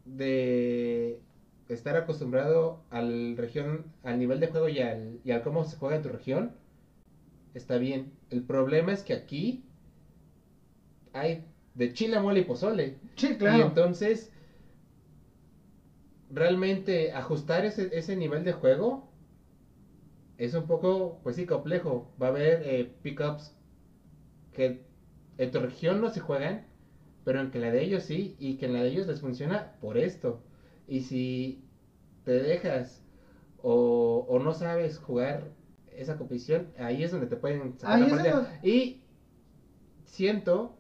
de 0.05 1.21
estar 1.69 1.97
acostumbrado 1.97 2.85
al 2.91 3.37
región, 3.39 3.87
al 4.05 4.19
nivel 4.21 4.41
de 4.41 4.49
juego 4.49 4.69
y 4.69 4.81
al, 4.81 5.21
y 5.25 5.33
al 5.33 5.43
cómo 5.43 5.65
se 5.65 5.77
juega 5.79 5.97
en 5.97 6.03
tu 6.03 6.11
región, 6.11 6.57
está 7.55 7.79
bien. 7.79 8.13
El 8.31 8.43
problema 8.43 8.93
es 8.93 9.03
que 9.05 9.13
aquí 9.15 9.65
hay 11.13 11.45
de 11.81 11.93
chile, 11.93 12.21
mole 12.21 12.41
y 12.41 12.43
pozole. 12.45 12.99
sí, 13.17 13.37
Y 13.45 13.59
claro. 13.59 13.61
entonces, 13.61 14.31
realmente 16.31 17.13
ajustar 17.13 17.65
ese, 17.67 17.89
ese 17.93 18.17
nivel 18.17 18.43
de 18.45 18.53
juego 18.53 19.11
es 20.39 20.55
un 20.55 20.67
poco, 20.67 21.21
pues 21.23 21.37
sí, 21.37 21.47
complejo. 21.47 22.13
Va 22.21 22.27
a 22.27 22.31
haber 22.31 22.63
eh, 22.65 22.85
pickups 23.03 23.55
que 24.53 24.83
en 25.39 25.51
tu 25.51 25.61
región 25.61 26.01
no 26.01 26.11
se 26.11 26.21
juegan, 26.21 26.67
pero 27.25 27.41
en 27.41 27.51
que 27.51 27.61
la 27.61 27.71
de 27.71 27.83
ellos 27.83 28.05
sí, 28.05 28.37
y 28.39 28.57
que 28.57 28.67
en 28.67 28.75
la 28.75 28.83
de 28.83 28.89
ellos 28.91 29.07
les 29.07 29.21
funciona 29.21 29.73
por 29.81 29.99
esto. 29.99 30.43
Y 30.89 31.03
si 31.03 31.65
te 32.25 32.33
dejas 32.33 33.05
o, 33.63 34.27
o 34.29 34.41
no 34.41 34.55
sabes 34.55 34.99
jugar 34.99 35.53
esa 35.93 36.17
competición, 36.19 36.73
ahí 36.79 37.05
es 37.05 37.13
donde 37.13 37.27
te 37.29 37.37
pueden 37.37 37.79
sacar 37.79 38.01
la 38.01 38.09
partida. 38.11 38.43
Y 38.63 39.03
siento 40.05 40.80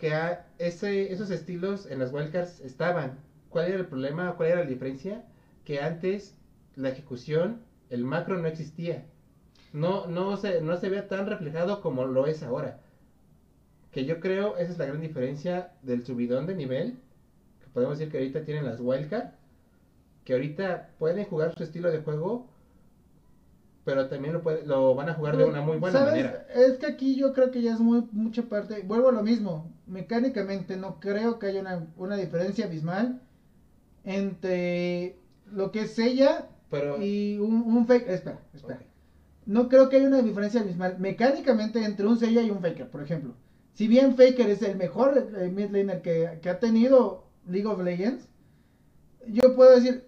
que 0.00 0.38
ese, 0.58 1.12
esos 1.12 1.30
estilos 1.30 1.84
en 1.84 1.98
las 1.98 2.12
wildcards 2.12 2.60
estaban. 2.60 3.18
¿Cuál 3.50 3.66
era 3.66 3.78
el 3.80 3.86
problema? 3.86 4.34
¿Cuál 4.34 4.48
era 4.48 4.60
la 4.64 4.66
diferencia? 4.66 5.26
Que 5.64 5.80
antes 5.80 6.34
la 6.74 6.88
ejecución, 6.88 7.60
el 7.90 8.04
macro 8.04 8.38
no 8.38 8.48
existía. 8.48 9.04
No, 9.74 10.06
no, 10.06 10.38
se, 10.38 10.62
no 10.62 10.78
se 10.78 10.88
veía 10.88 11.06
tan 11.06 11.26
reflejado 11.26 11.82
como 11.82 12.06
lo 12.06 12.26
es 12.26 12.42
ahora. 12.42 12.80
Que 13.92 14.06
yo 14.06 14.20
creo 14.20 14.56
esa 14.56 14.72
es 14.72 14.78
la 14.78 14.86
gran 14.86 15.02
diferencia 15.02 15.72
del 15.82 16.04
subidón 16.04 16.46
de 16.46 16.54
nivel. 16.54 16.98
Que 17.60 17.66
podemos 17.66 17.98
decir 17.98 18.10
que 18.10 18.18
ahorita 18.18 18.44
tienen 18.44 18.64
las 18.64 18.80
wildcards. 18.80 19.34
Que 20.24 20.32
ahorita 20.32 20.92
pueden 20.98 21.26
jugar 21.26 21.54
su 21.54 21.62
estilo 21.62 21.90
de 21.90 22.00
juego. 22.00 22.48
Pero 23.84 24.08
también 24.08 24.34
lo, 24.34 24.42
puede- 24.42 24.64
lo 24.66 24.94
van 24.94 25.08
a 25.08 25.14
jugar 25.14 25.36
de 25.36 25.44
una 25.44 25.62
muy 25.62 25.78
buena 25.78 25.98
¿Sabes? 25.98 26.12
manera. 26.14 26.46
Es 26.54 26.78
que 26.78 26.86
aquí 26.86 27.16
yo 27.16 27.32
creo 27.32 27.50
que 27.50 27.62
ya 27.62 27.72
es 27.72 27.80
muy 27.80 28.06
mucha 28.12 28.42
parte, 28.42 28.82
vuelvo 28.82 29.08
a 29.08 29.12
lo 29.12 29.22
mismo, 29.22 29.72
mecánicamente 29.86 30.76
no 30.76 31.00
creo 31.00 31.38
que 31.38 31.46
haya 31.46 31.60
una, 31.62 31.86
una 31.96 32.16
diferencia 32.16 32.66
abismal 32.66 33.20
entre 34.04 35.16
lo 35.52 35.72
que 35.72 35.82
es 35.82 35.98
ella 35.98 36.48
Pero. 36.70 37.02
y 37.02 37.38
un, 37.38 37.62
un 37.62 37.86
fake, 37.86 38.08
espera, 38.08 38.40
espera. 38.54 38.80
No 39.46 39.68
creo 39.68 39.88
que 39.88 39.96
haya 39.96 40.06
una 40.08 40.22
diferencia 40.22 40.60
abismal 40.60 40.98
mecánicamente 40.98 41.82
entre 41.84 42.06
un 42.06 42.18
Seiya 42.18 42.42
y 42.42 42.50
un 42.50 42.60
Faker, 42.60 42.88
por 42.90 43.02
ejemplo. 43.02 43.34
Si 43.72 43.88
bien 43.88 44.14
Faker 44.16 44.48
es 44.50 44.62
el 44.62 44.76
mejor 44.76 45.30
eh, 45.38 45.48
mid 45.48 45.70
laner 45.70 46.02
que, 46.02 46.38
que 46.42 46.50
ha 46.50 46.60
tenido 46.60 47.24
League 47.48 47.66
of 47.66 47.80
Legends, 47.82 48.28
yo 49.26 49.54
puedo 49.56 49.74
decir, 49.74 50.04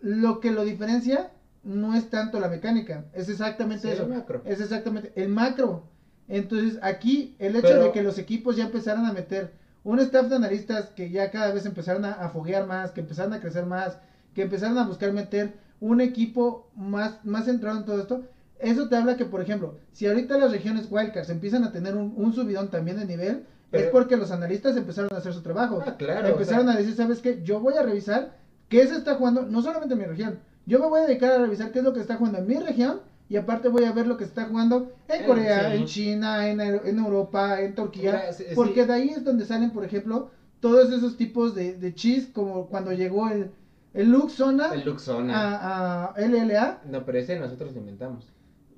lo 0.00 0.40
que 0.40 0.50
lo 0.50 0.64
diferencia 0.64 1.30
no 1.64 1.94
es 1.94 2.10
tanto 2.10 2.40
la 2.40 2.48
mecánica, 2.48 3.04
es 3.12 3.28
exactamente 3.28 3.88
Sí, 3.88 3.94
eso. 3.94 4.04
el 4.04 4.10
macro. 4.10 4.42
Es 4.44 4.60
exactamente 4.60 5.12
el 5.16 5.28
macro. 5.28 5.84
Entonces 6.28 6.78
aquí 6.82 7.36
el 7.38 7.56
hecho 7.56 7.68
Pero- 7.68 7.82
de 7.84 7.92
que 7.92 8.02
los 8.02 8.18
equipos 8.18 8.56
ya 8.56 8.64
empezaran 8.64 9.04
a 9.06 9.12
meter 9.12 9.52
un 9.82 9.98
staff 10.00 10.28
de 10.28 10.36
analistas 10.36 10.86
que 10.96 11.10
ya 11.10 11.30
cada 11.30 11.52
vez 11.52 11.66
empezaron 11.66 12.04
a, 12.04 12.12
a 12.12 12.28
foguear 12.30 12.66
más, 12.66 12.92
que 12.92 13.00
empezaron 13.00 13.32
a 13.34 13.40
crecer 13.40 13.66
más, 13.66 13.98
que 14.34 14.42
empezaron 14.42 14.78
a 14.78 14.86
buscar 14.86 15.12
meter 15.12 15.52
un 15.80 16.00
equipo 16.00 16.70
más, 16.76 17.22
más 17.24 17.44
centrado 17.44 17.78
en 17.78 17.84
todo 17.84 18.00
esto, 18.00 18.22
eso 18.58 18.88
te 18.88 18.96
habla 18.96 19.16
que, 19.18 19.26
por 19.26 19.42
ejemplo, 19.42 19.76
si 19.92 20.06
ahorita 20.06 20.38
las 20.38 20.50
regiones 20.52 20.86
wildcards 20.90 21.28
empiezan 21.28 21.64
a 21.64 21.72
tener 21.72 21.94
un, 21.96 22.14
un 22.16 22.32
subidón 22.32 22.70
también 22.70 22.98
de 22.98 23.04
nivel, 23.04 23.44
es 23.72 23.86
porque 23.88 24.16
los 24.16 24.30
analistas 24.30 24.76
empezaron 24.76 25.12
a 25.12 25.18
hacer 25.18 25.34
su 25.34 25.42
trabajo. 25.42 25.82
Ah, 25.84 25.96
claro. 25.98 26.28
empezaron 26.28 26.68
o 26.68 26.70
sea, 26.70 26.78
a 26.78 26.80
decir, 26.80 26.94
¿sabes 26.96 27.20
qué? 27.20 27.42
Yo 27.42 27.58
voy 27.60 27.74
a 27.74 27.82
revisar 27.82 28.36
qué 28.68 28.86
se 28.86 28.94
está 28.96 29.16
jugando, 29.16 29.42
no 29.42 29.60
solamente 29.62 29.94
en 29.94 30.00
mi 30.00 30.06
región, 30.06 30.38
yo 30.66 30.78
me 30.80 30.86
voy 30.88 31.00
a 31.00 31.06
dedicar 31.06 31.32
a 31.32 31.38
revisar 31.38 31.70
qué 31.72 31.78
es 31.80 31.84
lo 31.84 31.92
que 31.92 32.00
está 32.00 32.16
jugando 32.16 32.38
en 32.38 32.46
mi 32.46 32.58
región 32.58 33.00
y 33.28 33.36
aparte 33.36 33.68
voy 33.68 33.84
a 33.84 33.92
ver 33.92 34.06
lo 34.06 34.16
que 34.16 34.24
está 34.24 34.46
jugando 34.46 34.92
en 35.08 35.22
Eh, 35.22 35.26
Corea, 35.26 35.70
sí. 35.70 35.76
en 35.78 35.86
China, 35.86 36.46
en, 36.48 36.60
en 36.60 36.98
Europa, 36.98 37.60
en 37.60 37.74
Turquía, 37.74 38.12
Mira, 38.12 38.32
sí- 38.32 38.44
porque 38.54 38.82
sí. 38.82 38.86
de 38.86 38.92
ahí 38.92 39.08
es 39.10 39.24
donde 39.24 39.44
salen, 39.44 39.70
por 39.70 39.84
ejemplo, 39.84 40.30
todos 40.60 40.90
esos 40.92 41.16
tipos 41.16 41.54
de, 41.54 41.74
de 41.74 41.94
chis, 41.94 42.26
como 42.32 42.68
cuando 42.68 42.92
llegó 42.92 43.28
el, 43.28 43.50
el 43.94 44.10
Luxona 44.10 44.72
El 44.74 44.84
Luxona. 44.84 45.32
a, 45.34 46.12
a 46.14 46.20
LLA, 46.20 46.80
No, 46.86 47.04
pero 47.04 47.18
ese 47.18 47.38
nosotros 47.38 47.72
lo 47.72 47.80
inventamos. 47.80 48.26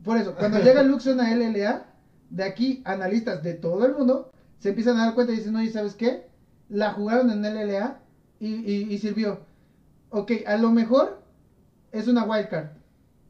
por 0.04 0.16
eso, 0.16 0.34
cuando 0.34 0.58
llega 0.58 0.80
el 0.80 0.88
Luxona 0.88 1.24
a 1.26 1.32
LLA, 1.32 1.86
de 2.30 2.42
aquí 2.44 2.82
analistas 2.84 3.42
de 3.42 3.54
todo 3.54 3.84
el 3.84 3.92
mundo 3.94 4.30
se 4.58 4.70
empiezan 4.70 4.96
a 4.96 5.04
dar 5.06 5.14
cuenta 5.14 5.32
y 5.32 5.36
dicen, 5.36 5.54
oye, 5.56 5.70
¿sabes 5.70 5.94
qué? 5.94 6.24
La 6.68 6.90
jugaron 6.92 7.30
en 7.30 7.44
LLA 7.44 8.00
y, 8.40 8.48
y, 8.48 8.86
y 8.92 8.98
sirvió. 8.98 9.40
Ok, 10.10 10.32
a 10.46 10.56
lo 10.56 10.70
mejor 10.70 11.18
es 11.92 12.08
una 12.08 12.24
wildcard, 12.24 12.68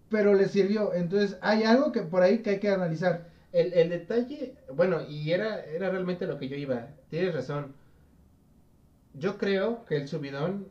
pero 0.09 0.35
le 0.35 0.49
sirvió. 0.49 0.95
Entonces 0.95 1.39
hay 1.43 1.65
algo 1.65 1.93
que 1.93 2.03
por 2.03 2.23
ahí 2.23 2.43
que 2.43 2.51
hay 2.51 2.61
que 2.61 2.71
analizar. 2.71 3.31
El, 3.53 3.73
el 3.75 3.89
detalle, 3.91 4.57
bueno, 4.75 5.03
y 5.09 5.33
era, 5.33 5.65
era 5.65 5.91
realmente 5.91 6.27
lo 6.27 6.39
que 6.39 6.49
yo 6.49 6.57
iba. 6.57 6.89
Tienes 7.11 7.35
razón. 7.35 7.75
Yo 9.15 9.39
creo 9.39 9.85
que 9.85 9.97
el 9.97 10.09
subidón 10.09 10.69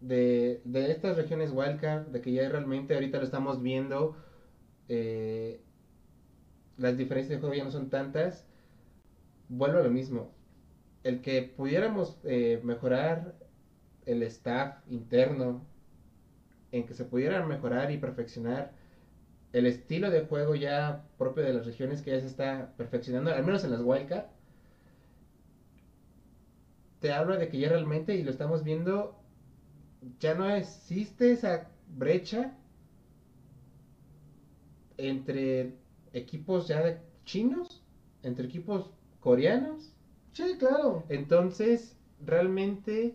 de, 0.00 0.62
de 0.64 0.90
estas 0.92 1.16
regiones 1.16 1.50
wildcard, 1.52 2.08
de 2.08 2.20
que 2.20 2.32
ya 2.32 2.48
realmente 2.48 2.94
ahorita 2.94 3.18
lo 3.18 3.24
estamos 3.24 3.62
viendo, 3.62 4.16
eh, 4.88 5.62
las 6.76 6.96
diferencias 6.96 7.36
de 7.36 7.40
juego 7.40 7.54
ya 7.54 7.64
no 7.64 7.70
son 7.70 7.90
tantas, 7.90 8.46
vuelvo 9.48 9.78
a 9.78 9.82
lo 9.82 9.90
mismo. 9.90 10.34
El 11.04 11.20
que 11.22 11.42
pudiéramos 11.42 12.18
eh, 12.24 12.60
mejorar 12.64 13.34
el 14.06 14.22
staff 14.24 14.78
interno, 14.88 15.66
en 16.72 16.86
que 16.86 16.94
se 16.94 17.04
pudiera 17.04 17.44
mejorar 17.46 17.90
y 17.90 17.98
perfeccionar 17.98 18.72
el 19.52 19.66
estilo 19.66 20.10
de 20.10 20.26
juego 20.26 20.54
ya 20.54 21.04
propio 21.18 21.44
de 21.44 21.52
las 21.52 21.66
regiones 21.66 22.02
que 22.02 22.12
ya 22.12 22.20
se 22.20 22.26
está 22.26 22.74
perfeccionando, 22.76 23.32
al 23.32 23.44
menos 23.44 23.64
en 23.64 23.72
las 23.72 23.82
wildcard, 23.82 24.26
te 27.00 27.12
habla 27.12 27.36
de 27.36 27.48
que 27.48 27.58
ya 27.58 27.68
realmente, 27.68 28.14
y 28.14 28.22
lo 28.22 28.30
estamos 28.30 28.62
viendo, 28.62 29.16
ya 30.20 30.34
no 30.34 30.48
existe 30.50 31.32
esa 31.32 31.68
brecha 31.88 32.54
entre 34.96 35.72
equipos 36.12 36.68
ya 36.68 36.82
de 36.82 37.00
chinos, 37.24 37.82
entre 38.22 38.46
equipos 38.46 38.90
coreanos. 39.20 39.92
Sí, 40.32 40.56
claro. 40.58 41.04
Entonces, 41.08 41.96
realmente 42.24 43.14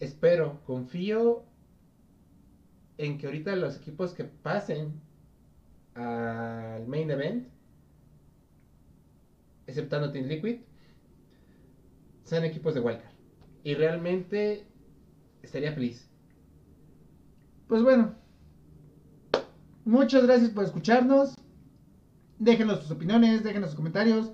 espero, 0.00 0.60
confío 0.64 1.42
en 2.98 3.18
que 3.18 3.26
ahorita 3.26 3.54
los 3.56 3.76
equipos 3.76 4.12
que 4.14 4.24
pasen 4.24 5.00
al 5.94 6.86
main 6.86 7.10
event, 7.10 7.48
exceptando 9.66 10.12
Team 10.12 10.26
Liquid, 10.26 10.60
sean 12.24 12.44
equipos 12.44 12.74
de 12.74 12.80
wildcard. 12.80 13.12
Y 13.64 13.74
realmente 13.74 14.66
estaría 15.42 15.72
feliz. 15.72 16.08
Pues 17.68 17.82
bueno. 17.82 18.14
Muchas 19.84 20.24
gracias 20.24 20.50
por 20.50 20.64
escucharnos. 20.64 21.36
Déjenos 22.38 22.80
sus 22.80 22.90
opiniones, 22.90 23.44
déjenos 23.44 23.70
sus 23.70 23.76
comentarios. 23.76 24.32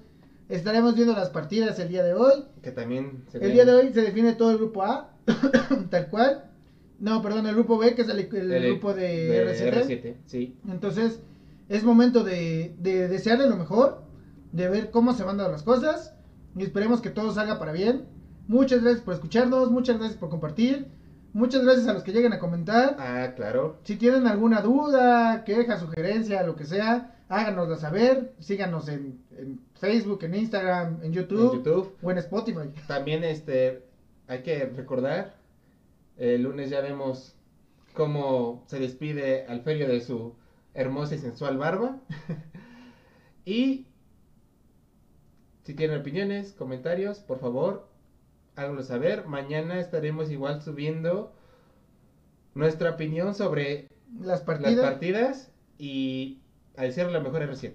Estaremos 0.49 0.95
viendo 0.95 1.15
las 1.15 1.31
partidas 1.31 1.79
el 1.79 1.89
día 1.89 2.03
de 2.03 2.15
hoy. 2.15 2.45
Que 2.63 2.73
también 2.73 3.25
se 3.31 3.39
El 3.39 3.53
día 3.53 3.65
de 3.65 3.73
hoy 3.73 3.93
se 3.93 4.03
define 4.03 4.33
todo 4.35 4.51
el 4.51 4.59
grupo 4.59 4.83
A, 4.83 5.15
tal 5.91 6.09
cual. 6.09 6.52
No, 6.99 7.21
perdón, 7.23 7.47
el 7.47 7.55
grupo 7.55 7.79
B, 7.79 7.95
que 7.95 8.03
es 8.03 8.09
el, 8.09 8.21
el 8.21 8.53
el- 8.53 8.67
grupo 8.73 8.95
de, 8.95 9.47
R7. 9.47 9.85
R7, 9.87 10.15
sí. 10.27 10.57
Entonces, 10.69 11.21
es 11.69 11.83
momento 11.85 12.23
de, 12.25 12.75
de 12.79 13.09
desearle 13.09 13.49
lo 13.49 13.57
mejor, 13.57 14.03
de 14.53 14.69
ver 14.69 14.91
cómo 14.91 15.13
se 15.15 15.25
van 15.25 15.37
dando 15.39 15.53
las 15.53 15.63
cosas. 15.63 16.15
Y 16.57 16.63
esperemos 16.63 17.01
que 17.01 17.11
todo 17.11 17.33
salga 17.33 17.59
para 17.59 17.73
bien. 17.73 18.05
Muchas 18.47 18.83
gracias 18.83 19.03
por 19.03 19.15
escucharnos, 19.15 19.71
muchas 19.71 19.99
gracias 19.99 20.19
por 20.19 20.29
compartir. 20.29 20.87
Muchas 21.33 21.65
gracias 21.65 21.89
a 21.89 21.95
los 21.95 22.03
que 22.03 22.13
lleguen 22.13 22.35
a 22.35 22.39
comentar. 22.39 22.97
Ah, 22.99 23.33
claro. 23.35 23.79
Si 23.85 23.97
tienen 23.97 24.27
alguna 24.27 24.61
duda, 24.61 25.45
queja, 25.45 25.79
sugerencia, 25.81 26.43
lo 26.43 26.57
que 26.57 26.67
sea, 26.67 27.17
háganosla 27.31 27.77
saber. 27.79 28.35
Síganos 28.39 28.89
en, 28.89 29.19
en 29.39 29.59
Facebook, 29.81 30.23
en 30.25 30.35
Instagram, 30.35 30.99
en 31.03 31.13
YouTube, 31.13 31.55
En 31.55 31.59
YouTube. 31.65 31.93
o 32.03 32.11
en 32.11 32.19
Spotify. 32.19 32.69
También 32.87 33.25
este 33.25 33.83
hay 34.29 34.43
que 34.43 34.67
recordar, 34.67 35.35
el 36.17 36.43
lunes 36.43 36.71
ya 36.71 36.81
vemos 36.81 37.37
cómo 37.95 38.65
se 38.67 38.79
despide 38.79 39.47
Alferio 39.47 39.89
de 39.89 40.01
su 40.01 40.35
hermosa 40.75 41.15
y 41.15 41.19
sensual 41.19 41.59
barba. 41.59 42.01
y 43.45 43.87
si 45.65 45.75
tienen 45.75 46.01
opiniones, 46.01 46.53
comentarios, 46.53 47.21
por 47.21 47.39
favor, 47.39 47.89
háganlo 48.57 48.83
saber. 48.83 49.27
Mañana 49.27 49.81
estaremos 49.81 50.31
igual 50.31 50.63
subiendo 50.63 51.33
nuestra 52.55 52.91
opinión 52.91 53.35
sobre 53.35 53.89
Las 54.21 54.43
partidas. 54.43 54.75
las 54.75 54.85
partidas 54.85 55.53
y 55.79 56.41
al 56.77 56.93
ser 56.93 57.11
la 57.11 57.21
mejor 57.21 57.43
R7. 57.43 57.75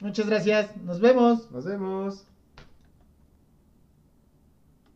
Muchas 0.00 0.28
gracias. 0.28 0.76
Nos 0.78 1.00
vemos. 1.00 1.50
Nos 1.50 1.64
vemos. 1.64 2.26